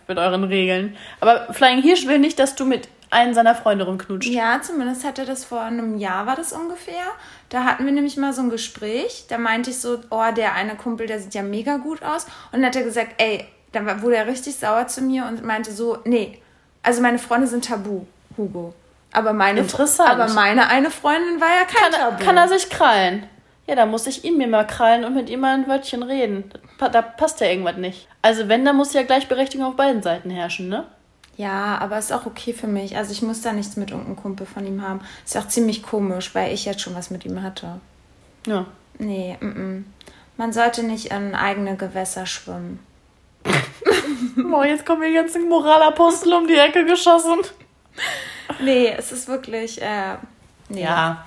mit 0.08 0.18
euren 0.18 0.44
Regeln. 0.44 0.96
Aber 1.20 1.52
Flying 1.52 1.80
Hirsch 1.80 2.06
will 2.06 2.18
nicht, 2.18 2.40
dass 2.40 2.56
du 2.56 2.64
mit 2.64 2.88
einem 3.10 3.34
seiner 3.34 3.54
Freunde 3.54 3.84
rumknutscht. 3.84 4.28
Ja, 4.28 4.60
zumindest 4.60 5.04
hat 5.04 5.18
er 5.20 5.26
das 5.26 5.44
vor 5.44 5.60
einem 5.60 5.96
Jahr, 5.96 6.26
war 6.26 6.34
das 6.34 6.52
ungefähr. 6.52 7.04
Da 7.50 7.64
hatten 7.64 7.86
wir 7.86 7.92
nämlich 7.92 8.16
mal 8.16 8.32
so 8.32 8.42
ein 8.42 8.50
Gespräch. 8.50 9.26
Da 9.28 9.38
meinte 9.38 9.70
ich 9.70 9.78
so, 9.78 10.00
oh, 10.10 10.24
der 10.36 10.54
eine 10.54 10.74
Kumpel, 10.74 11.06
der 11.06 11.20
sieht 11.20 11.34
ja 11.34 11.42
mega 11.42 11.76
gut 11.76 12.02
aus. 12.02 12.24
Und 12.50 12.60
dann 12.60 12.66
hat 12.66 12.76
er 12.76 12.82
gesagt, 12.82 13.14
ey, 13.18 13.46
dann 13.72 14.02
wurde 14.02 14.16
er 14.16 14.26
richtig 14.26 14.56
sauer 14.56 14.86
zu 14.86 15.02
mir 15.02 15.26
und 15.26 15.44
meinte 15.44 15.72
so, 15.72 15.98
nee, 16.04 16.40
also 16.82 17.02
meine 17.02 17.18
Freunde 17.18 17.46
sind 17.46 17.66
tabu, 17.66 18.06
Hugo. 18.36 18.74
Aber 19.12 19.32
meine, 19.32 19.60
Interessant. 19.60 20.10
aber 20.10 20.28
meine 20.32 20.68
eine 20.68 20.90
Freundin 20.90 21.40
war 21.40 21.48
ja 21.48 21.64
kein 21.64 21.90
kann, 21.90 21.92
Tabu. 21.92 22.24
Kann 22.24 22.36
er 22.36 22.48
sich 22.48 22.68
krallen? 22.68 23.26
Ja, 23.66 23.74
da 23.74 23.86
muss 23.86 24.06
ich 24.06 24.24
ihn 24.24 24.38
mir 24.38 24.48
mal 24.48 24.66
krallen 24.66 25.04
und 25.04 25.14
mit 25.14 25.28
ihm 25.28 25.40
mal 25.40 25.54
ein 25.54 25.66
Wörtchen 25.66 26.02
reden. 26.02 26.50
Da 26.78 27.02
passt 27.02 27.40
ja 27.40 27.48
irgendwas 27.48 27.76
nicht. 27.76 28.08
Also 28.22 28.48
wenn, 28.48 28.64
dann 28.64 28.76
muss 28.76 28.94
ja 28.94 29.02
Gleichberechtigung 29.02 29.66
auf 29.66 29.76
beiden 29.76 30.02
Seiten 30.02 30.30
herrschen, 30.30 30.68
ne? 30.68 30.84
Ja, 31.36 31.78
aber 31.78 31.98
ist 31.98 32.12
auch 32.12 32.26
okay 32.26 32.52
für 32.52 32.66
mich. 32.66 32.96
Also 32.96 33.12
ich 33.12 33.22
muss 33.22 33.42
da 33.42 33.52
nichts 33.52 33.76
mit 33.76 33.90
irgendeinem 33.90 34.16
Kumpel 34.16 34.46
von 34.46 34.66
ihm 34.66 34.82
haben. 34.82 35.00
Ist 35.24 35.36
auch 35.36 35.46
ziemlich 35.48 35.82
komisch, 35.82 36.34
weil 36.34 36.52
ich 36.52 36.64
jetzt 36.64 36.80
schon 36.80 36.94
was 36.94 37.10
mit 37.10 37.24
ihm 37.24 37.42
hatte. 37.42 37.80
Ja. 38.46 38.66
Nee, 38.98 39.36
m, 39.40 39.54
-m. 39.54 40.12
man 40.36 40.52
sollte 40.52 40.82
nicht 40.82 41.12
in 41.12 41.34
eigene 41.34 41.76
Gewässer 41.76 42.26
schwimmen. 42.26 42.80
Boah, 44.36 44.64
jetzt 44.64 44.86
kommen 44.86 45.02
die 45.02 45.14
ganzen 45.14 45.48
Moralapostel 45.48 46.32
um 46.32 46.46
die 46.46 46.56
Ecke 46.56 46.84
geschossen 46.84 47.40
nee, 48.60 48.94
es 48.96 49.12
ist 49.12 49.28
wirklich. 49.28 49.80
Äh, 49.80 50.16
nee. 50.68 50.82
Ja. 50.82 51.24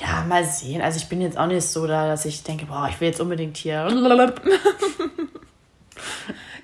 Ja, 0.00 0.24
mal 0.28 0.44
sehen. 0.44 0.80
Also 0.80 0.98
ich 0.98 1.08
bin 1.08 1.20
jetzt 1.20 1.36
auch 1.36 1.46
nicht 1.46 1.66
so 1.66 1.88
da, 1.88 2.06
dass 2.06 2.24
ich 2.24 2.44
denke, 2.44 2.66
boah, 2.66 2.88
ich 2.88 3.00
will 3.00 3.08
jetzt 3.08 3.20
unbedingt 3.20 3.56
hier. 3.56 3.88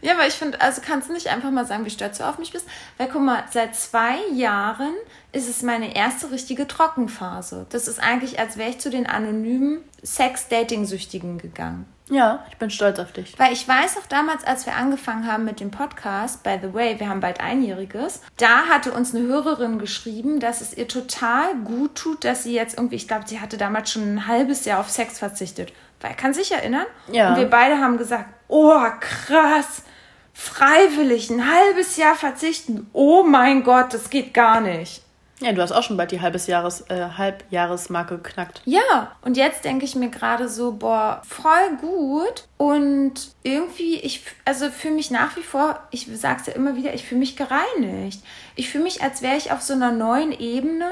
ja, 0.02 0.12
aber 0.12 0.28
ich 0.28 0.34
finde, 0.34 0.60
also 0.60 0.80
kannst 0.84 1.08
du 1.08 1.12
nicht 1.12 1.26
einfach 1.26 1.50
mal 1.50 1.66
sagen, 1.66 1.84
wie 1.84 1.90
stolz 1.90 2.18
du 2.18 2.28
auf 2.28 2.38
mich 2.38 2.52
bist? 2.52 2.64
Weil 2.96 3.08
guck 3.08 3.22
mal, 3.22 3.42
seit 3.50 3.74
zwei 3.74 4.18
Jahren 4.32 4.94
ist 5.32 5.48
es 5.48 5.62
meine 5.62 5.96
erste 5.96 6.30
richtige 6.30 6.68
Trockenphase. 6.68 7.66
Das 7.70 7.88
ist 7.88 7.98
eigentlich, 7.98 8.38
als 8.38 8.56
wäre 8.56 8.70
ich 8.70 8.78
zu 8.78 8.88
den 8.88 9.08
anonymen 9.08 9.80
Sex-Dating-Süchtigen 10.04 11.38
gegangen. 11.38 11.92
Ja, 12.10 12.44
ich 12.50 12.58
bin 12.58 12.68
stolz 12.68 12.98
auf 12.98 13.12
dich. 13.12 13.38
Weil 13.38 13.52
ich 13.52 13.66
weiß 13.66 13.96
auch 13.96 14.06
damals, 14.06 14.44
als 14.44 14.66
wir 14.66 14.76
angefangen 14.76 15.26
haben 15.26 15.44
mit 15.44 15.60
dem 15.60 15.70
Podcast, 15.70 16.42
by 16.42 16.58
the 16.60 16.74
way, 16.74 17.00
wir 17.00 17.08
haben 17.08 17.20
bald 17.20 17.40
einjähriges, 17.40 18.20
da 18.36 18.66
hatte 18.68 18.92
uns 18.92 19.14
eine 19.14 19.26
Hörerin 19.26 19.78
geschrieben, 19.78 20.38
dass 20.38 20.60
es 20.60 20.76
ihr 20.76 20.86
total 20.86 21.54
gut 21.64 21.94
tut, 21.94 22.24
dass 22.24 22.42
sie 22.42 22.54
jetzt 22.54 22.76
irgendwie, 22.76 22.96
ich 22.96 23.08
glaube, 23.08 23.24
sie 23.26 23.40
hatte 23.40 23.56
damals 23.56 23.90
schon 23.90 24.02
ein 24.02 24.26
halbes 24.26 24.66
Jahr 24.66 24.80
auf 24.80 24.90
Sex 24.90 25.18
verzichtet. 25.18 25.72
Weil, 26.00 26.14
kann 26.14 26.34
sich 26.34 26.52
erinnern? 26.52 26.86
Ja. 27.10 27.30
Und 27.30 27.38
wir 27.38 27.48
beide 27.48 27.78
haben 27.78 27.96
gesagt, 27.96 28.26
oh, 28.48 28.82
krass, 29.00 29.82
freiwillig 30.34 31.30
ein 31.30 31.50
halbes 31.50 31.96
Jahr 31.96 32.16
verzichten. 32.16 32.90
Oh 32.92 33.22
mein 33.22 33.64
Gott, 33.64 33.94
das 33.94 34.10
geht 34.10 34.34
gar 34.34 34.60
nicht. 34.60 35.03
Ja, 35.44 35.52
du 35.52 35.60
hast 35.60 35.72
auch 35.72 35.82
schon 35.82 35.98
bald 35.98 36.10
die 36.10 36.22
halbes 36.22 36.46
Jahres, 36.46 36.88
äh, 36.88 37.06
Halbjahresmarke 37.18 38.16
geknackt. 38.16 38.62
Ja, 38.64 39.12
und 39.20 39.36
jetzt 39.36 39.62
denke 39.62 39.84
ich 39.84 39.94
mir 39.94 40.08
gerade 40.08 40.48
so, 40.48 40.72
boah, 40.72 41.20
voll 41.28 41.76
gut. 41.78 42.44
Und 42.56 43.12
irgendwie, 43.42 43.96
ich, 43.96 44.24
also 44.46 44.70
fühle 44.70 44.94
mich 44.94 45.10
nach 45.10 45.36
wie 45.36 45.42
vor, 45.42 45.80
ich 45.90 46.08
sag's 46.14 46.46
ja 46.46 46.54
immer 46.54 46.76
wieder, 46.76 46.94
ich 46.94 47.04
fühle 47.04 47.18
mich 47.18 47.36
gereinigt. 47.36 48.22
Ich 48.56 48.70
fühle 48.70 48.84
mich, 48.84 49.02
als 49.02 49.20
wäre 49.20 49.36
ich 49.36 49.52
auf 49.52 49.60
so 49.60 49.74
einer 49.74 49.92
neuen 49.92 50.32
Ebene 50.32 50.90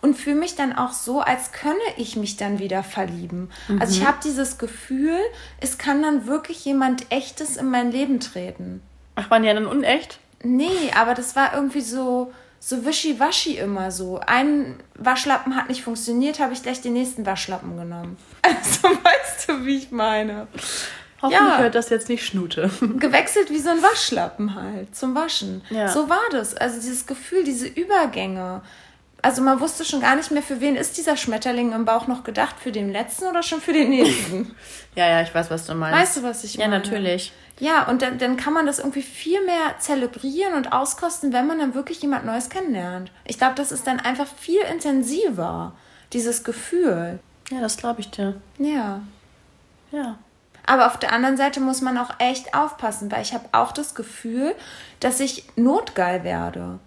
und 0.00 0.14
fühle 0.14 0.36
mich 0.36 0.54
dann 0.54 0.72
auch 0.76 0.92
so, 0.92 1.20
als 1.20 1.50
könne 1.50 1.74
ich 1.96 2.14
mich 2.14 2.36
dann 2.36 2.60
wieder 2.60 2.84
verlieben. 2.84 3.50
Mhm. 3.66 3.80
Also 3.80 3.94
ich 3.94 4.02
mhm. 4.02 4.06
habe 4.06 4.18
dieses 4.22 4.58
Gefühl, 4.58 5.18
es 5.60 5.76
kann 5.76 6.02
dann 6.02 6.28
wirklich 6.28 6.64
jemand 6.64 7.10
Echtes 7.10 7.56
in 7.56 7.68
mein 7.68 7.90
Leben 7.90 8.20
treten. 8.20 8.80
Ach, 9.16 9.28
waren 9.28 9.42
die 9.42 9.48
ja 9.48 9.54
dann 9.54 9.66
unecht? 9.66 10.20
Nee, 10.44 10.92
aber 10.96 11.14
das 11.14 11.34
war 11.34 11.52
irgendwie 11.52 11.80
so 11.80 12.32
so 12.60 12.84
wischiwaschi 12.84 13.58
immer 13.58 13.90
so. 13.90 14.20
Ein 14.26 14.76
Waschlappen 14.94 15.56
hat 15.56 15.68
nicht 15.68 15.82
funktioniert, 15.82 16.40
habe 16.40 16.52
ich 16.52 16.62
gleich 16.62 16.80
den 16.80 16.92
nächsten 16.92 17.24
Waschlappen 17.26 17.76
genommen. 17.76 18.16
Also 18.42 18.88
weißt 18.88 19.48
du, 19.48 19.66
wie 19.66 19.76
ich 19.76 19.90
meine. 19.90 20.46
Hoffentlich 21.20 21.40
ja. 21.40 21.58
hört 21.58 21.74
das 21.74 21.90
jetzt 21.90 22.08
nicht 22.08 22.24
Schnute. 22.24 22.70
Gewechselt 22.98 23.50
wie 23.50 23.58
so 23.58 23.70
ein 23.70 23.82
Waschlappen 23.82 24.54
halt 24.54 24.94
zum 24.94 25.14
Waschen. 25.14 25.62
Ja. 25.70 25.88
So 25.88 26.08
war 26.08 26.22
das. 26.30 26.54
Also 26.54 26.76
dieses 26.80 27.06
Gefühl, 27.06 27.44
diese 27.44 27.66
Übergänge. 27.66 28.62
Also 29.20 29.42
man 29.42 29.58
wusste 29.58 29.84
schon 29.84 30.00
gar 30.00 30.14
nicht 30.14 30.30
mehr, 30.30 30.42
für 30.42 30.60
wen 30.60 30.76
ist 30.76 30.96
dieser 30.96 31.16
Schmetterling 31.16 31.72
im 31.72 31.84
Bauch 31.84 32.06
noch 32.06 32.22
gedacht? 32.22 32.54
Für 32.60 32.70
den 32.70 32.92
letzten 32.92 33.24
oder 33.24 33.42
schon 33.42 33.60
für 33.60 33.72
den 33.72 33.90
nächsten? 33.90 34.54
ja, 34.94 35.08
ja, 35.08 35.22
ich 35.22 35.34
weiß, 35.34 35.50
was 35.50 35.66
du 35.66 35.74
meinst. 35.74 36.00
Weißt 36.00 36.16
du, 36.18 36.22
was 36.22 36.44
ich 36.44 36.56
meine? 36.56 36.72
Ja, 36.72 36.78
natürlich. 36.78 37.32
Ja, 37.60 37.88
und 37.88 38.02
dann, 38.02 38.18
dann 38.18 38.36
kann 38.36 38.52
man 38.52 38.66
das 38.66 38.78
irgendwie 38.78 39.02
viel 39.02 39.44
mehr 39.44 39.78
zelebrieren 39.80 40.54
und 40.54 40.72
auskosten, 40.72 41.32
wenn 41.32 41.46
man 41.46 41.58
dann 41.58 41.74
wirklich 41.74 42.00
jemand 42.00 42.24
Neues 42.24 42.50
kennenlernt. 42.50 43.10
Ich 43.24 43.38
glaube, 43.38 43.56
das 43.56 43.72
ist 43.72 43.86
dann 43.86 43.98
einfach 43.98 44.26
viel 44.26 44.60
intensiver, 44.60 45.72
dieses 46.12 46.44
Gefühl. 46.44 47.18
Ja, 47.50 47.60
das 47.60 47.76
glaube 47.76 48.00
ich 48.00 48.10
dir. 48.10 48.40
Ja. 48.58 49.00
Ja. 49.90 50.18
Aber 50.66 50.86
auf 50.86 50.98
der 50.98 51.12
anderen 51.12 51.36
Seite 51.36 51.60
muss 51.60 51.80
man 51.80 51.96
auch 51.96 52.10
echt 52.18 52.54
aufpassen, 52.54 53.10
weil 53.10 53.22
ich 53.22 53.32
habe 53.32 53.48
auch 53.52 53.72
das 53.72 53.94
Gefühl, 53.94 54.54
dass 55.00 55.18
ich 55.18 55.44
notgeil 55.56 56.24
werde. 56.24 56.78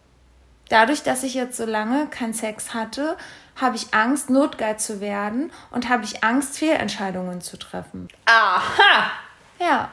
Dadurch, 0.70 1.04
dass 1.04 1.24
ich 1.24 1.34
jetzt 1.34 1.58
so 1.58 1.66
lange 1.66 2.08
keinen 2.08 2.34
Sex 2.34 2.74
hatte, 2.74 3.18
habe 3.60 3.76
ich 3.76 3.94
Angst, 3.94 4.30
notgeil 4.30 4.78
zu 4.78 5.02
werden 5.02 5.52
und 5.72 5.90
habe 5.90 6.06
ich 6.06 6.24
Angst, 6.24 6.58
Fehlentscheidungen 6.58 7.42
zu 7.42 7.58
treffen. 7.58 8.08
Aha! 8.26 9.12
Ja. 9.60 9.90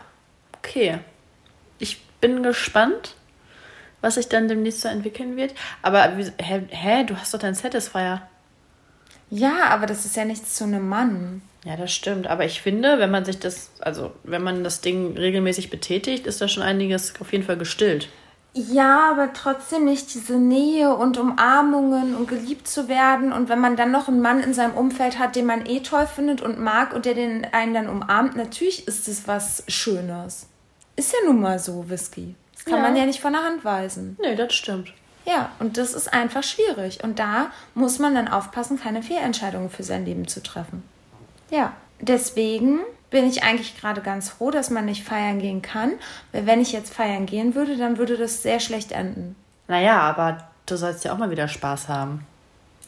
Okay. 0.68 0.98
Ich 1.78 2.02
bin 2.20 2.42
gespannt, 2.42 3.14
was 4.00 4.14
sich 4.14 4.28
dann 4.28 4.48
demnächst 4.48 4.83
so 4.83 4.88
entwickeln 4.88 5.37
wird. 5.37 5.54
Aber 5.83 6.02
hä, 6.38 6.62
hä 6.68 7.04
du 7.04 7.16
hast 7.16 7.33
doch 7.33 7.38
deinen 7.38 7.54
Satisfier. 7.54 8.22
Ja, 9.31 9.66
aber 9.70 9.87
das 9.87 10.04
ist 10.04 10.16
ja 10.16 10.24
nichts 10.24 10.57
zu 10.57 10.64
einem 10.64 10.88
Mann. 10.88 11.42
Ja, 11.64 11.76
das 11.76 11.92
stimmt. 11.92 12.26
Aber 12.26 12.44
ich 12.44 12.61
finde, 12.61 12.98
wenn 12.98 13.11
man 13.11 13.24
sich 13.24 13.38
das, 13.38 13.70
also 13.81 14.12
wenn 14.24 14.42
man 14.42 14.64
das 14.64 14.81
Ding 14.81 15.16
regelmäßig 15.16 15.70
betätigt, 15.70 16.26
ist 16.26 16.40
da 16.40 16.48
schon 16.48 16.62
einiges 16.62 17.14
auf 17.20 17.33
jeden 17.33 17.44
Fall 17.44 17.59
gestillt. 17.59 18.09
Ja, 18.54 19.11
aber 19.11 19.33
trotzdem 19.35 19.85
nicht 19.85 20.12
diese 20.14 20.38
Nähe 20.38 20.94
und 20.94 21.18
Umarmungen 21.18 22.16
und 22.16 22.28
geliebt 22.28 22.66
zu 22.66 22.88
werden. 22.88 23.33
Und 23.33 23.48
wenn 23.48 23.61
man 23.61 23.76
dann 23.76 23.90
noch 23.90 24.09
einen 24.09 24.22
Mann 24.22 24.42
in 24.42 24.54
seinem 24.54 24.74
Umfeld 24.74 25.18
hat, 25.18 25.36
den 25.36 25.47
man 25.47 25.66
eh 25.66 25.80
toll 25.80 26.07
findet 26.07 26.40
und 26.40 26.59
mag 26.59 26.95
und 26.95 27.05
der 27.05 27.14
den 27.14 27.47
einen 27.53 27.74
dann 27.74 27.88
umarmt, 27.88 28.36
natürlich 28.36 28.88
ist 28.88 29.07
es 29.07 29.28
was 29.28 29.64
Schönes. 29.68 30.49
Ist 30.99 31.12
ja 31.12 31.20
nun 31.24 31.40
mal 31.40 31.61
so, 31.61 31.88
Whisky. 31.88 32.34
Das 32.53 32.64
kann 32.64 32.78
ja. 32.78 32.82
man 32.82 32.96
ja 32.96 33.07
nicht 33.07 33.20
von 33.20 33.32
der 33.32 33.44
Hand 33.44 33.64
weisen. 33.64 34.16
Nee, 34.20 34.34
das 34.34 34.53
stimmt. 34.53 34.92
Ja, 35.24 35.53
und 35.61 35.76
das 35.76 35.94
ist 35.94 36.12
einfach 36.12 36.42
schwierig. 36.42 37.05
Und 37.05 37.20
da 37.20 37.53
muss 37.74 38.01
man 38.01 38.16
dann 38.16 38.26
aufpassen, 38.26 38.80
keine 38.80 39.05
Fehlentscheidungen 39.05 39.70
für 39.70 39.84
sein 39.84 40.05
Leben 40.05 40.26
zu 40.26 40.42
treffen. 40.42 40.82
Ja, 41.51 41.72
deswegen 42.01 42.80
bin 43.11 43.28
ich 43.28 43.44
eigentlich 43.44 43.80
gerade 43.80 44.01
ganz 44.01 44.28
froh, 44.28 44.51
dass 44.51 44.70
man 44.70 44.86
nicht 44.86 45.05
feiern 45.05 45.38
gehen 45.38 45.62
kann. 45.62 45.92
Weil 46.32 46.46
wenn 46.46 46.61
ich 46.61 46.72
jetzt 46.72 46.92
feiern 46.92 47.26
gehen 47.26 47.55
würde, 47.55 47.76
dann 47.76 47.96
würde 47.96 48.16
das 48.16 48.42
sehr 48.42 48.59
schlecht 48.59 48.90
enden. 48.90 49.36
Naja, 49.68 50.01
aber 50.01 50.49
du 50.66 50.76
sollst 50.76 51.05
ja 51.05 51.12
auch 51.12 51.18
mal 51.18 51.30
wieder 51.30 51.46
Spaß 51.46 51.86
haben. 51.88 52.26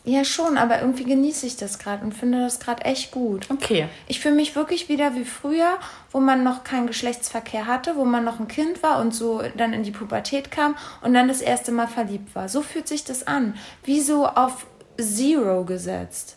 Ja, 0.05 0.25
schon, 0.25 0.57
aber 0.57 0.81
irgendwie 0.81 1.05
genieße 1.05 1.47
ich 1.47 1.57
das 1.57 1.79
gerade 1.79 2.03
und 2.05 2.13
finde 2.13 2.41
das 2.41 2.59
gerade 2.59 2.85
echt 2.85 3.11
gut. 3.11 3.47
Okay. 3.51 3.87
Ich 4.09 4.21
fühle 4.21 4.35
mich 4.35 4.57
wirklich 4.57 4.89
wieder 4.89 5.15
wie 5.15 5.27
früher, 5.27 5.79
wo 6.11 6.21
man 6.21 6.43
noch 6.43 6.65
keinen 6.65 6.87
Geschlechtsverkehr 6.87 7.67
hatte, 7.67 7.97
wo 7.97 8.07
man 8.07 8.25
noch 8.25 8.41
ein 8.41 8.49
Kind 8.49 8.83
war 8.83 8.99
und 9.01 9.15
so 9.15 9.43
dann 9.57 9.75
in 9.75 9.83
die 9.83 9.91
Pubertät 9.91 10.51
kam 10.51 10.75
und 11.03 11.13
dann 11.13 11.29
das 11.29 11.43
erste 11.43 11.71
Mal 11.71 11.87
verliebt 11.87 12.35
war. 12.35 12.49
So 12.49 12.63
fühlt 12.63 12.89
sich 12.89 13.05
das 13.05 13.27
an. 13.27 13.55
Wie 13.85 14.01
so 14.01 14.27
auf 14.27 14.67
Zero 14.99 15.65
gesetzt. 15.65 16.37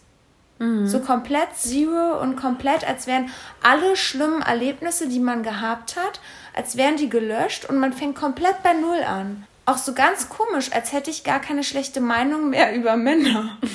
So 0.86 1.02
komplett 1.02 1.58
Zero 1.58 2.22
und 2.22 2.38
komplett, 2.38 2.88
als 2.88 3.06
wären 3.06 3.30
alle 3.62 3.98
schlimmen 3.98 4.42
Erlebnisse, 4.42 5.10
die 5.10 5.20
man 5.20 5.44
gehabt 5.44 5.98
hat, 5.98 6.22
als 6.56 6.78
wären 6.78 6.96
die 6.96 7.10
gelöscht 7.10 7.66
und 7.66 7.80
man 7.80 7.92
fängt 7.92 8.16
komplett 8.16 8.64
bei 8.64 8.72
Null 8.72 9.04
an. 9.04 9.46
Auch 9.66 9.78
so 9.78 9.94
ganz 9.94 10.28
komisch, 10.28 10.72
als 10.74 10.92
hätte 10.92 11.10
ich 11.10 11.24
gar 11.24 11.40
keine 11.40 11.64
schlechte 11.64 12.02
Meinung 12.02 12.50
mehr 12.50 12.76
über 12.76 12.98
Männer. 12.98 13.58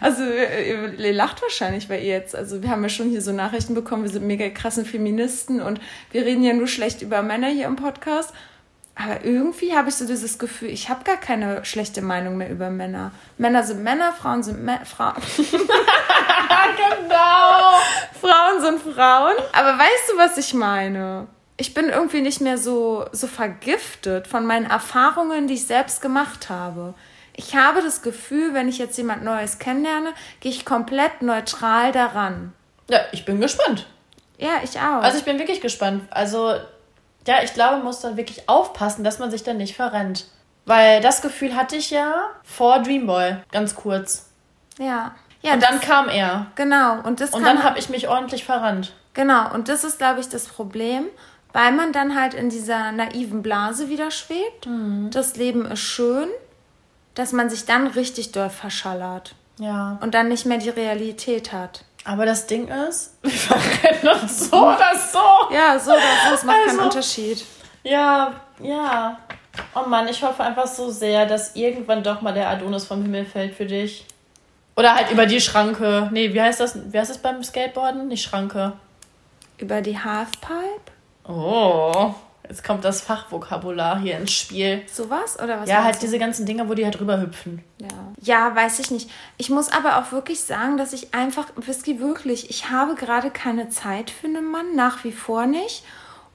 Also 0.00 0.24
ihr, 0.24 0.98
ihr 0.98 1.12
lacht 1.12 1.40
wahrscheinlich 1.42 1.88
bei 1.88 1.98
ihr 2.00 2.12
jetzt. 2.12 2.34
Also 2.34 2.62
wir 2.62 2.70
haben 2.70 2.82
ja 2.82 2.88
schon 2.88 3.08
hier 3.08 3.22
so 3.22 3.32
Nachrichten 3.32 3.74
bekommen, 3.74 4.02
wir 4.02 4.10
sind 4.10 4.26
mega 4.26 4.48
krassen 4.48 4.84
Feministen 4.84 5.62
und 5.62 5.80
wir 6.10 6.24
reden 6.26 6.42
ja 6.42 6.52
nur 6.52 6.66
schlecht 6.66 7.02
über 7.02 7.22
Männer 7.22 7.48
hier 7.48 7.66
im 7.66 7.76
Podcast. 7.76 8.32
Aber 8.96 9.24
irgendwie 9.24 9.76
habe 9.76 9.90
ich 9.90 9.94
so 9.94 10.06
dieses 10.06 10.38
Gefühl, 10.40 10.70
ich 10.70 10.88
habe 10.88 11.04
gar 11.04 11.16
keine 11.16 11.64
schlechte 11.64 12.02
Meinung 12.02 12.36
mehr 12.36 12.50
über 12.50 12.68
Männer. 12.68 13.12
Männer 13.36 13.62
sind 13.62 13.84
Männer, 13.84 14.12
Frauen 14.12 14.42
sind 14.42 14.64
Mä 14.64 14.84
Frauen. 14.84 15.14
genau. 16.76 17.78
Frauen 18.20 18.60
sind 18.60 18.80
Frauen. 18.82 19.36
Aber 19.52 19.78
weißt 19.78 20.10
du, 20.12 20.18
was 20.18 20.36
ich 20.36 20.52
meine? 20.52 21.28
Ich 21.60 21.74
bin 21.74 21.88
irgendwie 21.90 22.20
nicht 22.22 22.40
mehr 22.40 22.56
so, 22.56 23.06
so 23.12 23.26
vergiftet 23.26 24.26
von 24.28 24.46
meinen 24.46 24.66
Erfahrungen, 24.66 25.48
die 25.48 25.54
ich 25.54 25.66
selbst 25.66 26.00
gemacht 26.00 26.48
habe. 26.48 26.94
Ich 27.34 27.54
habe 27.56 27.82
das 27.82 28.02
Gefühl, 28.02 28.54
wenn 28.54 28.68
ich 28.68 28.78
jetzt 28.78 28.96
jemand 28.96 29.22
Neues 29.24 29.58
kennenlerne, 29.58 30.12
gehe 30.40 30.50
ich 30.52 30.64
komplett 30.64 31.20
neutral 31.20 31.92
daran. 31.92 32.52
Ja, 32.88 33.00
ich 33.12 33.24
bin 33.24 33.40
gespannt. 33.40 33.86
Ja, 34.38 34.60
ich 34.62 34.78
auch. 34.78 35.02
Also 35.02 35.18
ich 35.18 35.24
bin 35.24 35.38
wirklich 35.38 35.60
gespannt. 35.60 36.04
Also, 36.10 36.54
ja, 37.26 37.42
ich 37.42 37.54
glaube, 37.54 37.76
man 37.76 37.84
muss 37.84 38.00
dann 38.00 38.16
wirklich 38.16 38.48
aufpassen, 38.48 39.02
dass 39.04 39.18
man 39.18 39.30
sich 39.30 39.42
dann 39.42 39.56
nicht 39.56 39.76
verrennt. 39.76 40.26
Weil 40.64 41.00
das 41.00 41.22
Gefühl 41.22 41.56
hatte 41.56 41.76
ich 41.76 41.90
ja 41.90 42.30
vor 42.44 42.80
Dreamboy, 42.82 43.36
ganz 43.52 43.74
kurz. 43.74 44.30
ja. 44.78 45.14
Ja, 45.40 45.52
Und 45.54 45.62
dann 45.62 45.80
kam 45.80 46.08
er. 46.08 46.46
genau. 46.56 46.98
Und 47.02 47.20
das 47.20 47.30
Und 47.30 47.44
dann 47.44 47.62
habe 47.62 47.78
ich 47.78 47.88
mich 47.88 48.08
ordentlich 48.08 48.44
verrannt. 48.44 48.92
Genau, 49.14 49.54
und 49.54 49.68
das 49.68 49.84
ist, 49.84 49.98
glaube 49.98 50.18
ich, 50.18 50.28
das 50.28 50.46
Problem, 50.46 51.06
weil 51.52 51.72
man 51.72 51.92
dann 51.92 52.14
halt 52.18 52.34
in 52.34 52.50
dieser 52.50 52.92
naiven 52.92 53.42
Blase 53.42 53.88
wieder 53.88 54.10
schwebt. 54.10 54.66
Mhm. 54.66 55.10
Das 55.12 55.36
Leben 55.36 55.64
ist 55.66 55.80
schön, 55.80 56.28
dass 57.14 57.32
man 57.32 57.50
sich 57.50 57.64
dann 57.64 57.86
richtig 57.88 58.32
doll 58.32 58.50
verschallert 58.50 59.34
Ja. 59.58 59.98
und 60.00 60.14
dann 60.14 60.28
nicht 60.28 60.46
mehr 60.46 60.58
die 60.58 60.68
Realität 60.70 61.52
hat. 61.52 61.84
Aber 62.04 62.24
das 62.26 62.46
Ding 62.46 62.68
ist, 62.68 63.16
wir 63.22 63.30
verrennen 63.30 64.22
uns 64.22 64.50
so 64.50 64.56
oder 64.56 64.92
so. 64.96 65.54
Ja, 65.54 65.78
so 65.78 65.90
oder 65.92 66.00
so, 66.28 66.34
es 66.34 66.42
macht 66.44 66.56
keinen 66.66 66.70
Also- 66.80 66.82
Unterschied. 66.84 67.44
Ja, 67.84 68.32
ja. 68.62 69.18
Oh 69.74 69.88
Mann, 69.88 70.06
ich 70.08 70.22
hoffe 70.22 70.42
einfach 70.44 70.66
so 70.66 70.90
sehr, 70.90 71.26
dass 71.26 71.56
irgendwann 71.56 72.02
doch 72.02 72.20
mal 72.20 72.32
der 72.32 72.48
Adonis 72.48 72.84
vom 72.86 73.02
Himmel 73.02 73.24
fällt 73.24 73.54
für 73.54 73.66
dich. 73.66 74.06
Oder 74.76 74.94
halt 74.94 75.10
über 75.10 75.26
die 75.26 75.40
Schranke. 75.40 76.08
Nee, 76.12 76.32
wie 76.32 76.40
heißt 76.40 76.60
das? 76.60 76.78
Wie 76.92 76.98
heißt 76.98 77.10
das 77.10 77.18
beim 77.18 77.42
Skateboarden? 77.42 78.06
Nicht 78.06 78.22
Schranke. 78.22 78.74
Über 79.58 79.80
die 79.80 79.98
Halfpipe? 79.98 80.92
Oh, 81.28 82.14
jetzt 82.48 82.64
kommt 82.64 82.84
das 82.84 83.02
Fachvokabular 83.02 84.00
hier 84.00 84.18
ins 84.18 84.32
Spiel. 84.32 84.82
Sowas? 84.90 85.38
Oder 85.38 85.60
was? 85.60 85.68
ja, 85.68 85.84
halt 85.84 85.96
du? 85.96 86.00
diese 86.00 86.18
ganzen 86.18 86.46
Dinger, 86.46 86.68
wo 86.68 86.74
die 86.74 86.84
halt 86.84 86.98
rüberhüpfen. 86.98 87.62
Ja. 87.78 87.88
ja, 88.22 88.56
weiß 88.56 88.78
ich 88.78 88.90
nicht. 88.90 89.10
Ich 89.36 89.50
muss 89.50 89.70
aber 89.70 89.98
auch 89.98 90.10
wirklich 90.10 90.40
sagen, 90.40 90.78
dass 90.78 90.92
ich 90.92 91.14
einfach, 91.14 91.46
Whisky, 91.56 92.00
wirklich, 92.00 92.48
ich 92.50 92.70
habe 92.70 92.94
gerade 92.94 93.30
keine 93.30 93.68
Zeit 93.68 94.10
für 94.10 94.26
einen 94.26 94.50
Mann, 94.50 94.74
nach 94.74 95.04
wie 95.04 95.12
vor 95.12 95.46
nicht. 95.46 95.84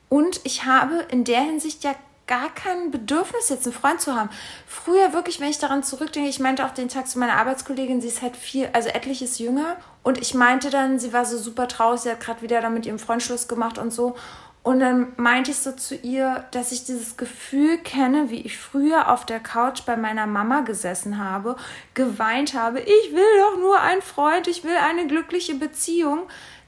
Und 0.10 0.42
ich 0.44 0.66
habe 0.66 1.06
in 1.10 1.24
der 1.24 1.42
Hinsicht 1.42 1.84
ja 1.84 1.96
gar 2.28 2.50
kein 2.54 2.92
Bedürfnis, 2.92 3.50
jetzt 3.50 3.66
einen 3.66 3.76
Freund 3.76 4.00
zu 4.00 4.16
haben. 4.16 4.30
Früher 4.66 5.12
wirklich, 5.14 5.40
wenn 5.40 5.50
ich 5.50 5.60
daran 5.60 5.84
zurückdenke, 5.84 6.30
ich 6.30 6.40
meinte 6.40 6.66
auch 6.66 6.72
den 6.72 6.88
Tag 6.88 7.08
zu 7.08 7.20
meiner 7.20 7.34
Arbeitskollegin, 7.34 8.00
sie 8.00 8.08
ist 8.08 8.22
halt 8.22 8.38
viel, 8.38 8.70
also 8.74 8.90
etliches 8.90 9.40
jünger. 9.40 9.76
Und 10.04 10.20
ich 10.20 10.34
meinte 10.34 10.70
dann, 10.70 11.00
sie 11.00 11.14
war 11.14 11.26
so 11.26 11.38
super 11.38 11.68
traurig, 11.68 12.02
sie 12.02 12.12
hat 12.12 12.20
gerade 12.20 12.42
wieder 12.42 12.62
da 12.62 12.70
mit 12.70 12.86
ihrem 12.86 13.00
Freund 13.00 13.22
Schluss 13.22 13.48
gemacht 13.48 13.78
und 13.78 13.92
so. 13.92 14.16
Und 14.64 14.80
dann 14.80 15.12
meinte 15.18 15.52
ich 15.52 15.58
so 15.58 15.74
zu 15.74 15.94
ihr, 15.94 16.46
dass 16.52 16.72
ich 16.72 16.86
dieses 16.86 17.18
Gefühl 17.18 17.78
kenne, 17.80 18.30
wie 18.30 18.42
ich 18.42 18.58
früher 18.58 19.12
auf 19.12 19.26
der 19.26 19.42
Couch 19.42 19.82
bei 19.86 19.98
meiner 19.98 20.26
Mama 20.26 20.62
gesessen 20.62 21.18
habe, 21.18 21.58
geweint 21.94 22.54
habe, 22.54 22.80
ich 22.80 23.12
will 23.14 23.40
doch 23.42 23.60
nur 23.60 23.82
einen 23.82 24.02
Freund, 24.02 24.48
ich 24.48 24.64
will 24.64 24.78
eine 24.78 25.06
glückliche 25.06 25.56
Beziehung. 25.56 26.22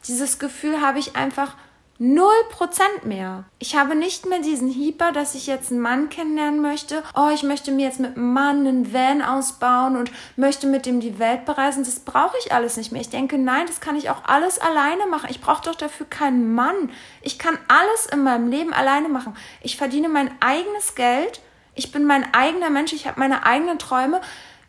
Dieses 0.07 0.39
Gefühl 0.39 0.81
habe 0.81 0.99
ich 0.99 1.15
einfach 1.15 1.55
null 1.97 2.33
Prozent 2.49 3.05
mehr. 3.05 3.45
Ich 3.59 3.75
habe 3.75 3.95
nicht 3.95 4.25
mehr 4.25 4.39
diesen 4.39 4.67
Hieper, 4.67 5.11
dass 5.11 5.35
ich 5.35 5.47
jetzt 5.47 5.71
einen 5.71 5.79
Mann 5.79 6.09
kennenlernen 6.09 6.61
möchte. 6.61 7.03
Oh, 7.15 7.29
ich 7.33 7.43
möchte 7.43 7.71
mir 7.71 7.85
jetzt 7.85 7.99
mit 7.99 8.17
einem 8.17 8.33
Mann 8.33 8.67
einen 8.67 8.93
Van 8.93 9.21
ausbauen 9.21 9.95
und 9.95 10.11
möchte 10.35 10.67
mit 10.67 10.85
dem 10.85 10.99
die 10.99 11.19
Welt 11.19 11.45
bereisen. 11.45 11.83
Das 11.83 11.99
brauche 11.99 12.35
ich 12.43 12.51
alles 12.51 12.75
nicht 12.75 12.91
mehr. 12.91 13.01
Ich 13.01 13.09
denke, 13.09 13.37
nein, 13.37 13.65
das 13.67 13.79
kann 13.79 13.95
ich 13.95 14.09
auch 14.09 14.25
alles 14.25 14.59
alleine 14.59 15.07
machen. 15.07 15.29
Ich 15.29 15.41
brauche 15.41 15.63
doch 15.63 15.75
dafür 15.75 16.05
keinen 16.07 16.53
Mann. 16.53 16.91
Ich 17.21 17.39
kann 17.39 17.57
alles 17.67 18.07
in 18.07 18.23
meinem 18.23 18.49
Leben 18.49 18.73
alleine 18.73 19.07
machen. 19.07 19.35
Ich 19.61 19.77
verdiene 19.77 20.09
mein 20.09 20.29
eigenes 20.41 20.95
Geld. 20.95 21.39
Ich 21.75 21.91
bin 21.91 22.05
mein 22.05 22.33
eigener 22.33 22.69
Mensch. 22.69 22.91
Ich 22.93 23.07
habe 23.07 23.19
meine 23.19 23.45
eigenen 23.45 23.79
Träume. 23.79 24.19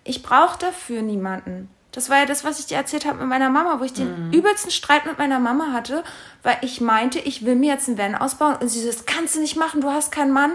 Ich 0.04 0.22
brauche 0.22 0.58
dafür 0.58 1.02
niemanden. 1.02 1.68
Das 1.96 2.10
war 2.10 2.18
ja 2.18 2.26
das, 2.26 2.44
was 2.44 2.60
ich 2.60 2.66
dir 2.66 2.76
erzählt 2.76 3.06
habe 3.06 3.20
mit 3.20 3.28
meiner 3.28 3.48
Mama, 3.48 3.80
wo 3.80 3.84
ich 3.84 3.94
den 3.94 4.30
übelsten 4.30 4.70
Streit 4.70 5.06
mit 5.06 5.16
meiner 5.16 5.38
Mama 5.38 5.72
hatte, 5.72 6.04
weil 6.42 6.58
ich 6.60 6.82
meinte, 6.82 7.18
ich 7.18 7.46
will 7.46 7.56
mir 7.56 7.72
jetzt 7.72 7.88
einen 7.88 7.96
Van 7.96 8.14
ausbauen 8.14 8.56
und 8.56 8.68
sie 8.68 8.82
so, 8.82 8.88
das 8.88 9.06
kannst 9.06 9.34
du 9.34 9.40
nicht 9.40 9.56
machen, 9.56 9.80
du 9.80 9.90
hast 9.90 10.12
keinen 10.12 10.30
Mann. 10.30 10.52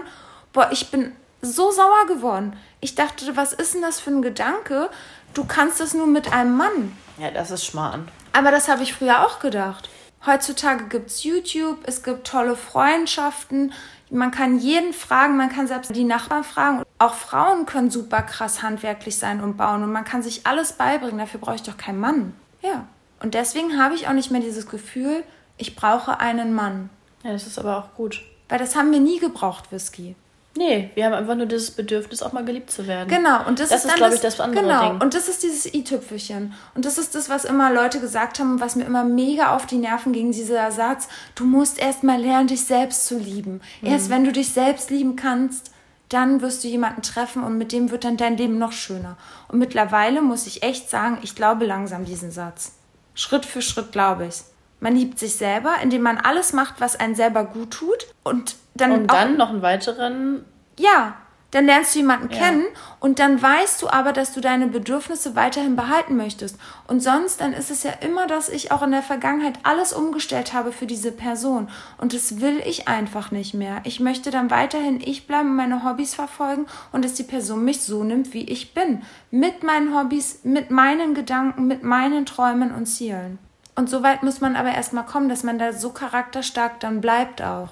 Boah, 0.52 0.68
ich 0.70 0.92
bin 0.92 1.10
so 1.40 1.72
sauer 1.72 2.06
geworden. 2.06 2.56
Ich 2.80 2.94
dachte, 2.94 3.36
was 3.36 3.52
ist 3.52 3.74
denn 3.74 3.82
das 3.82 3.98
für 3.98 4.10
ein 4.10 4.22
Gedanke? 4.22 4.88
Du 5.34 5.44
kannst 5.44 5.80
das 5.80 5.94
nur 5.94 6.06
mit 6.06 6.32
einem 6.32 6.56
Mann. 6.56 6.96
Ja, 7.18 7.32
das 7.32 7.50
ist 7.50 7.66
Schmarrn. 7.66 8.06
Aber 8.32 8.52
das 8.52 8.68
habe 8.68 8.84
ich 8.84 8.94
früher 8.94 9.26
auch 9.26 9.40
gedacht. 9.40 9.90
Heutzutage 10.24 10.84
gibt 10.84 11.10
es 11.10 11.24
YouTube, 11.24 11.78
es 11.82 12.04
gibt 12.04 12.24
tolle 12.24 12.54
Freundschaften, 12.54 13.72
man 14.10 14.30
kann 14.30 14.60
jeden 14.60 14.92
fragen, 14.92 15.36
man 15.36 15.48
kann 15.48 15.66
selbst 15.66 15.96
die 15.96 16.04
Nachbarn 16.04 16.44
fragen. 16.44 16.81
Auch 17.02 17.14
Frauen 17.14 17.66
können 17.66 17.90
super 17.90 18.22
krass 18.22 18.62
handwerklich 18.62 19.16
sein 19.18 19.40
und 19.42 19.56
bauen 19.56 19.82
und 19.82 19.90
man 19.90 20.04
kann 20.04 20.22
sich 20.22 20.46
alles 20.46 20.74
beibringen. 20.74 21.18
Dafür 21.18 21.40
brauche 21.40 21.56
ich 21.56 21.62
doch 21.62 21.76
keinen 21.76 21.98
Mann. 21.98 22.34
Ja. 22.62 22.86
Und 23.20 23.34
deswegen 23.34 23.82
habe 23.82 23.94
ich 23.94 24.06
auch 24.06 24.12
nicht 24.12 24.30
mehr 24.30 24.40
dieses 24.40 24.68
Gefühl, 24.68 25.24
ich 25.56 25.74
brauche 25.74 26.20
einen 26.20 26.54
Mann. 26.54 26.90
Ja, 27.24 27.32
das 27.32 27.46
ist 27.46 27.58
aber 27.58 27.76
auch 27.78 27.94
gut. 27.96 28.22
Weil 28.48 28.58
das 28.58 28.76
haben 28.76 28.92
wir 28.92 29.00
nie 29.00 29.18
gebraucht, 29.18 29.72
Whisky. 29.72 30.14
Nee, 30.56 30.90
wir 30.94 31.06
haben 31.06 31.14
einfach 31.14 31.34
nur 31.34 31.46
dieses 31.46 31.70
Bedürfnis, 31.70 32.22
auch 32.22 32.32
mal 32.32 32.44
geliebt 32.44 32.70
zu 32.70 32.86
werden. 32.86 33.08
Genau, 33.08 33.46
und 33.48 33.58
das, 33.58 33.70
Das 33.70 33.78
ist, 33.78 33.84
ist, 33.86 33.90
dann 33.90 33.96
glaub 33.96 34.12
ich, 34.12 34.20
das 34.20 34.38
andere 34.38 34.62
Genau, 34.62 34.90
Ding. 34.90 35.00
und 35.00 35.14
das 35.14 35.26
ist 35.28 35.42
dieses 35.42 35.72
i-Tüpfelchen. 35.74 36.52
Und 36.74 36.84
das 36.84 36.98
ist 36.98 37.14
das, 37.14 37.30
was 37.30 37.44
immer 37.46 37.72
Leute 37.72 38.00
gesagt 38.00 38.38
haben 38.38 38.52
und 38.52 38.60
was 38.60 38.76
mir 38.76 38.84
immer 38.84 39.02
mega 39.02 39.56
auf 39.56 39.64
die 39.66 39.78
Nerven 39.78 40.12
ging, 40.12 40.30
dieser 40.30 40.70
Satz, 40.70 41.08
du 41.36 41.46
musst 41.46 41.78
erst 41.80 42.04
mal 42.04 42.20
lernen, 42.20 42.48
dich 42.48 42.64
selbst 42.66 43.06
zu 43.06 43.18
lieben. 43.18 43.60
Erst 43.82 44.08
Mhm. 44.08 44.12
wenn 44.12 44.24
du 44.24 44.32
dich 44.32 44.50
selbst 44.52 44.90
lieben 44.90 45.16
kannst, 45.16 45.71
dann 46.12 46.40
wirst 46.40 46.64
du 46.64 46.68
jemanden 46.68 47.02
treffen 47.02 47.42
und 47.42 47.58
mit 47.58 47.72
dem 47.72 47.90
wird 47.90 48.04
dann 48.04 48.16
dein 48.16 48.36
Leben 48.36 48.58
noch 48.58 48.72
schöner. 48.72 49.16
Und 49.48 49.58
mittlerweile 49.58 50.22
muss 50.22 50.46
ich 50.46 50.62
echt 50.62 50.90
sagen, 50.90 51.18
ich 51.22 51.34
glaube 51.34 51.66
langsam 51.66 52.04
diesen 52.04 52.30
Satz. 52.30 52.72
Schritt 53.14 53.44
für 53.44 53.62
Schritt 53.62 53.92
glaube 53.92 54.26
ich's. 54.26 54.50
Man 54.80 54.96
liebt 54.96 55.18
sich 55.18 55.36
selber, 55.36 55.76
indem 55.82 56.02
man 56.02 56.18
alles 56.18 56.52
macht, 56.52 56.80
was 56.80 56.98
einen 56.98 57.14
selber 57.14 57.44
gut 57.44 57.70
tut 57.70 58.06
und 58.24 58.56
dann 58.74 58.92
Und 58.92 59.12
dann 59.12 59.36
noch 59.36 59.50
einen 59.50 59.62
weiteren. 59.62 60.44
ja, 60.78 61.14
dann 61.52 61.66
lernst 61.66 61.94
du 61.94 62.00
jemanden 62.00 62.30
Ja. 62.30 62.38
kennen 62.38 62.64
und 62.98 63.18
dann 63.18 63.40
weißt 63.40 63.80
du 63.82 63.88
aber, 63.88 64.12
dass 64.12 64.32
du 64.32 64.40
deine 64.40 64.66
Bedürfnisse 64.66 65.36
weiterhin 65.36 65.76
behalten 65.76 66.16
möchtest. 66.16 66.56
Und 66.88 67.00
sonst, 67.00 67.40
dann 67.40 67.52
ist 67.52 67.70
es 67.70 67.82
ja 67.82 67.92
immer, 68.00 68.26
dass 68.26 68.48
ich 68.48 68.72
auch 68.72 68.82
in 68.82 68.90
der 68.90 69.02
Vergangenheit 69.02 69.58
alles 69.62 69.92
umgestellt 69.92 70.54
habe 70.54 70.72
für 70.72 70.86
diese 70.86 71.12
Person. 71.12 71.68
Und 71.98 72.14
das 72.14 72.40
will 72.40 72.60
ich 72.64 72.88
einfach 72.88 73.30
nicht 73.30 73.54
mehr. 73.54 73.80
Ich 73.84 74.00
möchte 74.00 74.30
dann 74.30 74.50
weiterhin 74.50 75.00
ich 75.00 75.26
bleiben, 75.26 75.54
meine 75.54 75.84
Hobbys 75.84 76.14
verfolgen 76.14 76.66
und 76.90 77.04
dass 77.04 77.14
die 77.14 77.22
Person 77.22 77.64
mich 77.64 77.82
so 77.82 78.02
nimmt, 78.02 78.32
wie 78.32 78.44
ich 78.44 78.72
bin. 78.74 79.02
Mit 79.30 79.62
meinen 79.62 79.96
Hobbys, 79.96 80.40
mit 80.44 80.70
meinen 80.70 81.14
Gedanken, 81.14 81.66
mit 81.66 81.82
meinen 81.82 82.26
Träumen 82.26 82.74
und 82.74 82.86
Zielen. 82.86 83.38
Und 83.74 83.88
so 83.90 84.02
weit 84.02 84.22
muss 84.22 84.40
man 84.40 84.56
aber 84.56 84.70
erstmal 84.74 85.06
kommen, 85.06 85.28
dass 85.28 85.42
man 85.44 85.58
da 85.58 85.72
so 85.72 85.90
charakterstark 85.90 86.80
dann 86.80 87.00
bleibt 87.00 87.42
auch. 87.42 87.68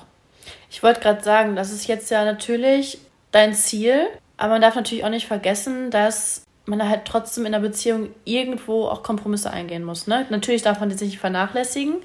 Ich 0.70 0.83
wollte 0.83 1.01
gerade 1.01 1.22
sagen, 1.22 1.57
das 1.57 1.72
ist 1.72 1.87
jetzt 1.87 2.11
ja 2.11 2.24
natürlich 2.24 3.01
dein 3.33 3.55
Ziel, 3.55 4.07
aber 4.37 4.55
man 4.55 4.62
darf 4.62 4.74
natürlich 4.74 5.05
auch 5.05 5.11
nicht 5.11 5.26
vergessen, 5.26 5.91
dass 5.91 6.45
man 6.66 6.89
halt 6.89 7.05
trotzdem 7.05 7.47
in 7.47 7.53
der 7.53 7.61
Beziehung 7.61 8.11
irgendwo 8.24 8.87
auch 8.87 9.03
Kompromisse 9.03 9.51
eingehen 9.51 9.85
muss. 9.85 10.07
Ne? 10.07 10.26
Natürlich 10.31 10.62
darf 10.62 10.81
man 10.81 10.89
die 10.89 10.97
sich 10.97 11.11
nicht 11.11 11.18
vernachlässigen, 11.18 11.97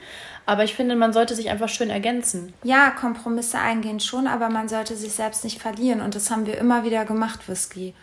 aber 0.46 0.64
ich 0.64 0.76
finde, 0.76 0.96
man 0.96 1.14
sollte 1.14 1.36
sich 1.36 1.50
einfach 1.50 1.70
schön 1.70 1.90
ergänzen. 1.90 2.54
Ja, 2.64 2.92
Kompromisse 2.92 3.58
eingehen 3.58 4.00
schon, 4.00 4.28
aber 4.28 4.50
man 4.50 4.68
sollte 4.68 4.96
sich 4.96 5.14
selbst 5.14 5.44
nicht 5.44 5.62
verlieren. 5.62 6.02
Und 6.02 6.16
das 6.16 6.30
haben 6.30 6.46
wir 6.46 6.58
immer 6.58 6.84
wieder 6.84 7.06
gemacht, 7.06 7.48
Whisky. 7.50 7.94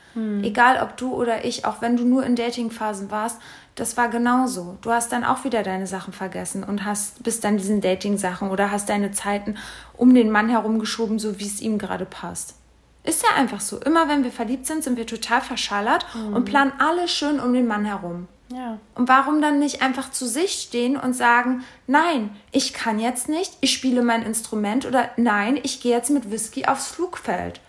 Egal 0.43 0.83
ob 0.83 0.97
du 0.97 1.15
oder 1.15 1.45
ich, 1.45 1.65
auch 1.65 1.81
wenn 1.81 1.97
du 1.97 2.05
nur 2.05 2.25
in 2.25 2.37
Datingphasen 2.37 3.11
warst, 3.11 3.39
das 3.77 3.97
war 3.97 4.09
genauso. 4.09 4.77
Du 4.83 4.91
hast 4.91 5.13
dann 5.13 5.25
auch 5.25 5.45
wieder 5.45 5.63
deine 5.63 5.87
Sachen 5.87 6.13
vergessen 6.13 6.65
und 6.65 6.85
hast 6.85 7.23
bist 7.23 7.45
dann 7.45 7.57
diesen 7.57 7.81
Dating-Sachen 7.81 8.51
oder 8.51 8.71
hast 8.71 8.91
deine 8.91 9.13
Zeiten 9.13 9.57
um 9.97 10.15
den 10.15 10.31
Mann 10.31 10.51
herumgeschoben, 10.51 11.19
so 11.19 11.39
wie 11.39 11.47
es 11.47 11.63
ihm 11.63 11.79
gerade 11.79 12.05
passt. 12.05 12.57
Ist 13.05 13.25
ja 13.25 13.37
einfach 13.37 13.61
so. 13.61 13.79
Immer 13.79 14.09
wenn 14.09 14.23
wir 14.23 14.31
verliebt 14.31 14.67
sind, 14.67 14.85
sind 14.85 14.97
wir 14.97 15.07
total 15.07 15.41
verschallert 15.41 16.07
und 16.33 16.45
planen 16.45 16.73
alles 16.79 17.11
schön 17.11 17.41
um 17.41 17.53
den 17.53 17.67
Mann 17.67 17.85
herum. 17.85 18.29
Ja. 18.55 18.79
Und 18.95 19.09
warum 19.09 19.41
dann 19.41 19.59
nicht 19.59 19.83
einfach 19.83 20.11
zu 20.11 20.27
sich 20.27 20.53
stehen 20.53 20.97
und 20.97 21.15
sagen, 21.15 21.65
nein, 21.87 22.31
ich 22.51 22.73
kann 22.73 22.99
jetzt 22.99 23.29
nicht, 23.29 23.57
ich 23.61 23.73
spiele 23.73 24.03
mein 24.03 24.23
Instrument 24.23 24.87
oder 24.87 25.11
nein, 25.17 25.59
ich 25.63 25.81
gehe 25.81 25.97
jetzt 25.97 26.11
mit 26.11 26.31
Whisky 26.31 26.67
aufs 26.67 26.89
Flugfeld. 26.89 27.61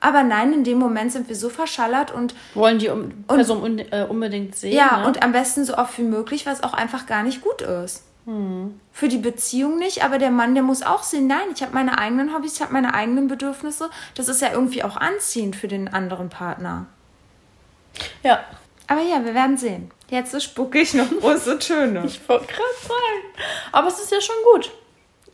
Aber 0.00 0.22
nein, 0.22 0.52
in 0.52 0.64
dem 0.64 0.78
Moment 0.78 1.12
sind 1.12 1.28
wir 1.28 1.36
so 1.36 1.48
verschallert 1.48 2.12
und 2.12 2.34
Wollen 2.52 2.78
die 2.78 2.90
um, 2.90 3.24
Person 3.24 3.62
un, 3.62 3.78
äh, 3.78 4.06
unbedingt 4.08 4.54
sehen. 4.54 4.76
ja, 4.76 4.98
ne? 4.98 5.06
und 5.06 5.22
am 5.22 5.32
besten 5.32 5.64
so 5.64 5.76
oft 5.78 5.96
wie 5.98 6.02
möglich, 6.02 6.44
was 6.44 6.62
auch 6.62 6.74
einfach 6.74 7.06
gar 7.06 7.22
nicht 7.22 7.40
gut 7.40 7.62
ist. 7.62 8.04
Für 8.26 9.08
die 9.08 9.18
Beziehung 9.18 9.78
nicht, 9.78 10.02
aber 10.02 10.16
der 10.16 10.30
Mann, 10.30 10.54
der 10.54 10.62
muss 10.62 10.82
auch 10.82 11.02
sehen, 11.02 11.26
nein, 11.26 11.48
ich 11.54 11.62
habe 11.62 11.74
meine 11.74 11.98
eigenen 11.98 12.34
Hobbys, 12.34 12.54
ich 12.54 12.62
habe 12.62 12.72
meine 12.72 12.94
eigenen 12.94 13.28
Bedürfnisse. 13.28 13.90
Das 14.14 14.28
ist 14.28 14.40
ja 14.40 14.50
irgendwie 14.52 14.82
auch 14.82 14.96
anziehend 14.96 15.56
für 15.56 15.68
den 15.68 15.88
anderen 15.92 16.30
Partner. 16.30 16.86
ja. 18.22 18.42
Aber 18.86 19.00
ja, 19.00 19.24
wir 19.24 19.34
werden 19.34 19.56
sehen. 19.56 19.90
Jetzt 20.10 20.40
spucke 20.42 20.78
ich 20.78 20.92
noch 20.94 21.08
große 21.08 21.58
Töne. 21.58 22.04
Ich 22.04 22.26
wollte 22.28 22.46
gerade 22.46 22.62
sagen. 22.82 23.46
Aber 23.72 23.88
es 23.88 23.98
ist 23.98 24.12
ja 24.12 24.20
schon 24.20 24.36
gut. 24.52 24.70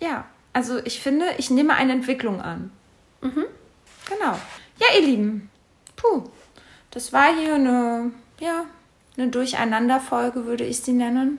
Ja, 0.01 0.24
also 0.53 0.78
ich 0.84 1.01
finde, 1.01 1.26
ich 1.38 1.51
nehme 1.51 1.74
eine 1.74 1.93
Entwicklung 1.93 2.41
an. 2.41 2.70
Mhm. 3.20 3.47
Genau. 4.09 4.38
Ja, 4.78 4.86
ihr 4.97 5.03
Lieben. 5.05 5.51
Puh. 5.97 6.24
Das 6.93 7.12
war 7.12 7.34
hier 7.36 7.55
eine, 7.57 8.12
ja, 8.38 8.64
eine 9.16 9.28
Durcheinanderfolge, 9.28 10.47
würde 10.47 10.64
ich 10.64 10.80
sie 10.80 10.93
nennen. 10.93 11.38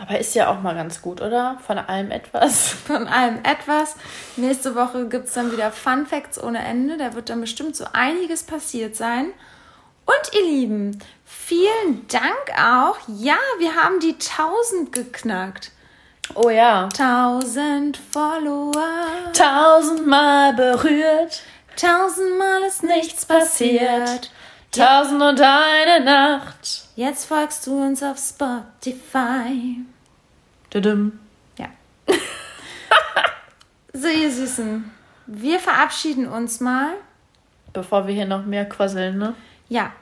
Aber 0.00 0.18
ist 0.18 0.34
ja 0.34 0.48
auch 0.48 0.60
mal 0.62 0.74
ganz 0.74 1.02
gut, 1.02 1.20
oder? 1.20 1.58
Von 1.66 1.78
allem 1.78 2.10
etwas. 2.10 2.68
Von 2.86 3.06
allem 3.06 3.40
etwas. 3.44 3.96
Nächste 4.36 4.74
Woche 4.74 5.06
gibt 5.08 5.28
es 5.28 5.34
dann 5.34 5.52
wieder 5.52 5.70
Fun 5.70 6.06
Facts 6.06 6.42
ohne 6.42 6.64
Ende. 6.64 6.96
Da 6.96 7.14
wird 7.14 7.28
dann 7.28 7.40
bestimmt 7.40 7.76
so 7.76 7.84
einiges 7.92 8.42
passiert 8.42 8.96
sein. 8.96 9.26
Und 10.06 10.34
ihr 10.34 10.46
Lieben, 10.46 10.98
vielen 11.24 12.06
Dank 12.08 12.58
auch. 12.58 12.96
Ja, 13.06 13.36
wir 13.58 13.74
haben 13.74 14.00
die 14.00 14.14
1000 14.14 14.92
geknackt. 14.92 15.70
Oh 16.34 16.48
ja. 16.48 16.88
1000 16.98 17.96
Follower. 17.96 19.32
Tausendmal 19.34 20.54
berührt, 20.54 21.42
Tausendmal 21.76 22.62
ist 22.64 22.82
nichts 22.82 23.24
passiert. 23.24 24.30
Tausend 24.72 25.22
und 25.22 25.40
eine 25.40 26.04
Nacht. 26.04 26.88
Jetzt 26.96 27.26
folgst 27.26 27.66
du 27.66 27.82
uns 27.82 28.02
auf 28.02 28.18
Spotify. 28.18 29.76
Tudum. 30.70 31.18
Ja. 31.58 31.66
so, 33.92 34.08
ihr 34.08 34.30
Süßen. 34.30 34.90
Wir 35.26 35.58
verabschieden 35.60 36.26
uns 36.26 36.60
mal. 36.60 36.94
Bevor 37.72 38.06
wir 38.06 38.14
hier 38.14 38.26
noch 38.26 38.44
mehr 38.44 38.68
quasseln, 38.68 39.18
ne? 39.18 39.34
Ja. 39.68 39.92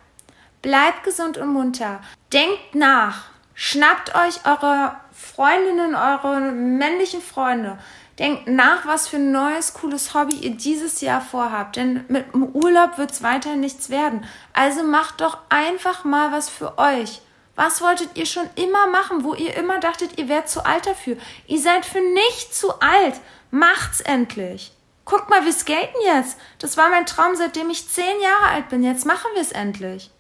Bleibt 0.62 1.04
gesund 1.04 1.38
und 1.38 1.52
munter. 1.52 2.00
Denkt 2.32 2.74
nach. 2.74 3.26
Schnappt 3.54 4.14
euch 4.14 4.44
eure 4.46 4.96
Freundinnen, 5.18 5.96
eure 5.96 6.40
männlichen 6.52 7.20
Freunde. 7.20 7.76
Denkt 8.20 8.46
nach, 8.46 8.86
was 8.86 9.08
für 9.08 9.16
ein 9.16 9.32
neues, 9.32 9.74
cooles 9.74 10.14
Hobby 10.14 10.36
ihr 10.36 10.56
dieses 10.56 11.00
Jahr 11.00 11.20
vorhabt. 11.20 11.76
Denn 11.76 12.04
mit 12.08 12.32
dem 12.32 12.44
Urlaub 12.44 12.98
wird 12.98 13.10
es 13.10 13.22
weiterhin 13.22 13.60
nichts 13.60 13.90
werden. 13.90 14.24
Also 14.52 14.84
macht 14.84 15.20
doch 15.20 15.38
einfach 15.48 16.04
mal 16.04 16.30
was 16.30 16.48
für 16.48 16.78
euch. 16.78 17.20
Was 17.56 17.80
wolltet 17.80 18.16
ihr 18.16 18.26
schon 18.26 18.48
immer 18.54 18.86
machen, 18.86 19.24
wo 19.24 19.34
ihr 19.34 19.56
immer 19.56 19.80
dachtet, 19.80 20.18
ihr 20.18 20.28
wärt 20.28 20.48
zu 20.48 20.64
alt 20.64 20.86
dafür? 20.86 21.16
Ihr 21.48 21.60
seid 21.60 21.84
für 21.84 22.00
nichts 22.00 22.60
zu 22.60 22.80
alt. 22.80 23.14
Macht's 23.50 24.00
endlich. 24.00 24.72
Guckt 25.04 25.28
mal, 25.30 25.44
wir 25.44 25.52
skaten 25.52 26.00
jetzt. 26.04 26.38
Das 26.60 26.76
war 26.76 26.90
mein 26.90 27.06
Traum, 27.06 27.34
seitdem 27.34 27.70
ich 27.70 27.88
zehn 27.88 28.20
Jahre 28.20 28.54
alt 28.54 28.68
bin. 28.68 28.84
Jetzt 28.84 29.06
machen 29.06 29.30
wir 29.34 29.42
es 29.42 29.52
endlich. 29.52 30.10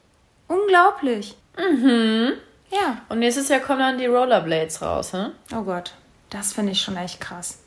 Unglaublich. 0.48 1.36
Mhm. 1.56 2.32
Ja. 2.70 2.98
Und 3.08 3.18
nächstes 3.20 3.48
Jahr 3.48 3.60
kommen 3.60 3.80
dann 3.80 3.98
die 3.98 4.06
Rollerblades 4.06 4.82
raus, 4.82 5.12
ne? 5.12 5.32
Oh 5.54 5.62
Gott, 5.62 5.92
das 6.30 6.52
finde 6.52 6.72
ich 6.72 6.80
schon 6.80 6.96
echt 6.96 7.20
krass. 7.20 7.58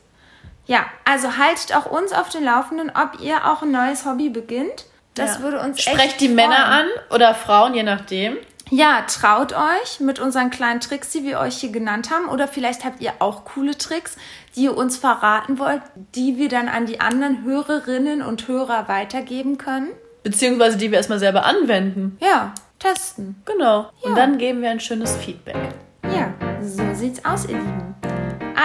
Ja, 0.66 0.86
also 1.04 1.36
haltet 1.36 1.74
auch 1.74 1.86
uns 1.86 2.12
auf 2.12 2.28
den 2.28 2.44
Laufenden, 2.44 2.90
ob 2.94 3.20
ihr 3.20 3.46
auch 3.50 3.62
ein 3.62 3.72
neues 3.72 4.04
Hobby 4.06 4.28
beginnt. 4.30 4.86
Das 5.14 5.36
Ja. 5.38 5.42
würde 5.42 5.60
uns 5.60 5.78
echt 5.78 5.88
Sprecht 5.88 6.20
die 6.20 6.26
freuen. 6.26 6.36
Männer 6.36 6.64
an 6.66 6.86
oder 7.10 7.34
Frauen, 7.34 7.74
je 7.74 7.82
nachdem. 7.82 8.36
Ja, 8.70 9.02
traut 9.02 9.52
euch 9.52 10.00
mit 10.00 10.18
unseren 10.18 10.48
kleinen 10.50 10.80
Tricks, 10.80 11.10
die 11.10 11.24
wir 11.24 11.40
euch 11.40 11.58
hier 11.58 11.70
genannt 11.72 12.10
haben. 12.10 12.28
Oder 12.28 12.48
vielleicht 12.48 12.84
habt 12.86 13.02
ihr 13.02 13.12
auch 13.18 13.44
coole 13.44 13.76
Tricks, 13.76 14.16
die 14.56 14.62
ihr 14.62 14.76
uns 14.76 14.96
verraten 14.96 15.58
wollt, 15.58 15.82
die 16.14 16.38
wir 16.38 16.48
dann 16.48 16.68
an 16.68 16.86
die 16.86 16.98
anderen 17.00 17.44
Hörerinnen 17.44 18.22
und 18.22 18.48
Hörer 18.48 18.88
weitergeben 18.88 19.58
können. 19.58 19.88
Beziehungsweise 20.22 20.78
die 20.78 20.90
wir 20.90 20.96
erstmal 20.98 21.18
selber 21.18 21.44
anwenden. 21.44 22.16
Ja, 22.22 22.54
testen. 22.82 23.42
Genau. 23.44 23.90
Ja. 24.02 24.08
Und 24.08 24.16
dann 24.16 24.38
geben 24.38 24.62
wir 24.62 24.70
ein 24.70 24.80
schönes 24.80 25.16
Feedback. 25.16 25.56
Ja, 26.04 26.34
so 26.60 26.82
sieht's 26.94 27.24
aus, 27.24 27.44
ihr 27.46 27.56
Lieben. 27.56 27.94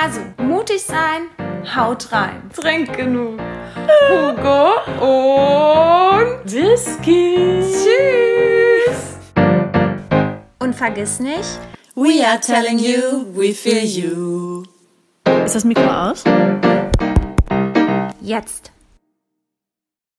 Also, 0.02 0.22
mutig 0.38 0.82
sein, 0.84 1.30
haut 1.76 2.12
rein. 2.12 2.50
Trinkt 2.54 2.96
genug. 2.98 3.40
Hugo 4.10 4.74
und 5.02 6.52
Whisky. 6.52 7.62
tschüss. 7.62 9.18
Und 10.60 10.76
vergiss 10.76 11.20
nicht, 11.20 11.60
We 11.96 12.24
are 12.24 12.40
telling 12.40 12.78
you, 12.78 13.26
we 13.34 13.54
feel 13.54 13.84
you. 13.84 14.64
Ist 15.46 15.56
das 15.56 15.64
Mikro 15.64 15.90
aus? 15.90 16.24
jetzt. 18.22 18.72